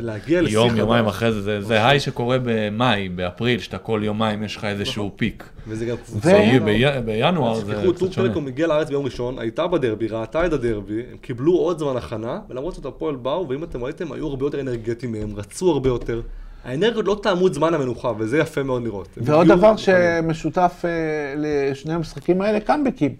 יום. 0.48 0.76
יומיים 0.76 1.06
אחרי 1.06 1.32
זה, 1.32 1.40
זה- 1.42 1.60
זה 1.60 1.86
היי 1.86 2.00
שקורה 2.00 2.36
במאי, 2.42 3.08
באפריל, 3.08 3.58
שאתה 3.60 3.78
כל 3.78 4.00
יומיים 4.04 4.42
יש 4.42 4.56
לך 4.56 4.64
איזשהו 4.64 5.10
פיק. 5.16 5.48
וזה 5.68 5.84
גם 5.86 5.96
ו- 6.10 6.20
זה 6.22 6.32
יהיה 6.32 6.60
בי- 6.60 6.84
בינואר, 7.04 7.54
זה 7.54 7.74
תשכחו, 7.74 7.92
טור. 7.92 8.08
טלקום 8.08 8.46
הגיע 8.46 8.66
לארץ 8.66 8.88
ביום 8.88 9.04
ראשון, 9.04 9.38
הייתה 9.38 9.66
בדרבי, 9.66 10.08
ראתה 10.08 10.46
את 10.46 10.52
הדרבי, 10.52 11.02
הם 11.10 11.16
קיבלו 11.20 11.52
עוד 11.56 11.78
זמן 11.78 11.96
הכנה, 11.96 12.40
ולמרות 12.48 12.74
זאת 12.74 12.86
הפועל 12.86 13.16
באו, 13.16 13.48
ואם 13.48 13.64
אתם 13.64 13.84
ראיתם, 13.84 14.12
היו 14.12 14.26
הרבה 14.26 14.46
יותר 14.46 14.60
אנרגטיים 14.60 15.12
מהם, 15.12 15.36
רצו 15.36 15.70
הרבה 15.70 15.88
יותר. 15.88 16.20
האנרגיות 16.64 17.06
לא 17.06 17.20
טעמו 17.22 17.46
את 17.46 17.54
זמן 17.54 17.74
המנוחה, 17.74 18.12
וזה 18.18 18.38
יפה 18.38 18.62
מאוד 18.62 18.82
לראות. 18.84 19.08
ועוד 19.16 19.46
דבר. 19.48 19.76
שמשותף 19.76 20.82
אה, 20.84 20.90
לשני 21.36 21.94
המשחקים 21.94 22.40
האלה, 22.42 22.60
קאמבקים. 22.60 23.14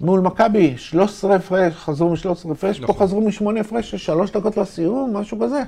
מול 0.00 0.20
מכבי, 0.20 0.74
13 0.76 1.34
הפרש, 1.36 1.74
חזרו 1.74 2.10
מ-13 2.10 2.52
הפרש, 2.52 2.78
פה 2.80 2.84
נכון. 2.84 3.06
חזרו 3.06 3.20
מ-8 3.20 3.60
הפרש, 3.60 3.90
של 3.90 3.96
שלוש 3.96 4.30
דקות 4.30 4.56
לסיום, 4.56 5.16
משהו 5.16 5.38
כזה. 5.40 5.62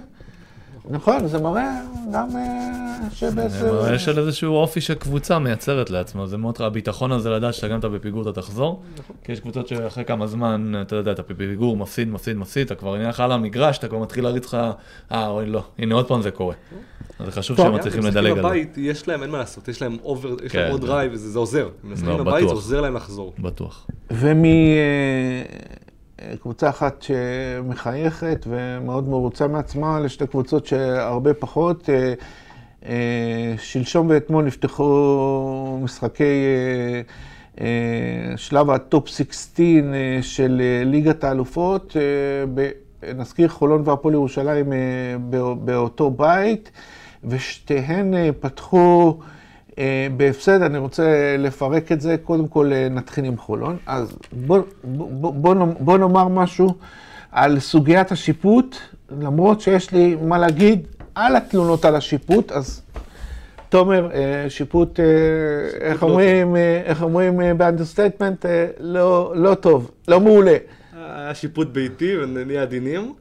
נכון, 0.90 1.26
זה 1.26 1.38
מראה 1.40 1.80
גם 2.12 2.28
אה, 2.36 2.70
שבעצם... 3.12 3.48
זה 3.48 3.72
מראה 3.72 3.98
של 3.98 4.18
איזשהו 4.18 4.54
אופי 4.54 4.80
שקבוצה 4.80 5.38
מייצרת 5.38 5.90
לעצמה, 5.90 6.26
זה 6.26 6.36
מאוד, 6.36 6.62
הביטחון 6.62 7.12
הזה 7.12 7.30
לדעת 7.30 7.54
שאתה 7.54 7.68
גם 7.68 7.78
אתה 7.78 7.88
בפיגור 7.88 8.22
אתה 8.22 8.32
תחזור, 8.32 8.82
כי 9.24 9.32
יש 9.32 9.40
קבוצות 9.40 9.68
שאחרי 9.68 10.04
כמה 10.04 10.26
זמן, 10.26 10.72
אתה 10.82 10.96
יודע, 10.96 11.12
אתה 11.12 11.22
בפיגור, 11.22 11.76
מפסיד, 11.76 12.08
מפסיד, 12.08 12.36
מפסיד, 12.36 12.66
אתה 12.66 12.74
כבר 12.74 12.96
נהיה 12.96 13.08
לך 13.08 13.20
על 13.20 13.32
המגרש, 13.32 13.78
אתה 13.78 13.88
כבר 13.88 13.98
מתחיל 13.98 14.24
להריץ 14.24 14.44
לך, 14.46 14.56
אה, 15.12 15.28
אוי 15.28 15.46
לא, 15.46 15.62
הנה 15.78 15.94
עוד 15.94 16.08
פעם 16.08 16.22
זה 16.22 16.30
קורה. 16.30 16.54
אז 17.18 17.26
זה 17.26 17.32
חשוב. 17.32 17.56
שהם 17.56 17.74
מצליחים 17.74 18.00
לדלג 18.02 18.30
על 18.30 18.36
זה, 18.36 18.42
בבית, 18.42 18.74
יש 18.76 19.08
להם, 19.08 19.22
אין 19.22 19.30
מה 19.30 19.38
לעשות, 19.38 19.68
יש 19.68 19.82
להם 19.82 19.96
אובר, 20.04 20.34
יש 20.44 20.52
כן, 20.52 20.58
להם 20.58 20.70
עוד 20.72 20.80
זה- 20.80 20.86
drive, 20.86 21.12
וזה 21.14 21.30
זה 21.30 21.38
עוזר. 21.38 21.68
הם 21.84 21.92
משחקים 21.92 22.10
לא, 22.10 22.24
בבית, 22.24 22.48
זה. 22.48 22.54
עוזר 22.54 22.80
להם 22.80 22.94
לחזור. 22.96 23.32
בטוח. 23.38 23.86
ומקבוצה 26.30 26.68
אחת 26.68 27.02
שמחייכת 27.02 28.46
ומאוד 28.48 29.08
מרוצה 29.08 29.46
מעצמה, 29.48 30.00
לשתי 30.00 30.26
קבוצות 30.26 30.66
שהרבה 30.66 31.34
פחות. 31.34 31.90
אה, 31.90 32.14
אה, 32.88 33.54
שלשום 33.58 34.06
ואתמול 34.10 34.44
נפתחו 34.44 35.78
משחקי 35.82 36.44
אה, 37.60 37.66
שלב 38.36 38.70
הטופ 38.70 39.08
16 39.08 39.66
אה, 39.66 40.18
של 40.22 40.62
ליגת 40.84 41.24
האלופות. 41.24 41.96
נזכיר 43.16 43.48
חולון 43.48 43.82
והפועל 43.84 44.14
ירושלים 44.14 44.72
בא- 45.20 45.54
באותו 45.54 46.10
בית, 46.10 46.70
ושתיהן 47.24 48.14
פתחו 48.40 49.18
בהפסד. 50.16 50.62
אני 50.62 50.78
רוצה 50.78 51.02
לפרק 51.38 51.92
את 51.92 52.00
זה. 52.00 52.16
קודם 52.24 52.48
כל 52.48 52.72
אה, 52.72 52.88
נתחיל 52.90 53.24
עם 53.24 53.36
חולון. 53.36 53.76
אז 53.86 54.16
בוא, 54.32 54.58
בוא, 54.84 55.32
בוא, 55.32 55.54
בוא 55.80 55.98
נאמר- 55.98 56.28
משהו 56.28 56.74
על 57.32 57.60
סוגיית 57.60 58.12
השיפוט, 58.12 58.76
למרות 59.20 59.60
שיש 59.60 59.92
לי 59.92 60.16
מה 60.22 60.38
להגיד 60.38 60.86
על 61.14 61.36
התלונות 61.36 61.84
על 61.84 61.96
השיפוט, 61.96 62.52
אז 62.52 62.82
תומר, 63.68 64.10
אה, 64.14 64.50
שיפוט, 64.50 65.00
אה, 65.00 65.04
איך 65.80 66.02
לא 66.02 66.08
אומרים, 66.08 66.56
אה, 66.56 66.82
איך 66.84 67.02
אומרים 67.02 67.40
אה, 67.40 67.54
ב 67.54 67.60
understatement, 67.60 68.46
אה, 68.46 68.66
לא 68.80 69.32
לא 69.36 69.54
טוב, 69.54 69.90
לא 70.08 70.20
מעולה. 70.20 70.56
היה 70.96 71.34
שיפוט 71.34 71.68
ביתי 71.68 72.16
ונהיה 72.16 72.62
עדינים, 72.62 73.12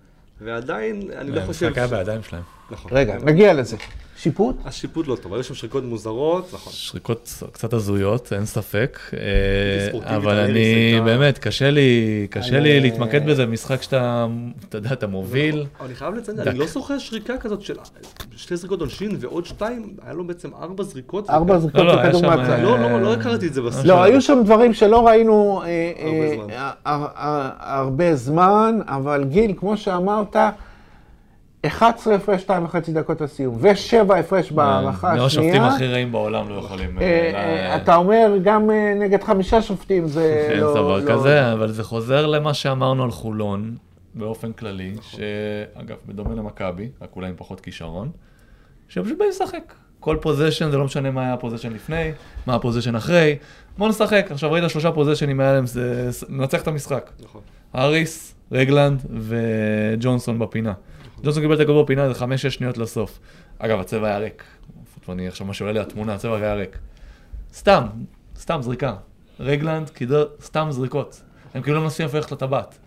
ועדיין, 0.42 1.02
אני 1.18 1.32
לא 1.32 1.42
חושב... 1.46 1.66
המשחק 1.66 1.78
היה 1.78 1.88
בידיים 1.88 2.24
שלהם. 2.24 2.44
נכון. 2.72 2.92
רגע, 2.94 3.16
נגיע 3.24 3.54
לזה. 3.54 3.78
שיפוט? 4.22 4.56
השיפוט 4.66 5.08
לא 5.08 5.16
טוב, 5.16 5.34
היו 5.34 5.44
שם 5.44 5.54
שריקות 5.54 5.84
מוזרות, 5.84 6.54
נכון. 6.54 6.74
שריקות 6.74 7.44
קצת 7.52 7.74
הזויות, 7.74 8.34
אין 8.34 8.46
ספק, 8.46 9.00
אה, 9.14 10.16
אבל 10.16 10.38
אני, 10.38 11.00
באמת, 11.06 11.38
קשה 11.38 11.72
לי, 11.72 12.28
קשה 12.30 12.60
לי 12.60 12.72
אה, 12.72 12.80
להתמקד 12.80 13.26
בזה, 13.26 13.46
משחק 13.46 13.82
שאתה, 13.82 14.28
אתה 14.70 14.78
יודע, 14.78 14.94
אתה 14.94 15.08
מוביל. 15.08 15.66
אבל 15.80 15.86
אני 15.86 15.96
חייב 15.96 16.14
לציין. 16.14 16.40
אני 16.40 16.60
לא 16.60 16.68
זוכר 16.68 16.98
שריקה 16.98 17.38
כזאת 17.38 17.62
של 17.62 17.76
שתי 18.36 18.56
זריקות 18.56 18.80
עונשין 18.80 19.18
ועוד 19.20 19.46
שתיים, 19.46 19.94
היה 20.04 20.14
לו 20.14 20.28
בעצם 20.28 20.50
ארבע 20.62 20.84
זריקות. 20.84 21.30
ארבע 21.30 21.60
זריקות 21.60 21.82
לא, 21.82 21.86
לא, 21.86 22.00
היה 22.00 22.10
בכדור 22.10 22.22
שם, 22.22 22.28
מהצד. 22.28 22.60
לא, 22.64 22.80
לא, 22.80 23.02
לא 23.02 23.14
הכרתי 23.14 23.48
את 23.48 23.54
זה 23.54 23.62
בסרט. 23.62 23.86
לא, 23.86 24.04
היו 24.04 24.22
שם 24.22 24.42
דברים 24.46 24.74
שלא 24.74 25.08
ראינו 25.08 25.62
אה, 25.66 26.72
הרבה 27.60 28.16
זמן, 28.16 28.80
אבל 28.88 29.24
גיל, 29.24 29.54
כמו 29.58 29.78
שאמרת, 29.78 30.36
11 31.68 32.16
הפרש, 32.16 32.42
2 32.42 32.66
וחצי 32.66 32.94
דקות 32.94 33.22
לסיום, 33.22 33.56
ו-7 33.60 34.14
הפרש 34.14 34.52
בהערכה 34.52 35.16
לא 35.16 35.26
השופטים 35.26 35.50
השנייה. 35.50 35.68
הכי 35.68 35.88
רעים 35.88 36.12
בעולם 36.12 36.50
לא 36.50 36.56
יכולים... 36.56 37.00
אה, 37.00 37.04
אה, 37.04 37.72
אה, 37.72 37.76
אתה 37.76 37.96
אומר, 37.96 38.32
גם 38.44 38.70
נגד 39.00 39.24
חמישה 39.24 39.62
שופטים 39.62 40.08
זה 40.08 40.24
אין 40.52 40.60
לא... 40.60 40.74
דבר 40.74 40.98
לא- 41.00 41.12
כזה, 41.14 41.54
אבל 41.54 41.72
זה 41.72 41.84
חוזר 41.84 42.28
למה 42.28 42.54
שאמרנו 42.54 43.04
על 43.04 43.12
חולון, 43.12 43.76
באופן 44.16 44.52
כללי, 44.52 44.94
שאגב, 45.02 45.96
בדומה 46.08 46.36
למכבי, 46.36 46.90
רק 47.02 47.10
אולי 47.16 47.28
עם 47.28 47.34
פחות 47.38 47.60
כישרון, 47.60 48.12
שהם 48.88 49.04
פשוט 49.04 49.18
באים 49.18 49.30
לשחק. 49.30 49.74
כל 50.00 50.18
possession, 50.22 50.72
זה 50.72 50.78
לא 50.78 50.86
משנה 50.86 51.12
מה 51.12 51.22
היה 51.22 51.34
ה 51.34 51.37
possession 51.37 51.74
לפני, 51.74 52.12
מה 52.48 52.56
ה 52.56 52.59
possession 52.59 52.96
אחרי, 52.96 53.36
בוא 53.78 53.90
נשחק. 53.90 54.28
עכשיו 54.30 54.52
ראית 54.52 54.70
שלושה 54.70 54.92
פוזשנים 54.92 55.40
היה 55.40 55.54
להם, 55.54 55.66
זה 55.66 56.10
ננצח 56.30 56.62
את 56.62 56.68
המשחק. 56.68 57.12
נכון. 57.24 57.42
האריס, 57.74 58.36
רגלנד 58.52 59.02
וג'ונסון 59.20 60.40
בפינה. 60.40 60.74
ג'ונסון 61.24 61.44
קיבל 61.44 61.56
את 61.56 61.60
הכדור 61.60 61.84
בפינה, 61.84 62.08
זה 62.08 62.14
חמש-שש 62.14 62.56
שניות 62.56 62.78
לסוף. 62.78 63.20
אגב, 63.60 63.80
הצבע 63.80 64.08
היה 64.08 64.18
ריק. 64.18 64.44
אני 65.10 65.28
עכשיו 65.28 65.48
מה 65.48 65.54
שעולה 65.54 65.74
לי 65.74 65.80
התמונה, 65.80 66.14
הצבע 66.14 66.36
היה 66.38 66.54
ריק. 66.54 66.78
סתם, 67.54 67.88
סתם 68.40 68.62
זריקה. 68.62 68.96
רגלנד 69.40 69.90
קידר 69.90 70.26
סתם 70.42 70.68
זריקות. 70.70 71.22
הם 71.54 71.62
כאילו 71.62 71.78
לא 71.78 71.84
מנסים 71.84 72.06
איפה 72.06 72.18
ללכת 72.18 72.32
לטבעת. 72.32 72.78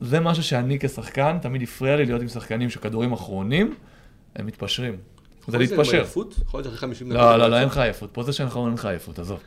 זה 0.00 0.20
משהו 0.20 0.42
שאני 0.42 0.78
כשחקן, 0.78 1.38
תמיד 1.42 1.62
הפריע 1.62 1.96
לי 1.96 2.04
להיות 2.04 2.22
עם 2.22 2.28
שחקנים 2.28 2.70
שכדורים 2.70 3.12
אחרונים, 3.12 3.74
הם 4.36 4.46
מתפשרים. 4.46 4.96
זה 5.48 5.58
להתפשר. 5.58 6.02
יכול 6.02 6.26
להיות 6.54 6.64
שאחרי 6.64 6.78
50 6.78 7.08
דקות. 7.08 7.20
לא, 7.20 7.36
לא, 7.36 7.48
לא, 7.48 7.58
אין 7.58 7.66
לך 7.66 7.78
עייפות. 7.78 8.10
פה 8.12 8.22
זה 8.22 8.32
שאנחנו 8.32 8.66
אין 8.66 8.74
לך 8.74 8.84
עייפות, 8.84 9.18
עזוב. 9.18 9.40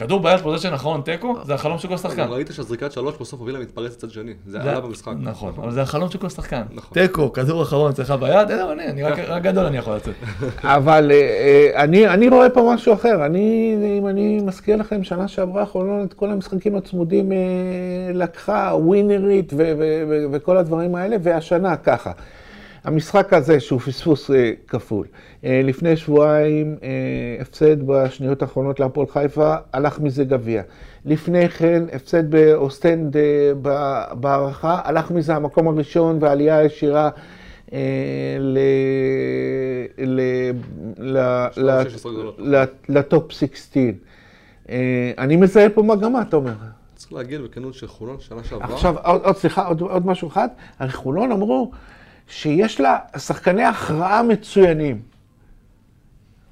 כדור 0.00 0.20
ביד, 0.20 0.40
פוזיישן 0.40 0.74
אחרון, 0.74 1.00
תיקו, 1.00 1.36
זה 1.44 1.54
החלום 1.54 1.78
של 1.78 1.88
כל 1.88 1.96
שחקן. 1.96 2.26
ראית 2.28 2.48
שהזריקת 2.52 2.92
שלוש 2.92 3.14
בסוף 3.20 3.40
הובילה 3.40 3.58
מתפרץ 3.58 3.92
לצד 3.92 4.10
שני, 4.10 4.32
זה 4.46 4.60
עלה 4.62 4.80
במשחק. 4.80 5.12
נכון, 5.20 5.52
אבל 5.56 5.70
זה 5.70 5.82
החלום 5.82 6.10
של 6.10 6.18
כל 6.18 6.28
שחקן. 6.28 6.62
נכון. 6.74 7.02
תיקו, 7.02 7.32
כדור 7.32 7.62
אחרון 7.62 7.90
אצלך 7.90 8.10
ביד, 8.10 8.50
אין, 8.50 8.60
אני, 8.60 8.86
אני 8.86 9.02
רק 9.02 9.42
גדול 9.42 9.66
אני 9.66 9.76
יכול 9.76 9.96
לצאת. 9.96 10.14
אבל 10.62 11.10
אה, 11.10 11.16
אה, 11.16 11.84
אני, 11.84 12.08
אני 12.08 12.28
רואה 12.28 12.50
פה 12.50 12.72
משהו 12.74 12.94
אחר. 12.94 13.26
אני, 13.26 13.76
אם 13.98 14.06
אני 14.06 14.40
מזכיר 14.40 14.76
לכם, 14.76 15.04
שנה 15.04 15.28
שעברה 15.28 15.66
חולון 15.66 16.04
את 16.04 16.14
כל 16.14 16.30
המשחקים 16.30 16.76
הצמודים 16.76 17.32
אה, 17.32 17.38
לקחה, 18.14 18.72
ווינרית 18.74 19.52
ו- 19.52 19.72
ו- 19.78 20.02
ו- 20.08 20.24
וכל 20.32 20.56
הדברים 20.56 20.94
האלה, 20.94 21.16
והשנה 21.22 21.76
ככה. 21.76 22.12
המשחק 22.84 23.32
הזה, 23.32 23.60
שהוא 23.60 23.80
פספוס 23.80 24.30
אה, 24.30 24.52
כפול, 24.68 25.06
אה, 25.44 25.60
לפני 25.64 25.96
שבועיים 25.96 26.76
אה, 26.82 26.88
הפסד 27.40 27.76
בשניות 27.86 28.42
האחרונות 28.42 28.80
להפועל 28.80 29.06
חיפה, 29.06 29.54
הלך 29.72 30.00
מזה 30.00 30.24
גביע. 30.24 30.62
לפני 31.04 31.48
כן, 31.48 31.82
הפסד 31.92 32.30
באוסטנד 32.30 33.16
בהארכה, 34.14 34.80
הלך 34.84 35.10
מזה 35.10 35.36
המקום 35.36 35.68
הראשון 35.68 36.18
והעלייה 36.20 36.58
הישירה 36.58 37.10
ל- 38.38 38.58
ל- 39.98 40.50
ל- 40.98 41.46
שלוש, 41.52 41.58
ל- 41.58 41.84
16 41.90 42.12
גדולות. 42.12 42.36
ל- 42.38 42.64
לטופ 42.88 43.32
16. 43.32 43.82
אה, 44.70 45.12
אני 45.18 45.36
מזהה 45.36 45.68
פה 45.70 45.82
מגמה, 45.82 46.22
אתה 46.22 46.36
אומר. 46.36 46.52
צריך 46.96 47.12
להגיד 47.12 47.40
בכנות 47.40 47.74
שחולון 47.74 48.16
שנה 48.20 48.44
שעברה, 48.44 48.74
עכשיו, 48.74 48.94
עוד, 49.04 49.36
סליחה, 49.36 49.66
עוד, 49.66 49.80
עוד 49.80 50.06
משהו 50.06 50.28
אחד. 50.28 50.48
הרי 50.78 50.92
חולון 50.92 51.32
אמרו 51.32 51.70
שיש 52.30 52.80
לה 52.80 52.98
שחקני 53.18 53.64
הכרעה 53.64 54.22
מצוינים. 54.22 55.00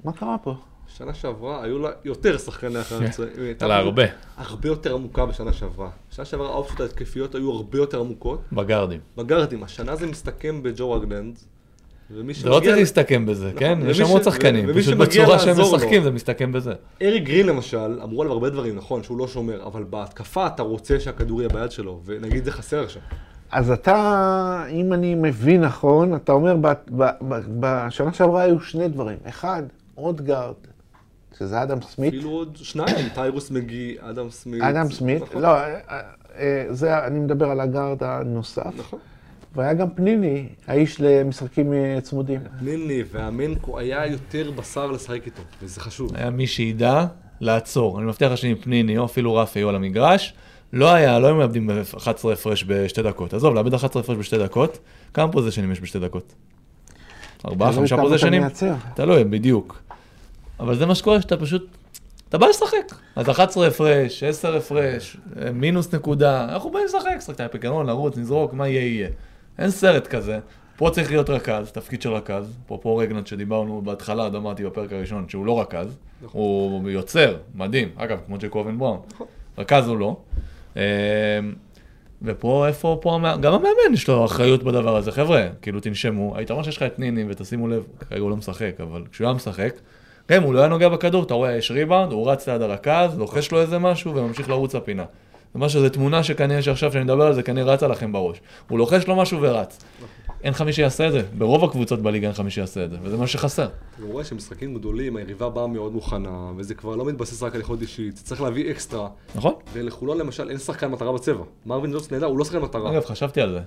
מה 0.05 0.13
קרה 0.13 0.39
פה? 0.39 0.55
שנה 0.97 1.15
שעברה 1.15 1.63
היו 1.63 1.79
לה 1.79 1.91
יותר 2.05 2.39
שחקני 2.39 2.81
אחרי 2.81 3.07
המצוין. 3.07 3.29
היא 3.37 3.45
הייתה 3.45 3.65
היה 3.65 3.75
לה 3.75 3.81
הרבה, 3.81 4.03
הרבה 4.37 4.69
יותר 4.69 4.95
עמוקה 4.95 5.27
בשנה 5.27 5.53
שעברה. 5.53 5.91
שנה 6.11 6.25
שעברה 6.25 6.49
האופציות 6.49 6.81
ההתקפיות 6.81 7.35
היו 7.35 7.51
הרבה 7.51 7.79
יותר 7.79 8.01
עמוקות. 8.01 8.41
בגארדים. 8.53 9.01
בגארדים, 9.17 9.63
השנה 9.63 9.97
זה 9.97 10.07
מסתכם 10.07 10.63
בג'ו 10.63 10.93
רגלנד. 10.93 11.39
זה 12.11 12.49
לא 12.49 12.61
צריך. 12.61 12.77
להסתכם 12.77 13.27
בזה, 13.27 13.47
נכון, 13.47 13.59
כן? 13.59 13.79
יש 13.87 14.01
עוד 14.01 14.23
שחקנים, 14.23 14.75
פשוט 14.75 14.95
בצורה 14.95 15.39
שהם. 15.39 15.57
משחקים 15.61 16.03
זה 16.03 16.11
מסתכם 16.11 16.53
בזה. 16.53 16.73
אריק 17.03 17.25
גרין 17.25 17.47
למשל, 17.47 18.01
אמרו 18.03 18.23
עליו 18.23 18.33
הרבה 18.33 18.51
דברים, 18.51 18.77
נכון, 18.77 19.03
שהוא 19.03 19.19
לא 19.19 19.29
שומר, 19.29 19.67
אבל 19.67 19.85
בהתקפה 19.85 20.47
אתה 20.47 20.63
רוצה 20.63 21.01
שהכדור 21.01 21.41
יהיה 21.41 21.49
ביד 21.49 21.71
שלו, 21.71 22.01
ונגיד 22.05 22.45
זה 22.45 22.53
חסר 22.53 22.85
עכשיו. 22.85 23.03
אז 23.51 23.71
אתה, 23.71 24.65
אם 24.71 24.93
אני 24.93 25.15
מבין 25.15 25.61
נכון, 25.61 26.15
אתה 26.15 26.33
אומר, 26.33 26.57
ב- 26.57 26.67
ב- 26.67 27.11
ב- 27.29 27.43
בשנה 27.61 28.13
שעברה 28.13 28.43
היו 28.43 28.61
שני 28.61 28.89
דברים. 28.89 29.19
אחד, 29.29 29.63
עוד 29.95 30.21
גארד, 30.21 30.55
שזה 31.39 31.63
אדם 31.63 31.83
סמית. 31.83 32.15
אפילו 32.15 32.31
עוד 32.31 32.57
שניים, 32.63 33.09
טיירוס 33.15 33.51
מגי, 33.51 33.97
אדם 34.01 34.31
סמית. 34.31 34.63
אדם 34.63 34.91
סמית, 34.91 35.23
נכון, 35.23 35.43
לא, 35.43 35.49
אה, 35.49 35.81
אה, 36.39 36.65
זה, 36.71 37.07
אני 37.07 37.19
מדבר 37.19 37.51
על 37.51 37.61
הגארד 37.61 38.03
הנוסף. 38.03 38.73
נכון. 38.77 38.99
והיה 39.55 39.75
גם 39.75 39.91
פניני, 39.91 40.49
האיש 40.67 41.01
למשחקים 41.01 41.73
אה, 41.73 41.99
צמודים. 42.03 42.41
ניני 42.61 43.03
והמנקו 43.13 43.79
היה 43.79 44.07
יותר 44.07 44.51
בשר 44.51 44.87
לשחק 44.87 45.27
איתו, 45.27 45.43
וזה 45.63 45.81
חשוב. 45.81 46.17
היה 46.17 46.31
מי 46.31 46.47
שידע 46.47 47.05
לעצור. 47.41 47.99
אני 47.99 48.07
מבטיח 48.07 48.33
לך 48.33 48.39
שאם 48.39 48.55
פניני 48.61 48.99
או 48.99 49.05
אפילו 49.05 49.35
רפי 49.35 49.59
היו 49.59 49.69
על 49.69 49.75
המגרש, 49.77 50.35
לא 50.73 50.93
היה, 50.93 51.19
לא 51.19 51.27
היו 51.27 51.37
מאבדים 51.37 51.71
11 51.97 52.33
הפרש 52.33 52.65
בשתי 52.67 53.03
דקות. 53.03 53.35
עזוב, 53.35 53.55
לאבד 53.55 53.75
11 53.75 54.03
הפרש 54.03 54.17
בשתי 54.17 54.39
דקות, 54.39 54.79
כמה 55.15 55.33
פוזיישנים 55.33 55.73
יש 55.73 55.81
בשתי 55.81 55.99
דקות? 55.99 56.35
ארבעה, 57.47 57.73
חמישה 57.73 57.97
פוזיישנים? 57.97 58.43
תלוי, 58.95 59.25
בדיוק. 59.25 59.83
אבל 60.61 60.77
זה 60.77 60.87
מה 60.87 60.95
שקורה, 60.95 61.21
שאתה 61.21 61.37
פשוט, 61.37 61.67
אתה 62.29 62.39
בא 62.39 62.47
לשחק. 62.47 62.95
אז 63.17 63.29
11 63.31 63.67
הפרש, 63.67 64.23
10 64.23 64.57
הפרש, 64.57 65.17
מינוס 65.55 65.95
נקודה, 65.95 66.45
אנחנו 66.45 66.71
באים 66.71 66.85
לשחק, 66.85 67.31
את 67.31 67.41
הפיקרון, 67.41 67.87
לרוץ, 67.87 68.17
נזרוק, 68.17 68.53
מה 68.53 68.69
יהיה 68.69 68.81
יהיה. 68.83 69.09
אין 69.59 69.71
סרט 69.71 70.07
כזה. 70.07 70.39
פה 70.77 70.91
צריך 70.93 71.11
להיות 71.11 71.31
רכז, 71.31 71.71
תפקיד 71.73 72.03
של 72.03 72.13
רכז. 72.13 72.57
אפרופו 72.67 72.97
רגנט 72.97 73.27
שדיברנו 73.27 73.83
בהתחלה, 73.85 74.23
עוד 74.23 74.35
אמרתי 74.35 74.65
בפרק 74.65 74.93
הראשון, 74.93 75.29
שהוא 75.29 75.47
לא 75.47 75.61
רכז. 75.61 75.97
הוא 76.33 76.91
יוצר, 76.91 77.37
מדהים. 77.55 77.89
אגב, 77.97 78.19
כמו 78.27 78.37
ג'קובן 78.39 78.79
בראון. 78.79 79.01
רכז 79.59 79.89
הוא 79.89 79.99
לא. 79.99 80.17
אה, 80.77 80.83
ופה, 82.23 82.67
איפה, 82.67 82.99
פה, 83.01 83.19
גם 83.41 83.53
המאמן 83.53 83.95
יש 83.95 84.09
לו 84.09 84.25
אחריות 84.25 84.63
בדבר 84.63 84.97
הזה. 84.97 85.13
חבר'ה, 85.13 85.47
כאילו 85.63 85.81
תנשמו, 85.81 86.37
היתרון 86.37 86.65
שיש 86.65 86.77
לך 86.77 86.83
את 86.83 86.99
ניני, 86.99 87.25
ותשימו 87.29 87.69
לב, 87.69 87.83
כרגע 88.11 88.23
הוא 88.23 88.31
לא 88.31 88.37
משחק, 88.37 88.73
אבל 88.83 89.05
כשהוא 89.13 89.27
היה 89.27 89.35
משחק, 89.35 89.75
גם 90.31 90.43
הוא 90.43 90.55
לא 90.55 90.59
היה 90.59 90.69
נוגע 90.69 90.89
בכדור, 90.89 91.23
אתה 91.23 91.35
רואה, 91.35 91.57
יש 91.57 91.71
ריבאונד, 91.71 92.13
הוא 92.13 92.31
רץ 92.31 92.49
ליד 92.49 92.63
הרכז, 92.63 93.19
לוחש 93.19 93.53
לו 93.53 93.61
איזה 93.61 93.79
משהו, 93.79 94.15
וממשיך 94.15 94.49
לרוץ 94.49 94.75
לפינה. 94.75 95.05
זה 95.55 95.61
משהו, 95.61 95.81
זו 95.81 95.89
תמונה 95.89 96.23
שכנראה 96.23 96.63
שעכשיו 96.63 96.93
שאני 96.93 97.05
מדבר 97.05 97.27
על 97.27 97.35
זה, 97.35 97.43
כנראה 97.43 97.75
רצה 97.75 97.89
לכם 97.89 98.13
בראש. 98.13 98.41
הוא 98.69 98.79
לוחש 98.79 99.07
לו 99.07 99.17
משהו 99.17 99.39
ורץ. 99.43 99.85
אין 100.43 100.53
חמי 100.53 100.73
שיעשה 100.73 101.07
את 101.07 101.13
זה, 101.13 101.23
ברוב 101.39 101.65
הקבוצות 101.65 102.03
בליגה 102.03 102.27
אין 102.27 102.35
חמי 102.35 102.51
שיעשה 102.51 102.85
את 102.85 102.91
זה, 102.91 102.97
וזה 103.03 103.17
מה 103.17 103.27
שחסר. 103.27 103.69
אתה 103.97 104.03
רואה 104.03 104.25
שמשחקים 104.25 104.75
גדולים, 104.75 105.17
היריבה 105.17 105.49
באה 105.49 105.67
מאוד 105.67 105.93
מוכנה, 105.93 106.53
וזה 106.57 106.75
כבר 106.75 106.97
לא 106.97 107.05
מתבסס 107.05 107.43
רק 107.43 107.55
על 107.55 107.61
יכולת 107.61 107.83
אישית, 107.83 108.17
זה 108.17 108.25
צריך 108.25 108.41
להביא 108.41 108.71
אקסטרה. 108.71 109.09
נכון? 109.35 109.55
ולחולון 109.73 110.19
למשל 110.19 110.51
אין 110.51 110.59
שחקן 110.59 110.91
מטרה 110.91 111.13
בצבע. 111.13 111.45
מרווין 111.67 111.93
ג'ונס 111.93 112.13
נהדר, 112.13 112.27
הוא 112.27 112.39
לא 112.39 112.45
שחקן 112.45 112.59
מטרה. 112.59 112.93
אגב, 112.93 113.05
חשבתי 113.05 113.41
על 113.41 113.53
זה. 113.53 113.61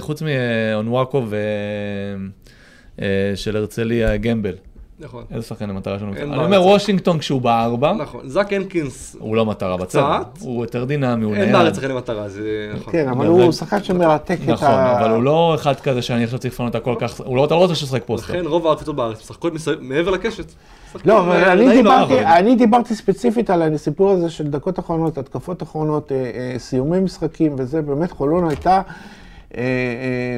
חוץ 0.00 0.22
מאונואקו 0.22 1.24
ו... 1.28 1.36
אה, 3.00 3.32
של 3.34 3.56
הרצליה 3.56 4.16
גמבל. 4.16 4.54
נכון. 5.02 5.24
איזה 5.34 5.46
שחקן 5.46 5.70
המטרה 5.70 5.98
שלנו? 5.98 6.14
אין 6.14 6.32
אני. 6.32 6.44
אומר 6.44 6.62
וושינגטון 6.62 7.18
כשהוא 7.18 7.40
בארבע, 7.40 7.92
נכון. 7.92 8.28
זאק 8.28 8.52
הנקינס, 8.52 9.16
הוא 9.18 9.36
לא 9.36 9.46
מטרה. 9.46 9.84
קצת. 9.84 10.00
הוא 10.40 10.64
יותר 10.64 10.84
דינמי, 10.84 11.24
הוא 11.24 11.34
אין 11.34 11.42
נייד. 11.42 11.56
בארץ 11.56 11.76
שחקני 11.76 11.94
מטרה, 11.94 12.28
זה 12.28 12.72
נכון. 12.74 12.92
כן, 12.92 13.08
אבל 13.08 13.26
הוא 13.26 13.52
שחקן 13.52 13.84
שמרתק 13.84 14.38
את 14.44 14.48
ה... 14.48 14.52
נכון, 14.52 14.68
אבל 14.68 15.10
הוא 15.10 15.22
לא 15.22 15.54
אחד 15.54 15.80
כזה 15.80 16.02
שאני 16.02 16.24
עכשיו 16.24 16.38
צריך 16.38 16.54
לפנות 16.54 16.74
הכל 16.74 16.94
כך, 17.00 17.20
הוא 17.20 17.36
לא, 17.36 17.46
לא 17.50 17.56
רוצה 17.56 17.74
שישחק 17.74 18.02
פוסטר. 18.06 18.32
לכן 18.32 18.46
רוב 18.46 18.66
הקבוצות 18.66 18.96
בארץ 18.96 19.20
משחקות 19.20 19.52
מעבר 19.80 20.10
לקשת. 20.10 20.52
לא, 21.04 21.20
אבל 21.20 21.44
אני 21.44 21.68
אה, 21.68 21.72
דיברתי. 21.72 22.18
אני 22.20 22.56
דיברתי 22.56 22.94
ספציפית 22.94 23.50
על 23.50 23.62
הסיפור 23.62 24.10
הזה 24.10 24.30
של 24.30 24.46
דקות 24.46 24.78
אחרונות, 24.78 25.18
התקפות 25.18 25.62
אחרונות, 25.62 26.12
אה, 26.12 26.16
אה, 26.16 26.58
סיומי 26.58 27.00
משחקים 27.00 27.54
וזה, 27.58 27.82
באמת 27.82 28.10
חולון 28.10 28.48
הייתה 28.48 28.80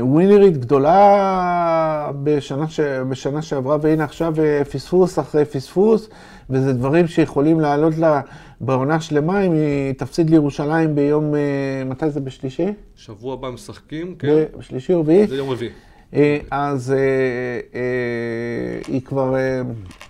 ווינרית 0.01 0.57
גדולה 0.59 2.11
בשנה, 2.23 2.69
ש... 2.69 2.81
בשנה 2.81 3.43
שעברה, 3.43 3.77
והנה 3.81 4.05
עכשיו 4.05 4.35
אה, 4.39 4.65
פספוס 4.65 5.19
אחרי 5.19 5.45
פספוס, 5.45 6.09
וזה 6.51 6.73
דברים 6.73 7.07
שיכולים 7.07 7.61
לעלות 7.61 7.99
לה 7.99 8.21
בעונה 8.61 9.01
שלמה 9.01 9.41
אם 9.41 9.53
היא 9.53 9.93
תפסיד 9.93 10.31
לירושלים 10.31 10.95
ביום, 10.95 11.35
אה, 11.35 11.41
מתי 11.87 12.11
זה 12.11 12.21
בשלישי? 12.21 12.67
שבוע 12.97 13.35
הבא 13.35 13.51
משחקים, 13.51 14.15
כן. 14.19 14.29
בשלישי 14.59 14.93
או 14.95 15.01
רביעי? 15.01 15.27
זה 15.27 15.37
יום 15.37 15.51
רביעי. 15.51 15.71
אה, 16.15 16.39
אז 16.51 16.93
אה, 16.93 16.99
אה, 17.75 17.81
היא 18.89 19.01
כבר 19.05 19.37
אה, 19.37 19.61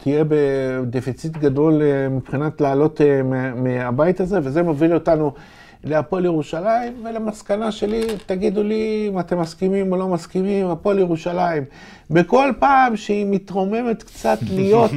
תהיה 0.03 0.25
בדפיציט 0.29 1.37
גדול 1.37 1.83
אה, 1.83 2.09
מבחינת 2.09 2.61
לעלות 2.61 3.01
אה, 3.01 3.23
מה- 3.23 3.55
מהבית 3.55 4.21
הזה, 4.21 4.38
וזה 4.43 4.62
מוביל 4.62 4.95
אותנו 4.95 5.33
להפועל 5.85 6.25
ירושלים, 6.25 6.92
ולמסקנה 7.05 7.73
שלי, 7.73 8.03
תגידו 8.27 8.62
לי 8.62 9.09
אם 9.12 9.18
אתם 9.20 9.40
מסכימים 9.40 9.92
או 9.92 9.97
לא 9.97 10.09
מסכימים, 10.09 10.66
הפועל 10.66 10.99
ירושלים. 10.99 11.64
בכל 12.11 12.53
פעם 12.59 12.97
שהיא 12.97 13.27
מתרוממת 13.29 14.03
קצת 14.03 14.38
להיות 14.57 14.90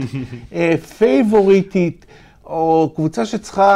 אה, 0.54 0.74
פייבוריטית, 0.98 2.06
או 2.46 2.92
קבוצה 2.96 3.26
שצריכה 3.26 3.72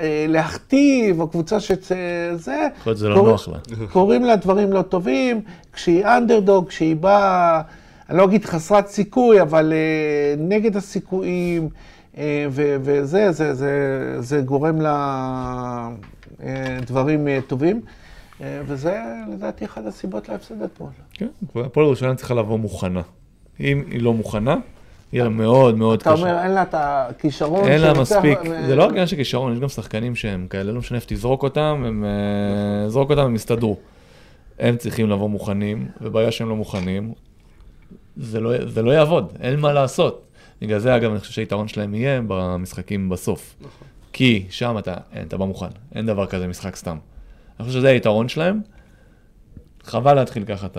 אה, 0.00 0.24
להכתיב, 0.28 1.20
או 1.20 1.28
קבוצה 1.28 1.60
שצ... 1.60 1.88
זה... 2.34 2.68
יכול 2.80 2.90
להיות 2.90 2.98
שזה 2.98 3.08
לא 3.08 3.14
קוראים- 3.14 3.30
נוח 3.30 3.48
לה. 3.48 3.58
קוראים 3.92 4.24
לה 4.24 4.36
דברים 4.36 4.72
לא 4.72 4.82
טובים, 4.82 5.40
כשהיא 5.72 6.06
אנדרדוג, 6.06 6.68
כשהיא 6.68 6.96
באה, 6.96 7.60
אני 8.10 8.18
לא 8.18 8.24
אגיד 8.24 8.44
חסרת 8.44 8.86
סיכוי, 8.88 9.42
אבל 9.42 9.72
אה, 9.72 9.78
נגד 10.38 10.76
הסיכויים, 10.76 11.62
אה, 11.62 11.68
וזה, 12.50 13.32
זה, 13.32 13.54
זה, 13.54 14.16
זה 14.20 14.40
גורם 14.40 14.80
לה 14.80 15.90
אה, 16.42 16.78
אה, 17.28 17.40
טובים, 17.46 17.80
אה, 18.40 18.60
וזה 18.66 19.02
לדעתי 19.32 19.64
אחת 19.64 19.86
הסיבות 19.86 20.28
להפסד 20.28 20.62
אתמול. 20.62 20.90
כן, 21.14 21.28
הפועל 21.54 21.86
ירושלים 21.86 22.16
צריכה 22.16 22.34
לבוא 22.34 22.58
מוכנה. 22.58 23.02
אם 23.60 23.82
היא 23.90 24.02
לא 24.02 24.12
מוכנה, 24.12 24.56
יהיה 25.12 25.24
לה 25.24 25.30
מאוד 25.30 25.76
מאוד 25.76 26.00
אתה 26.00 26.12
קשה. 26.12 26.22
אומר, 26.22 26.42
אין 26.42 26.50
לה 26.50 26.62
את 26.62 26.74
הכישרון 26.74 27.68
אין 27.68 27.80
לה 27.80 28.00
מספיק, 28.00 28.38
אה, 28.46 28.66
זה 28.66 28.76
לא 28.76 28.84
רק 28.84 28.90
עניין 28.90 29.06
של 29.06 29.16
כישרון, 29.16 29.52
יש 29.52 29.58
גם 29.58 29.68
שחקנים 29.68 30.14
שהם 30.14 30.46
כאלה, 30.50 30.72
לא 30.72 30.78
משנה 30.78 30.96
איפה 30.96 31.06
תזרוק 31.08 31.42
אותם, 31.42 31.82
הם, 31.86 32.04
אה, 32.04 32.88
זרוק 32.88 33.10
אותם, 33.10 33.22
הם 33.22 33.34
יסתדרו. 33.34 33.76
הם 34.58 34.76
צריכים 34.76 35.10
לבוא 35.10 35.28
מוכנים, 35.28 35.88
וברגע 36.00 36.32
שהם 36.32 36.48
לא 36.48 36.56
מוכנים, 36.56 37.12
זה 38.16 38.40
לא, 38.40 38.68
זה 38.68 38.82
לא 38.82 38.90
יעבוד, 38.90 39.32
אין 39.40 39.60
מה 39.60 39.72
לעשות. 39.72 40.27
בגלל 40.60 40.78
זה, 40.78 40.96
אגב, 40.96 41.10
אני 41.10 41.20
חושב 41.20 41.32
שהיתרון 41.32 41.68
שלהם 41.68 41.94
יהיה 41.94 42.20
במשחקים 42.28 43.08
בסוף. 43.08 43.56
כי 44.12 44.46
שם 44.50 44.78
אתה, 44.78 44.94
אין, 45.12 45.26
אתה 45.26 45.36
בא 45.36 45.44
מוכן, 45.44 45.66
אין 45.94 46.06
דבר 46.06 46.26
כזה 46.26 46.46
משחק 46.46 46.76
סתם. 46.76 46.96
אני 47.60 47.66
חושב 47.66 47.78
שזה 47.78 47.88
היתרון 47.88 48.28
שלהם. 48.28 48.60
חבל 49.82 50.14
להתחיל 50.14 50.44
ככה 50.44 50.66
את 50.72 50.78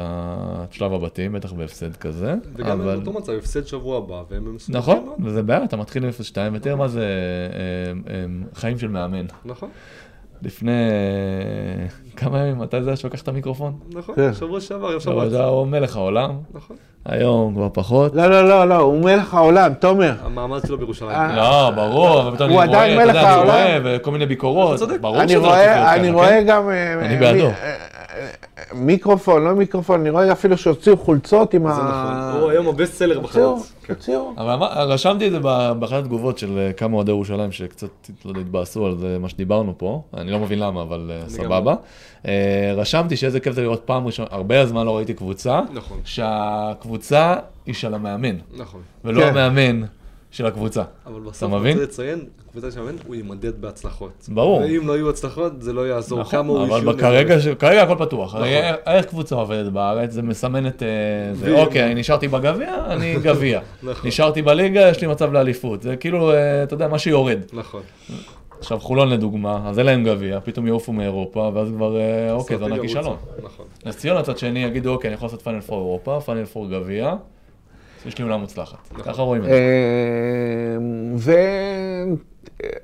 שלב 0.74 0.94
הבתים, 0.94 1.32
בטח 1.32 1.52
בהפסד 1.54 1.96
כזה. 1.96 2.36
וגם 2.56 2.82
אבל- 2.82 2.96
באותו 2.96 3.14
מצב, 3.20 3.32
הפסד 3.34 3.68
שבוע 3.68 3.98
הבא, 3.98 4.24
והם 4.30 4.56
מסובכים 4.56 4.76
נכון. 4.82 5.16
וזה 5.26 5.44
בעיה, 5.44 5.64
אתה 5.64 5.78
מתחיל 5.78 6.04
עם 6.04 6.10
0-2, 6.10 6.14
ותראה 6.54 6.76
מה 6.76 6.88
זה 6.88 7.02
אה, 7.04 8.14
אה, 8.14 8.26
חיים 8.54 8.80
של 8.80 8.88
מאמן. 8.88 9.26
נכון, 9.46 9.70
לפני 10.42 10.72
אה, 10.72 11.88
כמה 12.18 12.40
ימים, 12.40 12.60
מתי 12.60 12.82
זה 12.84 12.90
היה 12.90 12.98
שלוקח 12.98 13.22
את 13.22 13.28
המיקרופון? 13.28 13.74
נכון, 13.94 14.16
כן. 14.16 14.34
שבוע 14.34 14.62
שעבר, 14.62 14.92
יום 14.92 15.00
שבת. 15.00 15.30
זה 15.30 15.44
הוא 15.44 15.68
מלך 15.68 15.96
העולם, 15.96 16.32
נכון. 16.54 16.76
היום 17.06 17.54
כבר 17.56 17.68
פחות. 17.74 18.16
לא, 18.16 18.28
לא, 18.28 18.50
לא, 18.50 18.70
לא, 18.70 18.76
הוא 18.76 19.02
מלך 19.04 19.34
העולם, 19.34 19.74
תומר. 19.74 20.14
המעמד 20.24 20.60
שלו 20.68 20.78
בירושלים. 20.78 21.12
אה, 21.12 21.36
לא, 21.36 21.72
ברור, 21.76 22.22
אבל 22.22 22.36
פתאום 22.36 22.50
הוא 22.52 22.62
אני 22.62 22.68
רואה, 22.70 22.80
עדיין 22.80 22.98
אתה 22.98 23.06
מלך 23.06 23.16
יודע, 23.16 23.28
אני 23.28 23.34
העולם. 23.36 23.50
רואה, 23.52 23.78
וכל 23.84 24.12
מיני 24.12 24.26
ביקורות. 24.26 24.80
ברור 25.02 25.22
אני 25.22 25.30
שזה 25.30 25.38
לא 25.40 25.44
צריך 25.48 25.72
אני 25.88 26.10
רואה 26.12 26.28
כן? 26.30 26.44
גם... 26.48 26.70
אה, 26.70 26.94
אני 27.06 27.16
מ- 27.16 27.20
בעדו. 27.20 27.48
מיקרופון, 28.74 29.44
לא 29.44 29.56
מיקרופון, 29.56 30.00
אני 30.00 30.10
רואה 30.10 30.32
אפילו 30.32 30.58
שהוציאו 30.58 30.98
חולצות 30.98 31.54
עם 31.54 31.68
ה... 31.68 31.74
זה 31.74 31.82
נכון. 31.82 32.42
הוא 32.42 32.52
היום 32.52 32.68
הבסט 32.68 32.94
סלר. 32.94 33.28
כן. 33.28 33.40
הוציאו. 33.90 34.34
אבל 34.38 34.56
רשמתי 34.78 35.28
את 35.28 35.32
זה 35.32 35.40
באחת 35.80 35.98
התגובות 35.98 36.38
של 36.38 36.58
אה, 36.58 36.74
כמה 36.74 36.96
אוהדי 36.96 37.12
ירושלים 37.12 37.52
שקצת, 37.52 37.88
לא 38.26 38.40
התבאסו 38.40 38.86
על 38.86 38.98
זה, 38.98 39.18
מה 39.20 39.30
שדיברנו 39.30 39.74
פה, 39.78 40.02
אני 40.14 40.32
לא 40.32 40.40
מבין 40.40 40.60
למה, 40.60 40.82
אבל 40.82 41.12
אה, 41.14 41.30
סבבה. 41.30 41.76
אה, 42.28 42.74
רשמתי 42.76 43.18
שאיזה 43.18 43.40
כיף 43.40 43.54
זה 43.54 43.62
לראות 43.62 43.82
פעם 43.86 44.08
ראשונה, 44.08 44.28
הרבה 44.32 44.66
זמן 44.66 44.86
לא 44.86 44.98
ראיתי 44.98 45.14
קבוצה, 45.14 45.62
נכון. 45.74 46.00
שהקבוצה 46.04 47.36
היא 47.66 47.76
של 47.76 47.94
המאמן, 47.94 48.36
נכון. 48.58 48.82
ולא 49.06 49.22
כן. 49.22 49.28
המאמן 49.28 49.86
של 50.32 50.46
הקבוצה. 50.46 50.84
אבל 51.06 51.20
בסוף? 51.20 51.54
אני 51.54 51.72
רוצה 51.72 51.84
לציין, 51.84 52.26
קבוצה 52.52 52.72
של 52.72 52.80
המאמן, 52.80 52.98
הוא 53.08 53.16
יימדד 53.16 53.62
בהצלחות. 53.62 54.30
ברור. 54.34 54.60
ואם 54.60 54.88
לא 54.88 54.94
יהיו 54.94 55.10
הצלחות, 55.10 55.62
זה 55.62 55.74
לא 55.74 55.88
יעזור 55.88 56.24
כמה 56.24 56.44
נכון, 56.44 56.58
הוא 56.58 56.66
אבל 56.66 56.76
אישיות 56.76 57.00
כרגע, 57.00 57.36
נהדרת. 57.36 57.60
כרגע 57.60 57.82
הכל 57.84 57.96
פתוח. 58.00 58.36
נכון. 58.36 58.48
הרי 58.48 58.98
איך 58.98 59.06
קבוצה 59.06 59.36
עובדת 59.36 59.72
בארץ? 59.72 60.12
זה 60.12 60.22
מסמן 60.22 60.68
את... 60.68 60.84
אה, 60.84 60.88
זה, 61.34 61.62
אוקיי, 61.62 61.96
נשארתי 61.96 62.28
בגביע, 62.28 62.76
אני 62.90 63.16
גביע. 63.26 63.62
נכון. 63.84 64.08
נשארתי 64.08 64.42
בליגה, 64.42 64.90
יש 64.90 65.02
לי 65.02 65.08
מצב 65.08 65.34
לאליפות. 65.34 65.82
זה 65.82 65.96
כאילו, 65.96 66.32
אה, 66.32 66.64
אתה 66.64 66.74
יודע, 66.74 66.88
מה 66.88 67.00
שיורד. 67.00 67.40
נכון. 67.54 67.82
עכשיו, 68.60 68.80
חולון 68.80 69.10
לדוגמה, 69.10 69.62
אז 69.70 69.80
אין 69.80 69.86
להם 69.86 70.04
גביע, 70.04 70.40
פתאום 70.44 70.68
יעופו 70.68 70.94
מאירופה, 70.94 71.52
ואז 71.54 71.70
כבר, 71.76 71.98
אה, 71.98 72.32
אוקיי, 72.34 72.58
זה 72.58 72.64
אסטרטגיה 72.64 72.82
כישלון. 72.82 73.18
נכון. 73.44 73.66
נס 73.86 73.98
ציונה 73.98 74.22
צד 74.22 74.38
שני 74.38 74.64
יגידו, 74.64 74.92
אוקיי, 74.94 75.08
אני 75.08 75.16
יכול 75.16 75.26
לעשות 75.26 75.42
פאנל 75.42 75.62
פור 75.62 75.78
אירופה, 75.80 76.20
פאנל 76.26 76.46
פור 76.46 76.68
גביע, 76.70 77.16
יש 78.06 78.18
לי 78.18 78.24
עונה 78.24 78.38
מוצלחת. 78.38 78.78
ככה 79.06 79.22
רואים 79.22 79.44
את 79.44 79.48
זה. 79.48 81.38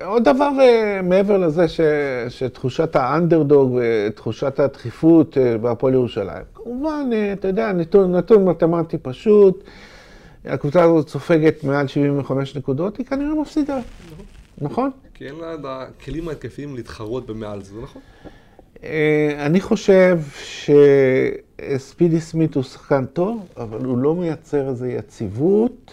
ועוד 0.00 0.24
דבר 0.24 0.50
אה, 0.60 1.00
מעבר 1.02 1.38
לזה 1.38 1.68
ש... 1.68 1.80
שתחושת 2.28 2.96
האנדרדוג 2.96 3.78
ותחושת 3.80 4.60
הדחיפות 4.60 5.38
אה, 5.38 5.58
בהפועל 5.58 5.94
ירושלים. 5.94 6.44
כמובן, 6.54 7.10
אה, 7.12 7.32
אתה 7.32 7.48
יודע, 7.48 7.72
נתון, 7.72 8.16
נתון 8.16 8.44
מתמטי 8.44 8.98
פשוט, 8.98 9.64
הקבוצה 10.44 10.82
הזאת 10.82 11.08
סופגת 11.08 11.64
מעל 11.64 11.86
75 11.86 12.56
נקודות, 12.56 12.96
היא 12.96 13.06
כנראה 13.06 13.34
מפסידה, 13.34 13.78
נכון? 14.58 14.90
כי 15.14 15.26
אין 15.26 15.34
לה 15.34 15.54
את 15.54 15.60
הכלים 15.64 16.28
ההתקפיים 16.28 16.76
להתחרות 16.76 17.26
במעל 17.26 17.62
זה 17.62 17.74
נכון? 17.82 18.02
אה, 18.84 19.46
אני 19.46 19.60
חושב 19.60 20.18
שספידי 20.38 22.20
סמית 22.20 22.54
הוא 22.54 22.62
שחקן 22.62 23.04
טוב, 23.04 23.46
אבל 23.56 23.84
הוא 23.84 23.98
לא 23.98 24.14
מייצר 24.14 24.68
איזו 24.68 24.86
יציבות, 24.86 25.90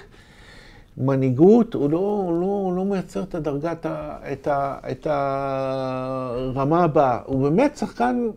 מנהיגות, 0.98 1.74
הוא 1.74 1.90
לא, 1.90 1.98
הוא 1.98 2.42
לא, 2.42 2.46
הוא 2.46 2.76
לא 2.76 2.86
מייצר 2.86 3.24
את 3.24 3.36
הדרגת, 3.36 3.86
ה, 3.86 4.18
את, 4.32 4.48
ה, 4.48 4.78
את 4.92 5.08
הרמה 5.10 6.84
הבאה. 6.84 7.20
הוא 7.26 7.50
באמת 7.50 7.78
שחקן 7.78 8.28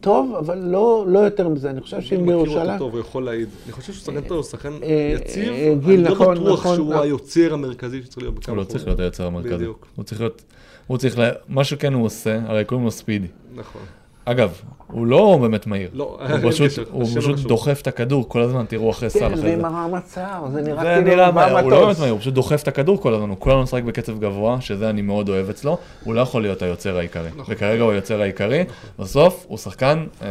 טוב, 0.00 0.34
אבל 0.34 0.58
לא, 0.58 1.04
לא 1.08 1.18
יותר 1.18 1.48
מזה. 1.48 1.70
אני 1.70 1.80
חושב 1.80 2.00
שאם 2.00 2.16
אני 2.16 2.22
מכיר 2.24 2.36
בירושלים... 2.36 2.68
אותו 2.68 2.78
טוב, 2.78 2.92
הוא 2.92 3.00
יכול 3.00 3.24
להעיד. 3.24 3.48
אני 3.64 3.72
חושב 3.72 3.92
שהוא 3.92 4.04
שחקן 4.04 4.20
טוב, 4.20 4.36
הוא 4.36 4.44
שחקן 4.44 4.72
אה, 4.82 5.14
יציב. 5.14 5.48
אה, 5.48 5.74
גיל, 5.84 5.92
אני 5.94 6.04
לא 6.04 6.10
נכון, 6.10 6.34
בטוח 6.34 6.60
נכון. 6.60 6.76
שהוא 6.76 6.94
אה. 6.94 7.00
היוצר 7.00 7.54
המרכזי 7.54 8.02
שצריך 8.02 8.18
להיות 8.18 8.34
בכמה 8.34 8.54
הוא 8.54 8.58
לא 8.60 8.64
צריך 8.64 8.86
להיות 8.86 9.00
היוצר 9.00 9.26
המרכזי. 9.26 9.54
בדיוק. 9.54 9.86
הוא 9.96 10.04
צריך 10.04 10.20
להיות, 10.20 10.42
הוא 10.86 10.98
צריך, 10.98 11.18
ל- 11.18 11.30
מה 11.48 11.64
שכן 11.64 11.92
הוא 11.92 12.04
עושה, 12.06 12.38
הרי 12.46 12.64
קוראים 12.64 12.84
לו 12.84 12.90
ספידי. 12.90 13.26
נכון. 13.54 13.82
אגב, 14.26 14.52
הוא 14.86 15.06
לא 15.06 15.38
באמת 15.42 15.66
מהיר. 15.66 15.90
לא, 15.92 16.18
הוא 16.42 16.50
פשוט, 16.50 16.70
קשר, 16.70 16.84
הוא 16.90 17.02
לא 17.02 17.20
פשוט 17.20 17.34
קשור. 17.36 17.48
דוחף 17.48 17.78
את 17.82 17.86
הכדור 17.86 18.28
כל 18.28 18.40
הזמן, 18.40 18.64
תראו 18.68 18.90
אחרי 18.90 19.10
סל 19.10 19.18
כן, 19.18 19.24
אחרי 19.26 19.36
זה. 19.36 19.48
ועם 19.48 19.64
הרמת 19.64 20.02
שיער, 20.14 20.48
זה 20.52 20.62
נראה 20.62 20.82
זה 20.84 21.02
כאילו 21.04 21.04
נראה 21.32 21.60
הוא 21.60 21.70
לא 21.70 21.84
באמת. 21.86 21.98
מהיר, 21.98 22.12
הוא 22.12 22.20
פשוט 22.20 22.34
דוחף 22.34 22.62
את 22.62 22.68
הכדור 22.68 23.00
כל 23.00 23.14
הזמן, 23.14 23.28
הוא 23.28 23.36
כולנו 23.40 23.62
משחק 23.62 23.82
בקצב 23.82 24.18
גבוה, 24.20 24.60
שזה 24.60 24.90
אני 24.90 25.02
מאוד 25.02 25.28
אוהב 25.28 25.48
אצלו, 25.50 25.78
הוא 26.04 26.14
לא 26.14 26.20
יכול 26.20 26.42
להיות 26.42 26.62
היוצר 26.62 26.98
העיקרי. 26.98 27.28
נכון. 27.36 27.54
וכרגע 27.54 27.82
הוא 27.82 27.92
היוצר 27.92 28.20
העיקרי, 28.20 28.64
בסוף 28.98 29.44
הוא 29.48 29.58
שחקן, 29.58 30.06
אה, 30.22 30.28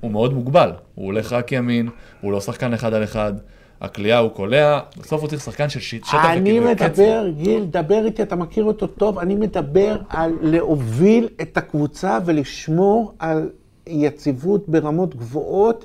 הוא 0.00 0.10
מאוד 0.10 0.34
מוגבל, 0.34 0.72
הוא 0.94 1.06
הולך 1.06 1.32
רק 1.32 1.52
ימין, 1.52 1.88
הוא 2.20 2.32
לא 2.32 2.40
שחקן 2.40 2.72
אחד 2.74 2.94
על 2.94 3.04
אחד, 3.04 3.32
הכלייה 3.84 4.18
הוא 4.18 4.30
קולע, 4.30 4.80
בסוף 4.98 5.20
הוא 5.20 5.28
צריך 5.28 5.42
שחקן 5.42 5.68
של 5.68 5.80
שטח 5.80 6.14
אני 6.24 6.60
וקצב. 6.60 6.84
מדבר, 6.84 7.28
גיל, 7.36 7.64
דבר 7.64 8.04
איתי, 8.04 8.22
אתה 8.22 8.36
מכיר 8.36 8.64
אותו 8.64 8.86
טוב, 8.86 9.18
אני 9.18 9.34
מדבר 9.34 9.96
על 10.08 10.32
להוביל 10.40 11.28
את 11.42 11.56
הקבוצה 11.56 12.18
ולשמור 12.24 13.12
על 13.18 13.50
יציבות 13.86 14.68
ברמות 14.68 15.14
גבוהות, 15.14 15.84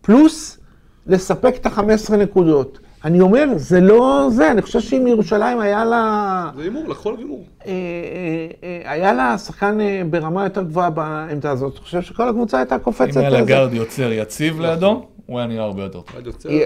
פלוס 0.00 0.58
לספק 1.06 1.54
את 1.56 1.66
ה-15 1.66 2.16
נקודות. 2.16 2.78
אני 3.04 3.20
אומר, 3.20 3.44
זה 3.56 3.80
לא 3.80 4.28
זה, 4.30 4.50
אני 4.50 4.62
חושב 4.62 4.80
שאם 4.80 5.06
ירושלים 5.06 5.60
היה 5.60 5.84
לה... 5.84 6.50
זה 6.56 6.62
הימור, 6.62 6.82
עליו 7.04 7.18
הימור. 7.18 7.44
אה, 7.66 7.72
אה, 7.72 8.82
אה, 8.84 8.92
היה 8.92 9.12
לה 9.12 9.38
שחקן 9.38 9.78
ברמה 10.10 10.44
יותר 10.44 10.62
גבוהה 10.62 10.90
בעמדה 10.90 11.50
הזאת, 11.50 11.72
אני 11.72 11.80
חושב 11.80 12.02
שכל 12.02 12.28
הקבוצה 12.28 12.58
הייתה 12.58 12.78
קופצת. 12.78 13.16
אם 13.16 13.20
היה 13.20 13.30
לה. 13.30 13.42
גארד 13.44 13.74
יוצר 13.74 14.12
יציב 14.12 14.60
לידו, 14.60 15.06
הוא 15.30 15.38
היה 15.38 15.48
נראה 15.48 15.64
הרבה 15.64 15.82
יותר 15.82 16.00
טוב. 16.00 16.20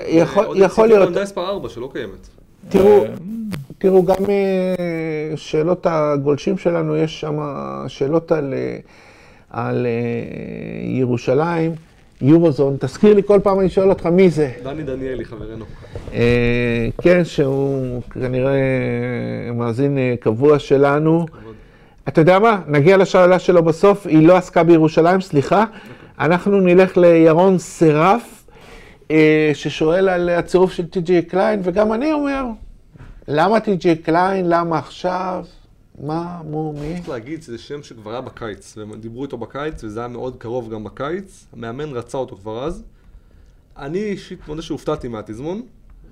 יכול- 0.06 0.44
עוד 0.46 0.56
להיות. 0.88 1.02
בעמדה 1.04 1.22
מספר 1.22 1.48
4 1.48 1.68
שלא 1.68 1.90
קיימת. 1.92 2.28
תראו, 2.68 3.04
אה, 3.04 3.08
תראו, 3.78 4.02
גם 4.04 4.14
אה, 4.28 5.36
שאלות 5.36 5.86
הגולשים 5.90 6.58
שלנו, 6.58 6.96
יש 6.96 7.20
שם 7.20 7.38
שאלות 7.88 8.32
על, 8.32 8.54
אה, 8.56 8.76
על 9.50 9.86
ירושלים, 10.84 11.72
יורוזון. 12.20 12.76
תזכיר 12.80 13.14
לי 13.14 13.22
כל 13.22 13.40
פעם 13.42 13.60
אני 13.60 13.68
שואל 13.68 13.88
אותך 13.88 14.06
מי 14.06 14.30
זה. 14.30 14.50
דני 14.62 14.82
דניאלי, 14.82 15.24
חברנו. 15.24 15.64
אה, 16.14 16.88
כן, 17.02 17.24
שהוא 17.24 18.02
כנראה 18.10 18.52
מאזין 19.54 19.98
קבוע 20.20 20.58
שלנו. 20.58 21.26
כבוד. 21.26 21.54
אתה 22.08 22.20
יודע 22.20 22.38
מה? 22.38 22.60
נגיע 22.68 22.96
לשאלה 22.96 23.38
שלו 23.38 23.62
בסוף, 23.62 24.06
היא 24.06 24.28
לא 24.28 24.36
עסקה 24.36 24.62
בירושלים, 24.62 25.20
סליחה. 25.20 25.64
אנחנו 26.20 26.60
נלך 26.60 26.96
לירון 26.96 27.58
סרף, 27.58 28.33
ששואל 29.54 30.08
על 30.08 30.28
הצירוף 30.28 30.72
של 30.72 30.86
טי.ג'יי 30.86 31.22
קליין, 31.22 31.60
וגם 31.64 31.92
אני 31.92 32.12
אומר, 32.12 32.44
למה 33.28 33.60
טי.ג'יי 33.60 33.96
קליין? 33.96 34.48
למה 34.48 34.78
עכשיו? 34.78 35.44
מה, 36.00 36.40
מו, 36.50 36.72
מי? 36.72 36.94
צריך 36.96 37.08
להגיד 37.08 37.42
שזה 37.42 37.58
שם 37.58 37.82
שכבר 37.82 38.10
היה 38.10 38.20
בקיץ, 38.20 38.74
והם 38.76 38.94
דיברו 38.94 39.24
איתו 39.24 39.36
בקיץ, 39.38 39.84
וזה 39.84 40.00
היה 40.00 40.08
מאוד 40.08 40.36
קרוב 40.36 40.70
גם 40.70 40.84
בקיץ. 40.84 41.46
המאמן 41.52 41.90
רצה 41.92 42.18
אותו 42.18 42.36
כבר 42.36 42.64
אז. 42.64 42.84
אני 43.76 43.98
אישית 43.98 44.48
מודה 44.48 44.62
שהופתעתי 44.62 45.08
מהתזמון. 45.08 45.62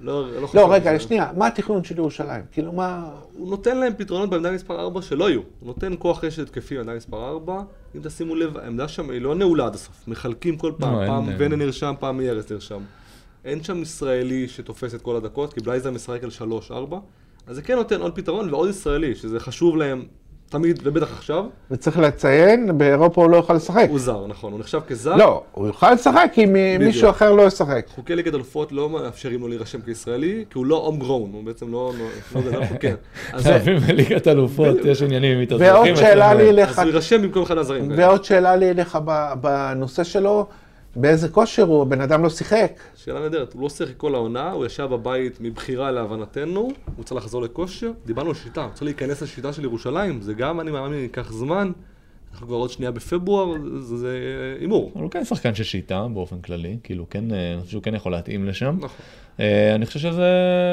לא, 0.02 0.32
לא, 0.32 0.48
לא, 0.54 0.72
רגע, 0.72 1.00
שנייה, 1.00 1.30
מה 1.36 1.46
התכנון 1.46 1.84
של 1.84 1.98
ירושלים? 1.98 2.44
כאילו, 2.52 2.72
מה... 2.72 3.10
הוא 3.36 3.50
נותן 3.50 3.78
להם 3.78 3.92
פתרונות 3.96 4.30
בעמדה 4.30 4.52
מספר 4.52 4.80
4 4.80 5.02
שלא 5.02 5.30
יהיו. 5.30 5.40
הוא 5.40 5.66
נותן 5.66 5.92
כוח 5.98 6.24
רשת 6.24 6.42
התקפי 6.42 6.76
בעמדה 6.76 6.94
מספר 6.94 7.28
4. 7.28 7.62
אם 7.96 8.00
תשימו 8.02 8.34
לב, 8.34 8.58
העמדה 8.58 8.88
שם 8.88 9.10
היא 9.10 9.20
לא 9.20 9.34
נעולה 9.34 9.66
עד 9.66 9.74
הסוף. 9.74 10.08
מחלקים 10.08 10.56
כל 10.56 10.72
פעם, 10.78 11.00
לא, 11.00 11.06
פעם. 11.06 11.28
ונה 11.38 11.56
נרשם, 11.56 11.94
פעם 12.00 12.20
ארז 12.20 12.52
נרשם. 12.52 12.80
אין 13.44 13.62
שם 13.62 13.82
ישראלי 13.82 14.48
שתופס 14.48 14.94
את 14.94 15.02
כל 15.02 15.16
הדקות, 15.16 15.52
כי 15.52 15.60
בלייזר 15.60 15.90
משחק 15.90 16.24
על 16.24 16.30
3-4. 16.70 16.72
אז 17.46 17.56
זה 17.56 17.62
כן 17.62 17.76
נותן 17.76 18.00
עוד 18.00 18.14
פתרון 18.14 18.50
ועוד 18.50 18.68
ישראלי, 18.68 19.14
שזה 19.14 19.40
חשוב 19.40 19.76
להם 19.76 20.04
תמיד, 20.52 20.80
ובטח 20.82 21.12
עכשיו. 21.12 21.44
וצריך 21.70 21.98
לציין, 21.98 22.78
באירופה 22.78 23.22
הוא 23.22 23.30
לא 23.30 23.36
יוכל 23.36 23.54
לשחק. 23.54 23.86
הוא 23.90 23.98
זר, 23.98 24.26
נכון, 24.26 24.52
הוא 24.52 24.60
נחשב 24.60 24.80
כזר. 24.88 25.16
לא, 25.16 25.42
הוא 25.52 25.66
יוכל 25.66 25.92
לשחק 25.92 26.32
אם 26.38 26.52
בדיוק. 26.52 26.82
מישהו 26.82 27.10
אחר 27.10 27.32
לא 27.32 27.42
ישחק. 27.42 27.86
חוקי 27.94 28.16
ליגת 28.16 28.34
אלופות 28.34 28.72
לא 28.72 28.90
מאפשרים 28.90 29.40
לו 29.40 29.48
להירשם 29.48 29.80
כישראלי, 29.80 30.44
כי 30.50 30.58
הוא 30.58 30.66
לא 30.66 30.76
הום 30.76 30.98
גרון, 30.98 31.30
הוא 31.32 31.44
בעצם 31.44 31.72
לא... 31.72 31.92
לא 32.34 32.40
גדל 32.40 32.66
חוקר. 32.66 32.94
אז 33.32 33.46
להבין 33.46 33.78
בליגת 33.78 34.28
אלופות, 34.28 34.76
יש 34.84 35.02
עניינים 35.02 35.36
עם 35.36 35.42
מתאזרחים. 35.42 35.74
ועוד 35.74 35.96
שאלה 35.96 36.34
לי. 36.34 36.48
אליך, 36.50 36.78
אז 36.78 36.78
הוא 36.78 36.92
יירשם 36.92 37.22
במקום 37.22 37.42
אחד 37.42 37.58
הזרים. 37.58 37.92
ועוד 37.96 38.24
שאלה 38.24 38.56
לי 38.56 38.70
אליך 38.70 38.98
בנושא 39.40 40.04
שלו, 40.04 40.46
באיזה 40.96 41.28
כושר 41.28 41.62
הוא? 41.62 41.82
הבן 41.82 42.00
אדם 42.00 42.22
לא 42.22 42.30
שיחק. 42.30 42.72
שאלה 42.96 43.20
נהדרת, 43.20 43.52
הוא 43.52 43.62
לא 43.62 43.68
שיחק 43.68 43.96
כל 43.96 44.14
העונה, 44.14 44.50
הוא 44.52 44.66
ישב 44.66 44.84
בבית 44.84 45.38
מבחירה 45.40 45.90
להבנתנו, 45.90 46.68
הוא 46.96 47.04
צריך 47.04 47.16
לחזור 47.24 47.42
לכושר. 47.42 47.90
דיברנו 48.06 48.28
על 48.28 48.34
שיטה, 48.34 48.62
הוא 48.64 48.70
צריך 48.72 48.82
להיכנס 48.82 49.22
לשיטה 49.22 49.52
של 49.52 49.64
ירושלים, 49.64 50.20
זה 50.20 50.34
גם, 50.34 50.60
אני 50.60 50.70
מאמין, 50.70 50.98
ייקח 50.98 51.32
זמן. 51.32 51.72
אנחנו 52.32 52.46
כבר 52.46 52.56
עוד 52.56 52.70
שנייה 52.70 52.90
בפברואר, 52.90 53.54
זה- 53.80 54.18
הימור. 54.60 54.90
הוא 54.94 55.10
כן 55.10 55.24
שחקן 55.24 55.54
של 55.54 55.64
שיטה 55.64 56.06
באופן 56.14 56.40
כללי, 56.40 56.76
כאילו 56.82 57.06
כן, 57.10 57.32
אה, 57.34 57.52
אני 57.52 57.60
חושב 57.60 57.70
שהוא 57.72 57.82
כן 57.82 57.94
יכול 57.94 58.12
להתאים 58.12 58.46
לשם. 58.46 58.76
נכון. 58.78 58.90
אה, 59.40 59.74
אני 59.74 59.86
חושב 59.86 59.98
שזה, 59.98 60.26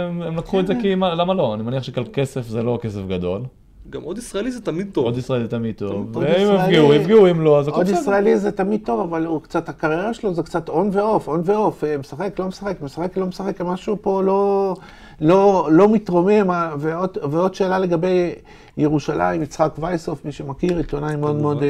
הם 0.10 0.38
לקחו 0.38 0.60
את 0.60 0.68
זה 0.68 0.74
כי, 0.82 0.96
מה- 0.96 1.16
למה 1.16 1.34
לא? 1.34 1.54
אני 1.54 1.64
מניח 1.64 1.84
שכסף 1.84 2.48
זה 2.48 2.64
לא 2.64 2.80
כסף 2.82 3.02
גדול. 3.08 3.42
גם 3.90 4.02
עוד 4.02 4.18
ישראלי 4.18 4.52
זה 4.52 4.62
תמיד 4.62 4.90
טוב. 4.92 5.06
עוד 5.06 5.18
ישראלי 5.18 5.44
זה 5.44 5.50
תמיד 5.50 5.76
טוב. 5.76 6.16
עוד 6.16 6.18
ואם 6.18 6.56
יפגעו, 6.56 6.94
יפגעו, 6.94 7.32
אם 7.32 7.42
לא, 7.42 7.60
אז 7.60 7.68
הכל 7.68 7.78
עוד 7.78 7.86
בסדר. 7.86 8.00
ישראלי 8.00 8.38
זה 8.38 8.52
תמיד 8.52 8.82
טוב, 8.86 9.00
אבל 9.00 9.26
הוא 9.26 9.42
קצת, 9.42 9.70
הקריירה 9.70 10.14
שלו 10.14 10.34
זה 10.34 10.44
קצת 10.44 10.70
און 10.70 10.90
ואוף, 10.94 11.28
און 11.28 11.42
ואוף, 11.46 11.84
משחק, 12.00 12.40
לא 12.40 12.48
משחק, 12.48 12.82
משחק, 12.82 13.18
לא 13.18 13.26
משחק, 13.26 13.62
משהו 13.62 13.98
פה 14.02 14.24
לא, 14.24 14.76
לא, 15.22 15.70
לא 15.72 15.90
מתרומם. 15.90 16.52
אה, 16.52 16.74
ועוד, 16.80 17.18
ועוד 17.32 17.56
שאלה 17.56 17.80
לגבי 17.80 18.32
ירושלים, 18.78 19.44
יצחק 19.44 19.72
וייסוף, 19.80 20.26
מי 20.26 20.32
שמכיר, 20.32 20.78
עיתונאי 20.78 21.16
מאוד. 21.16 21.42
מאוד 21.42 21.64
אה, 21.64 21.70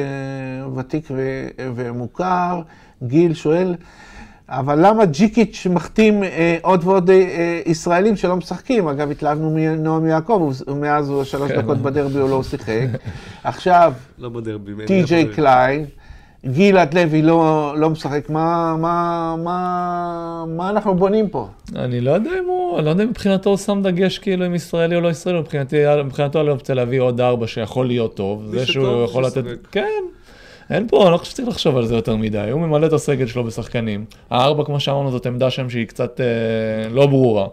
ותיק 0.76 1.08
ומוכר, 1.74 2.60
גיל 3.02 3.34
שואל, 3.34 3.74
אבל 4.50 4.86
למה 4.86 5.04
ג'יקיץ' 5.04 5.66
מחתים 5.70 6.24
אה, 6.24 6.56
עוד 6.62 6.80
ועוד 6.84 7.10
אה, 7.10 7.16
אה, 7.16 7.60
ישראלים 7.66 8.16
שלא 8.16 8.36
משחקים? 8.36 8.88
אגב, 8.88 9.10
התלהבנו 9.10 9.50
מנועם 9.54 10.06
יעקב, 10.06 10.52
ומאז 10.66 11.08
הוא 11.08 11.24
שלוש 11.24 11.52
כן. 11.52 11.60
דקות 11.60 11.78
בדרבי 11.78 12.18
הוא 12.18 12.30
לא 12.30 12.42
שיחק. 12.42 12.86
עכשיו, 13.44 13.92
לא 14.18 14.28
בדרבי. 14.28 14.72
טי.ג'יי 14.86 15.28
קליין, 15.28 15.84
גלעד 16.46 16.94
לוי 16.94 17.22
לא, 17.22 17.74
לא 17.76 17.90
משחק, 17.90 18.30
מה, 18.30 18.76
מה, 18.78 19.34
מה, 19.44 20.44
מה 20.48 20.70
אנחנו 20.70 20.94
בונים 20.94 21.28
פה? 21.28 21.48
אני 21.76 22.00
לא 22.00 22.10
יודע 22.10 22.30
אם 22.38 22.48
הוא, 22.48 22.76
אני 22.76 22.84
לא 22.84 22.90
יודע 22.90 23.04
אם 23.04 23.08
מבחינתו 23.08 23.50
הוא 23.50 23.56
שם 23.56 23.80
דגש 23.82 24.18
כאילו 24.18 24.46
אם 24.46 24.54
ישראלי 24.54 24.96
או 24.96 25.00
לא 25.00 25.08
ישראלי, 25.08 25.40
מבחינתי, 25.40 25.76
מבחינתו 26.04 26.40
אני 26.40 26.50
רוצה 26.50 26.74
להביא 26.74 27.00
עוד 27.00 27.20
ארבע 27.20 27.46
שיכול 27.46 27.86
להיות 27.86 28.14
טוב. 28.14 28.42
זה 28.50 28.66
שהוא 28.66 29.04
יכול 29.04 29.24
לתת. 29.24 29.44
כן. 29.72 29.86
אין 30.70 30.88
פה, 30.88 31.02
אני 31.02 31.12
לא 31.12 31.16
חושב 31.16 31.30
שצריך 31.30 31.48
לחשוב 31.48 31.76
על 31.76 31.86
זה 31.86 31.94
יותר 31.94 32.16
מדי, 32.16 32.50
הוא 32.50 32.60
ממלא 32.60 32.86
את 32.86 32.92
הסגל 32.92 33.26
שלו 33.26 33.44
בשחקנים. 33.44 34.04
הארבע, 34.30 34.64
כמו 34.64 34.80
שאמרנו, 34.80 35.10
זאת 35.10 35.26
עמדה 35.26 35.50
שם 35.50 35.70
שהיא 35.70 35.86
קצת 35.86 36.20
אה, 36.20 36.88
לא 36.88 37.06
ברורה. 37.06 37.46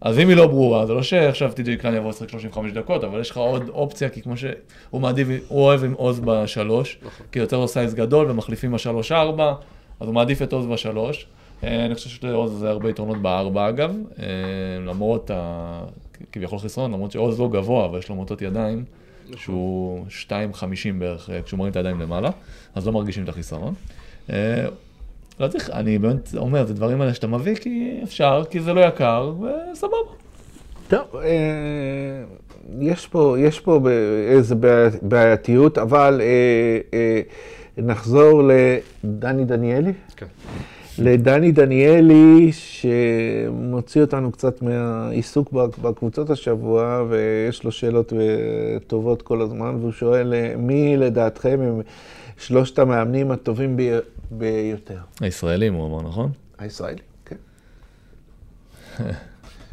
אז 0.00 0.18
אם 0.18 0.28
היא 0.28 0.36
לא 0.36 0.46
ברורה, 0.46 0.86
זה 0.86 0.94
לא 0.94 1.02
שעכשיו 1.02 1.52
טי.ג'יי 1.52 1.76
קליין 1.76 1.96
יבוא 1.96 2.10
לשחק 2.10 2.28
35 2.28 2.72
דקות, 2.72 3.04
אבל 3.04 3.20
יש 3.20 3.30
לך 3.30 3.36
עוד 3.36 3.68
אופציה, 3.68 4.08
כי 4.08 4.22
כמו 4.22 4.36
שהוא 4.36 5.00
מעדיף, 5.00 5.28
הוא 5.48 5.60
אוהב 5.62 5.84
עם 5.84 5.92
עוז 5.92 6.20
בשלוש, 6.20 6.98
כי 7.32 7.38
יוצר 7.38 7.58
לו 7.58 7.68
סייז 7.68 7.94
גדול 7.94 8.30
ומחליפים 8.30 8.72
בשלוש-ארבע, 8.72 9.54
אז 10.00 10.06
הוא 10.06 10.14
מעדיף 10.14 10.42
את 10.42 10.52
עוז 10.52 10.66
בשלוש. 10.66 11.26
אה, 11.64 11.84
אני 11.84 11.94
חושב 11.94 12.10
שלעוז 12.10 12.52
זה 12.52 12.70
הרבה 12.70 12.90
יתרונות 12.90 13.22
בארבע 13.22 13.68
אגב, 13.68 13.96
אה, 14.18 14.26
למרות 14.86 15.30
ה... 15.34 15.80
כביכול 16.32 16.58
חסרון, 16.58 16.92
למרות 16.92 17.12
שעוז 17.12 17.40
לא 17.40 17.48
גבוה, 17.48 17.84
אבל 17.84 17.98
יש 17.98 18.08
לו 18.08 18.14
מוטות 18.14 18.42
ידיים, 18.42 18.84
שהוא 19.36 20.04
2.50 20.28 20.32
בערך 20.98 21.30
אה, 21.30 21.42
כשהוא 21.42 21.58
מרים 21.58 21.70
את 21.70 21.76
הידיים 21.76 22.00
למעלה, 22.00 22.30
אז 22.74 22.86
לא 22.86 22.92
מרגישים 22.92 23.24
את 23.24 23.28
החיסרון. 23.28 23.74
אה, 24.32 24.64
לא 25.40 25.48
צריך, 25.48 25.70
אני 25.70 25.98
באמת 25.98 26.34
אומר, 26.36 26.66
זה 26.66 26.74
דברים 26.74 27.00
האלה 27.00 27.14
שאתה 27.14 27.26
מביא 27.26 27.54
כי 27.54 28.00
אפשר, 28.02 28.42
כי 28.50 28.60
זה 28.60 28.72
לא 28.72 28.80
יקר, 28.80 29.32
וסבבה. 29.72 29.96
טוב, 30.88 31.16
אה, 31.16 32.24
יש 32.80 33.06
פה, 33.06 33.36
יש 33.38 33.60
פה 33.60 33.80
ב- 33.84 33.86
איזה 34.36 34.54
בעי- 34.54 34.98
בעייתיות, 35.02 35.78
אבל 35.78 36.20
נחזור 37.78 38.42
לדני 39.04 39.44
דניאלי. 39.44 39.92
כן. 40.16 40.26
לדני 40.98 41.52
דניאלי, 41.52 42.50
שמוציא 42.52 44.00
אותנו 44.00 44.32
קצת 44.32 44.62
מהעיסוק 44.62 45.52
בקבוצות 45.52 46.30
השבוע, 46.30 47.04
ויש 47.08 47.64
לו 47.64 47.72
שאלות 47.72 48.12
אה, 48.12 48.18
טובות 48.86 49.22
כל 49.22 49.40
הזמן, 49.42 49.76
והוא 49.80 49.92
שואל, 49.92 50.34
אה, 50.34 50.54
מי 50.56 50.96
לדעתכם 50.96 51.60
הם 51.62 51.80
שלושת 52.38 52.78
המאמנים 52.78 53.30
הטובים 53.30 53.76
בי- 53.76 53.90
ביותר? 54.30 54.98
הישראלים, 55.20 55.74
הוא 55.74 55.86
אמר, 55.88 56.08
נכון? 56.08 56.30
הישראלי, 56.58 56.98
כן. 57.26 57.36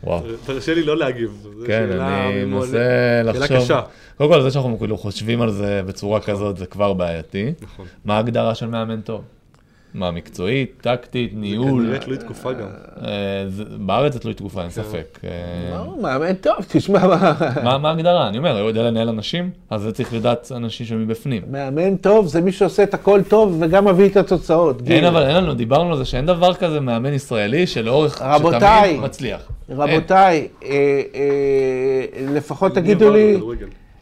וואו. 0.04 0.22
תרשה 0.46 0.74
לי 0.74 0.84
לא 0.84 0.98
להגיב. 0.98 1.48
כן, 1.68 1.88
שאלה 1.92 2.28
אני 2.30 2.46
מנסה 2.46 2.68
שאלה 2.72 3.32
לחשוב. 3.32 3.58
קשה. 3.58 3.82
קודם 4.18 4.30
כל, 4.30 4.42
זה 4.42 4.52
שאנחנו 4.52 4.80
כאילו 4.80 4.98
חושבים 4.98 5.42
על 5.42 5.52
זה 5.52 5.82
בצורה 5.86 6.20
כזאת, 6.22 6.58
זה 6.58 6.66
כבר 6.66 6.94
בעייתי. 6.94 7.54
נכון. 7.62 7.86
מה 8.06 8.16
ההגדרה 8.16 8.56
של 8.56 8.66
מאמן 8.68 9.02
טוב? 9.02 9.22
מה, 9.96 10.12
מקצועית, 10.12 10.74
טקטית, 10.82 11.32
ניהול? 11.36 11.84
כנראה 11.84 12.00
תלוי 12.00 12.18
תקופה 12.18 12.54
גם. 12.54 12.68
אה, 13.06 13.08
זה- 13.48 13.64
בארץ 13.80 14.14
זה 14.14 14.20
תלוי 14.20 14.34
תקופה, 14.34 14.62
אין 14.62 14.70
ספק. 14.70 15.20
אה, 15.24 15.30
מאמן 16.02 16.34
טוב, 16.34 16.56
תשמע, 16.68 17.08
מה... 17.64 17.78
מה 17.78 17.89
ההגדרה? 17.89 18.28
אני 18.28 18.38
אומר, 18.38 18.60
הוא 18.60 18.68
יודע 18.70 18.84
לנהל 18.84 19.10
אנשים, 19.10 19.50
אז 19.70 19.82
זה 19.82 19.91
צריך 19.91 20.14
לדעת 20.14 20.52
אנשים 20.56 20.86
שמבפנים. 20.86 21.41
מאמן 21.52 21.96
טוב 21.96 22.28
זה 22.28 22.41
מי 22.41 22.52
שעושה 22.52 22.84
את 22.84 22.93
הכל 22.93 23.22
טוב 23.28 23.58
וגם 23.62 23.86
מביא 23.86 24.10
את 24.10 24.18
התוצאות. 24.18 24.82
אין. 24.88 25.06
אבל, 25.06 25.24
אין 25.28 25.36
לנו, 25.36 25.54
דיברנו 25.54 25.91
על 25.91 25.98
זה 25.98 26.06
שאין 26.06 26.26
דבר 26.26 26.54
כזה 26.54 26.80
מאמן 26.80 27.14
ישראלי 27.14 27.68
שלאורך, 27.68 28.22
רבותיי. 28.22 28.89
שתמיד 28.89 29.04
מצליח. 29.06 29.41
רבותיי, 29.70 30.48
אה, 30.66 31.02
לפחות 32.34 32.76
מי 32.76 32.82
תגידו 32.82 33.06
עבר 33.06 33.16
לי? 33.16 33.38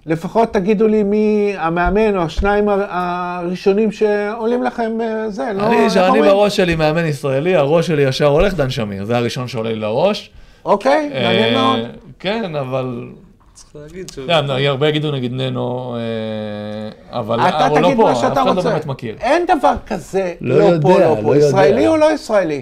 לפחות 0.06 0.54
תגידו 0.54 0.88
לי 0.88 1.04
מי 1.04 1.54
המאמן 1.58 2.18
או 2.18 2.22
השניים 2.22 2.70
הר- 2.70 2.86
הראשונים 2.89 3.91
שעולים 3.91 4.64
לכם 4.64 4.91
אה, 5.01 5.30
זה, 5.30 5.43
לא... 5.56 5.68
אני, 5.68 5.89
שאני? 5.89 6.22
בראש 6.22 6.56
שלי 6.58 6.76
מאמן 6.76 7.06
ישראלי, 7.06 7.56
הראש 7.56 7.88
שלי 7.88 8.01
ישר 8.01 8.26
הולך 8.26 8.54
דן 8.54 8.70
שמיר, 8.70 9.06
זה 9.06 9.18
הראשון 9.18 9.47
שעולה 9.47 9.70
לי 9.70 9.76
לראש. 9.76 10.30
אוקיי, 10.66 11.10
מעניין 11.14 11.56
אה, 11.56 11.62
מאוד. 11.62 11.80
כן, 12.20 12.56
אבל, 12.56 13.08
צריך 13.54 13.76
להגיד 13.76 14.12
ש... 14.16 14.18
יודע, 14.18 14.70
הרבה 14.70 14.89
יגידו 14.89 15.12
נגיד 15.12 15.34
ננו, 15.34 15.95
אה, 15.95 17.20
אבל 17.20 17.39
אתה 17.39 17.68
הוא 17.68 17.80
לא 17.80 17.91
פה, 17.95 18.12
אף 18.12 18.18
אחד 18.20 18.38
לא. 18.38 18.54
באמת 18.62 18.86
מכיר. 18.86 19.16
אין 19.22 19.45
דבר 19.58 19.74
כזה, 19.88 20.34
לא 20.41 20.58
לא 20.60 20.64
יודע, 20.64 20.89
פה, 20.89 20.99
לא 20.99 21.16
לא 21.16 21.22
פה. 21.24 21.38
ישראלי 21.38 21.88
או 21.88 21.97
לא 21.97 22.14
ישראלי? 22.14 22.62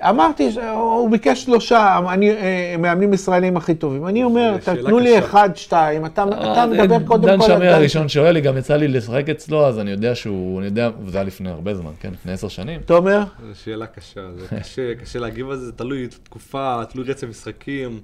אמרתי, 0.00 0.52
ש- 0.52 0.58
הוא 0.74 1.10
ביקש 1.10 1.44
שלושה 1.44 2.00
אני, 2.12 2.30
אה, 2.30 2.74
מאמנים 2.78 3.12
ישראלים 3.12 3.56
הכי 3.56 3.74
טובים. 3.74 4.06
אני 4.06 4.24
אומר, 4.24 4.56
שאלה 4.64 4.82
תנו 4.82 4.98
לי. 4.98 5.18
אחד, 5.18 5.50
שתיים, 5.54 6.06
אתה 6.06 6.24
אתה 6.24 6.66
מדבר 6.66 7.06
קודם 7.06 7.22
כל... 7.22 7.30
אה, 7.30 7.36
דן 7.36 7.42
שמיר 7.42 7.74
הראשון 7.74 8.08
שואל 8.08 8.32
לי, 8.32 8.40
גם 8.40 8.58
יצא 8.58 8.76
לי 8.76 8.88
לשחק 8.88 9.28
אצלו, 9.28 9.66
אז 9.66 9.78
אני 9.78 9.90
יודע 9.90 10.14
שהוא, 10.14 10.58
אני 10.58 10.66
יודע, 10.66 10.90
וזה 11.04 11.18
היה 11.18 11.24
לפני 11.24 11.50
הרבה 11.50 11.74
זמן, 11.74 11.90
כן, 12.00 12.10
לפני 12.12 12.32
עשר 12.32 12.48
שנים. 12.48 12.80
תומר? 12.86 13.22
זו 13.48 13.60
שאלה 13.64 13.86
קשה, 13.86 14.20
זה 14.38 14.56
קשה, 14.60 14.94
קשה 15.02 15.18
להגיב 15.18 15.50
על 15.50 15.56
זה, 15.56 15.66
זה 15.66 15.72
תלוי 15.72 16.08
תקופה, 16.24 16.82
תלוי 16.88 17.10
רצף 17.10 17.26
משחקים. 17.28 18.00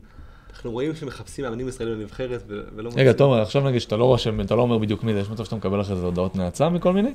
אנחנו 0.53 0.71
רואים 0.71 0.95
שמחפשים 0.95 1.45
מאמנים 1.45 1.69
ישראלים 1.69 2.01
לנבחרת 2.01 2.43
ולא... 2.49 2.63
רגע, 2.77 2.89
מוצאים. 2.89 3.13
תומר, 3.13 3.43
עכשיו 3.43 3.63
נגיד 3.63 3.81
שאתה 3.81 3.97
לא 3.97 4.05
רושם, 4.05 4.41
אתה 4.41 4.55
לא 4.55 4.63
אומר 4.63 4.79
בדיוק 4.79 5.05
מי 5.05 5.15
זה, 5.15 5.21
יש 5.21 5.31
מצב 5.31 5.45
שאתה 5.45 5.57
מקבל 5.57 5.81
אחרי 5.81 5.97
זה 5.97 6.05
הודעות 6.05 6.37
נאצה 6.37 6.69
מכל 6.69 6.93
מיני? 6.93 7.11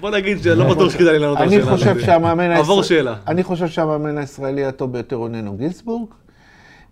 בוא 0.00 0.10
נגיד 0.10 0.42
שלא 0.42 0.74
בטוח 0.74 0.92
שכדאי 0.92 1.12
לי 1.12 1.18
לענות 1.18 1.38
על 1.38 1.46
אני 1.48 1.56
השאלה 1.56 1.72
חושב. 1.76 2.00
שהמאמן 2.00 2.50
עבור 2.50 2.82
שאלה. 2.82 3.14
אני 3.26 3.42
חושב 3.42 3.68
שהמאמן 3.68 4.18
הישראלי 4.18 4.64
הטוב 4.64 4.92
ביותר 4.92 5.16
הוא 5.16 5.28
ננו 5.28 5.56
גינסבורג. 5.56 6.08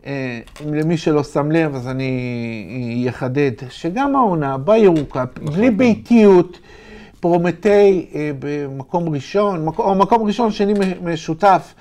אה, 0.06 0.40
למי 0.66 0.96
שלא 0.96 1.22
שם 1.24 1.50
לב, 1.50 1.74
אז 1.74 1.88
אני 1.88 3.06
אחדד 3.08 3.52
שגם 3.70 4.16
העונה 4.16 4.58
בירוקה, 4.58 5.24
נכון. 5.42 5.56
בלי 5.56 5.70
ביתיות, 5.70 6.58
פרומטי 7.20 8.06
אה, 8.14 8.30
במקום 8.38 9.08
ראשון, 9.08 9.68
או 9.78 9.94
מקום 9.94 10.26
ראשון, 10.26 10.52
שני 10.52 10.74
משותף 11.02 11.74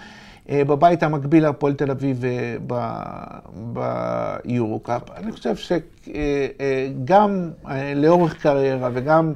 אה, 0.50 0.64
בבית 0.66 1.04
המקביל 1.04 1.44
להפועל 1.44 1.74
תל 1.74 1.92
אביב 1.92 2.24
ביורו-קאפ. 3.54 5.02
אני 5.18 5.32
חושב 5.32 5.56
שגם 5.56 7.50
לאורך 7.96 8.42
קריירה 8.42 8.90
וגם 8.94 9.34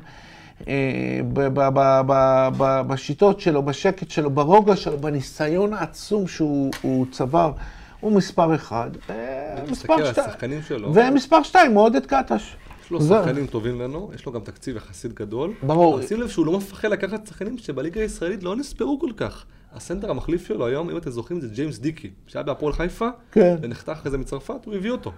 בשיטות 2.87 3.39
שלו, 3.39 3.63
בשקט 3.63 4.11
שלו, 4.11 4.29
ברוגע 4.29 4.75
שלו, 4.75 4.97
בניסיון 4.97 5.73
העצום 5.73 6.27
שהוא 6.27 6.71
הוא 6.81 7.05
צבר, 7.11 7.51
הוא 7.99 8.11
מספר 8.11 8.55
אחד. 8.55 8.89
אה, 9.09 9.55
מסתכל 9.55 9.71
מספר 9.71 9.93
על 9.93 10.05
שתיים. 10.05 10.27
השחקנים 10.27 10.61
שלו, 10.61 10.93
ומספר 10.93 11.43
שתיים, 11.43 11.73
עודד 11.73 12.05
קטש. 12.05 12.55
יש 12.85 12.91
לו. 12.91 13.01
שחקנים 13.01 13.47
טובים 13.47 13.81
לנו, 13.81 14.11
יש 14.15 14.25
לו 14.25 14.31
גם 14.31 14.41
תקציב 14.41 14.75
יחסית 14.75 15.13
גדול. 15.13 15.53
ברור. 15.63 16.01
שים 16.01 16.21
לב 16.21 16.29
שהוא 16.29 16.45
לא 16.45 16.57
מפחד 16.57 16.87
לקחת 16.87 17.27
שחקנים 17.27 17.57
שבליגה 17.57 18.01
הישראלית 18.01 18.43
לא 18.43 18.55
נספרו 18.55 18.99
כל 18.99 19.11
כך. 19.17 19.45
הסנטר 19.73 20.11
המחליף 20.11 20.47
שלו 20.47 20.65
היום, 20.67 20.89
אם 20.89 20.97
אתם 20.97 21.09
זוכרים, 21.09 21.41
זה 21.41 21.47
ג'יימס 21.47 21.79
דיקי, 21.79 22.09
שהיה 22.27 22.43
בהפועל 22.43 22.73
חיפה, 22.73 23.09
כן. 23.31 23.55
ונחתך 23.61 23.89
אחרי 23.89 24.11
זה 24.11 24.17
מצרפת, 24.17 24.65
הוא 24.65 24.75
הביא 24.75 24.91
אותו. 24.91 25.11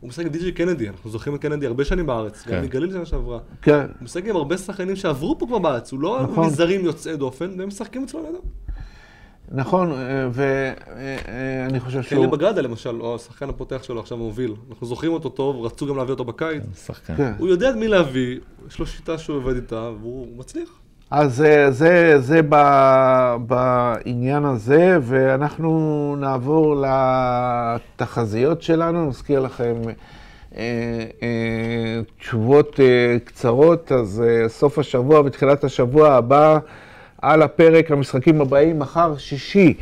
הוא 0.00 0.08
משחק 0.08 0.26
עם 0.26 0.32
די.ג'י 0.32 0.52
קנדי, 0.52 0.88
אנחנו 0.88 1.10
זוכרים 1.10 1.36
את 1.36 1.40
קנדי 1.40 1.66
הרבה 1.66 1.84
שנים 1.84 2.06
בארץ, 2.06 2.42
כן. 2.42 2.56
גם 2.56 2.62
מגליל 2.62 2.90
שנה 2.90 3.06
שעברה. 3.06 3.38
כן. 3.62 3.80
הוא 3.80 4.04
משחק 4.04 4.24
עם 4.24 4.36
הרבה 4.36 4.58
שחקנים 4.58 4.96
שעברו 4.96 5.38
פה 5.38 5.46
כבר 5.46 5.58
בארץ, 5.58 5.92
הוא 5.92 6.00
לא 6.00 6.22
נכון. 6.22 6.46
מזרים 6.46 6.84
יוצאי 6.84 7.16
דופן, 7.16 7.50
והם 7.58 7.68
משחקים 7.68 8.04
אצלו 8.04 8.22
לידם. 8.22 8.38
נכון, 9.52 9.92
ואני 10.32 11.80
חושב 11.80 12.02
קלי 12.02 12.08
שהוא... 12.08 12.26
בגרדה 12.26 12.60
למשל, 12.60 13.00
או 13.00 13.14
השחקן 13.14 13.48
הפותח 13.48 13.82
שלו 13.82 14.00
עכשיו 14.00 14.18
מוביל. 14.18 14.54
אנחנו 14.70 14.86
זוכרים 14.86 15.12
אותו 15.12 15.28
טוב, 15.28 15.64
רצו 15.64 15.86
גם 15.86 15.96
להביא 15.96 16.12
אותו 16.12 16.24
בקיץ. 16.24 16.62
שחקן. 16.86 17.32
הוא 17.38 17.48
יודע 17.48 17.70
את 17.70 17.74
מי 17.74 17.88
להביא, 17.88 18.38
יש 18.68 18.78
לו 18.78 18.86
שיטה 18.86 19.18
שהוא 19.18 19.36
עובד 19.36 19.54
איתה, 19.54 19.90
והוא 20.00 20.38
מצליח. 20.38 20.80
אז 21.10 21.42
אה, 21.42 21.70
זה, 21.70 22.14
זה 22.20 22.40
ב- 22.48 23.36
בעניין 23.46 24.44
הזה, 24.44 24.98
ואנחנו 25.02 25.70
נעבור 26.20 26.84
לתחזיות 27.96 28.62
שלנו. 28.62 29.08
נזכיר 29.08 29.40
לכם 29.40 29.74
אה, 30.56 30.62
אה, 31.22 32.00
תשובות 32.18 32.80
אה, 32.80 33.16
קצרות, 33.24 33.92
אז 33.92 34.22
אה, 34.26 34.48
סוף 34.48 34.78
השבוע 34.78 35.20
ותחילת 35.20 35.64
השבוע 35.64 36.12
הבא 36.12 36.58
על 37.22 37.42
הפרק, 37.42 37.90
המשחקים 37.90 38.40
הבאים, 38.40 38.78
מחר 38.78 39.16
שישי, 39.16 39.74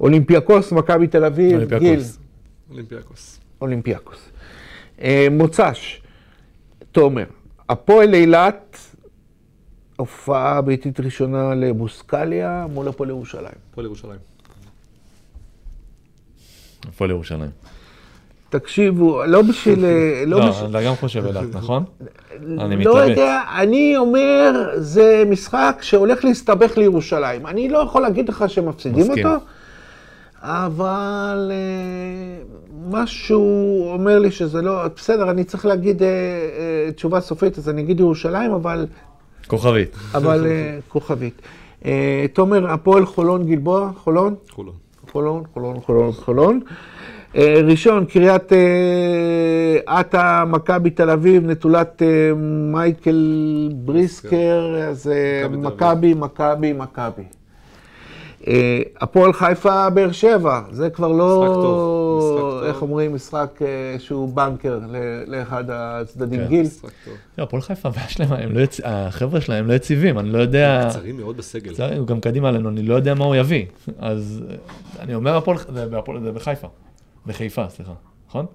אולימפיאקוס, 0.00 0.72
מכבי 0.72 1.06
תל 1.06 1.24
אביב, 1.24 1.52
אולימפיאקוס. 1.52 1.82
גיל, 1.88 2.00
אולימפיאקוס. 2.70 3.40
אולימפיאקוס. 3.60 4.28
אה, 5.02 5.26
מוצ"ש, 5.30 6.00
תומר, 6.92 7.24
הפועל 7.68 8.14
אילת, 8.14 8.67
הופעה 9.98 10.60
ביתית 10.60 11.00
ראשונה 11.00 11.54
לבוסקליה 11.54 12.66
מול 12.72 12.88
הפועל 12.88 13.10
ירושלים. 13.10 13.52
הפועל 13.70 13.86
ירושלים. 13.86 14.18
הפועל 16.88 17.10
ירושלים. 17.10 17.50
תקשיבו, 18.50 19.24
לא 19.26 19.42
בשביל... 19.42 19.84
לא, 20.26 20.40
לא, 20.40 20.50
בשביל... 20.50 20.70
אתה 20.70 20.82
גם 20.82 20.94
חושב 20.94 21.26
אילת, 21.26 21.54
נכון? 21.58 21.84
אני 22.40 22.84
לא 22.84 22.92
מתלבט. 22.92 23.08
יודע, 23.08 23.42
אני 23.56 23.96
אומר, 23.96 24.70
זה 24.76 25.22
משחק 25.26 25.78
שהולך 25.80 26.24
להסתבך 26.24 26.78
לירושלים. 26.78 27.46
אני 27.46 27.68
לא 27.68 27.78
יכול 27.78 28.02
להגיד 28.02 28.28
לך 28.28 28.44
שמפסידים. 28.48 29.10
אותו, 29.10 29.28
אבל 30.42 31.52
אה, 31.54 32.42
משהו 32.90 33.42
אומר 33.92 34.18
לי 34.18 34.30
שזה 34.30 34.62
לא... 34.62 34.88
בסדר, 34.96 35.30
אני 35.30 35.44
צריך 35.44 35.66
להגיד 35.66 36.02
אה, 36.02 36.08
אה, 36.08 36.92
תשובה 36.92 37.20
סופית, 37.20 37.58
אז 37.58 37.68
אני 37.68 37.82
אגיד 37.82 38.00
ירושלים, 38.00 38.52
אבל, 38.52 38.86
כוכבית. 39.48 39.96
אבל 40.14 40.46
אה, 40.46 40.78
כוכבית. 40.88 41.42
אה, 41.84 42.26
תומר, 42.32 42.70
הפועל 42.70 43.06
חולון 43.06 43.46
גלבוע, 43.46 43.90
חולון? 43.96 44.34
חולון. 44.50 44.74
חולון, 45.12 45.42
חולון, 45.54 45.80
חולון, 45.80 46.12
חולון. 46.12 46.60
אה, 47.36 47.60
ראשון, 47.64 48.04
קריית 48.04 48.52
אתא, 50.00 50.44
מכבי 50.44 50.90
תל 50.90 51.10
אביב, 51.10 51.50
נטולת 51.50 52.02
מייקל 52.72 53.70
בריסקר, 53.74 54.76
אז 54.88 55.10
מכבי 55.50 56.14
מכבי, 56.14 56.72
מכבי, 56.72 57.22
הפועל 59.00 59.32
חיפה, 59.32 59.90
באר 59.90 60.12
שבע, 60.12 60.60
זה 60.70 60.90
כבר 60.90 61.08
לא, 61.08 61.42
משחק 61.44 61.54
טוב, 61.54 62.18
משחק 62.18 62.40
טוב. 62.40 62.62
איך 62.64 62.82
אומרים, 62.82 63.14
משחק 63.14 63.58
אה, 63.62 63.66
שהוא 63.98 64.34
בנקר 64.34 64.78
ל- 64.88 64.96
לאחד 65.36 65.64
הצדדים. 65.68 66.40
כן. 66.40 66.46
גיל, 66.48 66.62
משחק 66.66 66.90
טוב. 67.04 67.14
לא, 67.38 67.42
הפועל 67.42 67.62
חיפה, 67.62 67.88
הבעיה 67.88 68.08
שלהם, 68.08 68.32
הם 68.32 68.52
לא 68.58 68.64
יצ- 68.64 68.80
החבר'ה 68.84 69.40
שלהם 69.40 69.66
לא 69.68 69.72
יציבים, 69.74 70.18
אני 70.18 70.28
לא 70.32 70.38
יודע... 70.38 70.86
קצרים 70.90 71.16
מאוד 71.16 71.36
בסגל. 71.36 71.74
זה 71.74 71.96
הוא 71.96 72.06
גם 72.06 72.20
קדימה 72.20 72.48
עלינו, 72.48 72.68
אני 72.68 72.82
לא 72.82 72.94
יודע 72.94 73.14
מה 73.14 73.24
הוא 73.24 73.36
יביא. 73.36 73.64
אז 73.98 74.42
אה, 74.50 74.56
אני 75.02 75.14
אומר 75.14 75.36
הפועל, 75.36 75.58
זה 76.22 76.32
בחיפה. 76.32 76.68
בחיפה, 77.26 77.68
סליחה, 77.68 77.92
נכון? 78.28 78.46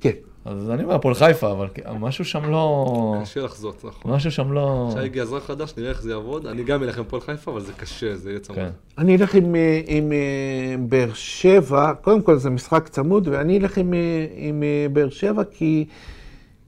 כן. 0.00 0.10
אז 0.46 0.70
אני 0.70 0.84
אומר 0.84 0.94
הפועל 0.94 1.14
חיפה, 1.14 1.52
אבל 1.52 1.68
משהו 2.00 2.24
שם 2.24 2.50
לא... 2.50 3.16
קשה 3.22 3.42
לחזות, 3.42 3.84
נכון. 3.84 4.12
משהו 4.12 4.30
שם 4.30 4.52
לא... 4.52 4.86
עכשיו 4.88 5.02
הגיע 5.02 5.22
אזרח 5.22 5.44
חדש, 5.46 5.72
נראה 5.76 5.90
איך 5.90 6.02
זה 6.02 6.10
יעבוד. 6.10 6.46
אני 6.46 6.64
גם 6.64 6.82
אלך 6.82 6.98
עם 6.98 7.04
הפועל 7.04 7.22
חיפה, 7.22 7.50
אבל 7.50 7.60
זה 7.60 7.72
קשה, 7.72 8.16
זה 8.16 8.30
יהיה 8.30 8.40
צמוד. 8.40 8.58
כן. 8.58 8.70
אני 8.98 9.16
אלך 9.16 9.34
עם, 9.34 9.54
אה, 9.54 9.80
עם 9.86 10.12
אה, 10.12 10.76
באר 10.88 11.12
שבע, 11.14 11.94
קודם 11.94 12.22
כל 12.22 12.38
זה 12.38 12.50
משחק 12.50 12.88
צמוד, 12.88 13.28
ואני 13.28 13.58
אלך 13.58 13.78
עם, 13.78 13.94
אה, 13.94 14.26
עם 14.36 14.62
באר 14.92 15.10
שבע 15.10 15.42
כי 15.44 15.86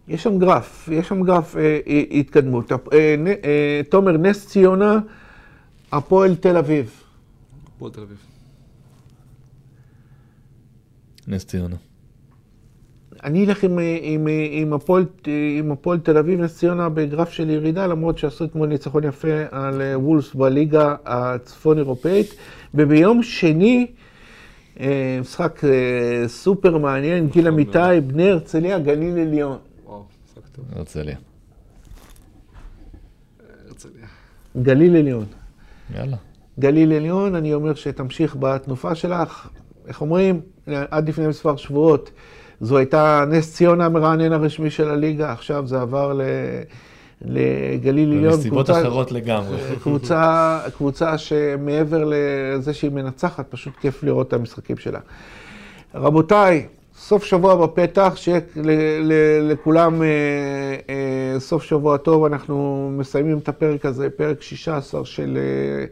יש 0.09 0.22
שם 0.22 0.39
גרף, 0.39 0.89
יש 0.93 1.09
שם 1.09 1.22
גרף 1.22 1.57
אה, 1.57 1.79
אה, 1.87 2.03
התקדמות. 2.11 2.72
אה, 2.72 2.79
אה, 3.45 3.81
תומר, 3.91 4.12
נס 4.12 4.47
ציונה, 4.47 4.99
הפועל 5.93 6.35
תל 6.35 6.57
אביב. 6.57 7.03
הפועל 7.76 7.93
תל 7.93 8.01
אביב. 8.01 8.18
נס 11.26 11.45
ציונה. 11.45 11.76
אני 13.25 13.47
אלך 13.47 13.64
עם, 13.64 13.79
עם, 14.03 14.29
עם, 14.51 14.73
הפועל, 14.73 15.05
עם 15.59 15.73
הפועל 15.73 15.99
תל 15.99 16.19
אביב, 16.19 16.41
נס 16.41 16.59
ציונה 16.59 16.89
בגרף 16.89 17.31
של 17.31 17.51
ירידה, 17.51 17.87
למרות 17.87 18.19
שעשו 18.19 18.45
אתמול 18.45 18.69
ניצחון 18.69 19.05
יפה 19.05 19.29
על 19.51 19.83
אה, 19.83 19.99
וולס 19.99 20.35
בליגה 20.35 20.95
הצפון 21.05 21.79
אירופאית. 21.79 22.35
וביום 22.75 23.23
שני, 23.23 23.87
אה, 24.81 25.19
משחק 25.21 25.64
אה, 25.64 26.29
סופר 26.29 26.79
מעניין, 26.79 27.29
גיל 27.29 27.49
אמיתי, 27.49 27.79
בני 28.07 28.31
הרצליה, 28.31 28.79
גליל 28.79 29.19
עליון. 29.19 29.59
וואו, 29.85 30.05
משחק 30.25 30.49
טוב. 30.53 30.64
הרצליה. 30.73 31.16
הרצליה. 33.69 34.07
גליל 34.62 34.97
עליון. 34.97 35.25
יאללה. 35.95 36.16
גליל 36.59 36.93
עליון, 36.93 37.35
אני 37.35 37.55
אומר 37.55 37.75
שתמשיך 37.75 38.37
בתנופה 38.41 38.95
שלך. 38.95 39.49
איך 39.89 40.01
אומרים? 40.01 40.41
עד 40.66 41.09
לפני 41.09 41.27
מספר 41.27 41.57
שבועות 41.57 42.11
זו 42.61 42.76
הייתה 42.76 43.24
נס 43.28 43.54
ציונה 43.54 43.86
המרענן 43.86 44.32
הרשמי 44.32 44.70
של 44.70 44.88
הליגה, 44.90 45.32
עכשיו 45.32 45.66
זה 45.66 45.80
עבר 45.80 46.12
ל... 46.12 46.22
לגליל 47.24 48.12
עליון. 48.12 48.40
קבוצה- 48.50 48.80
אחרות 48.80 49.12
לגמרי. 49.12 49.56
קבוצה, 49.82 50.59
קבוצה 50.76 51.18
שמעבר 51.18 52.04
לזה 52.06 52.74
שהיא 52.74 52.90
מנצחת, 52.90 53.46
פשוט 53.50 53.72
כיף 53.80 54.02
לראות 54.02 54.28
את 54.28 54.32
המשחקים 54.32 54.76
שלה. 54.76 54.98
רבותיי, 55.94 56.66
סוף 56.98 57.24
שבוע 57.24 57.66
בפתח, 57.66 58.12
שיהיה 58.16 58.40
לכולם 59.42 60.02
אה, 60.02 60.06
אה, 60.90 61.40
סוף 61.40 61.62
שבוע 61.62 61.96
טוב. 61.96 62.24
אנחנו 62.24 62.88
מסיימים 62.98 63.38
את 63.38 63.48
הפרק 63.48 63.86
הזה, 63.86 64.11
פרק 64.11 64.42
16 64.42 65.04
של, 65.04 65.38
אה, 65.40 65.84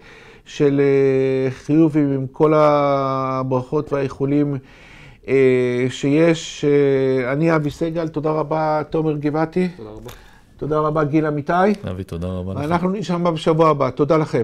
של 0.45 0.81
חיובים 1.51 2.13
עם 2.13 2.27
כל 2.33 2.53
הברכות 2.57 3.93
והאיחולים 3.93 4.57
שיש. 5.89 6.65
אה, 6.65 7.33
אני 7.33 7.57
אבי 7.57 7.71
סגל, 7.71 8.09
תודה 8.09 8.31
רבה, 8.31 8.83
תומר 8.91 9.17
גבעתי. 9.17 9.69
תודה 9.77 9.91
רבה. 9.91 10.11
תודה 10.57 10.79
רבה, 10.79 11.05
גיל 11.05 11.27
אמיתי. 11.27 11.53
אבי, 11.91 12.05
תודה 12.05 12.29
רבה 12.29 12.55
לך. 12.55 12.61
ואנחנו 12.61 12.91
נשמע 12.91 13.31
בשבוע 13.31 13.71
הבא. 13.71 13.91
תודה 13.91 14.17
לכם. 14.17 14.43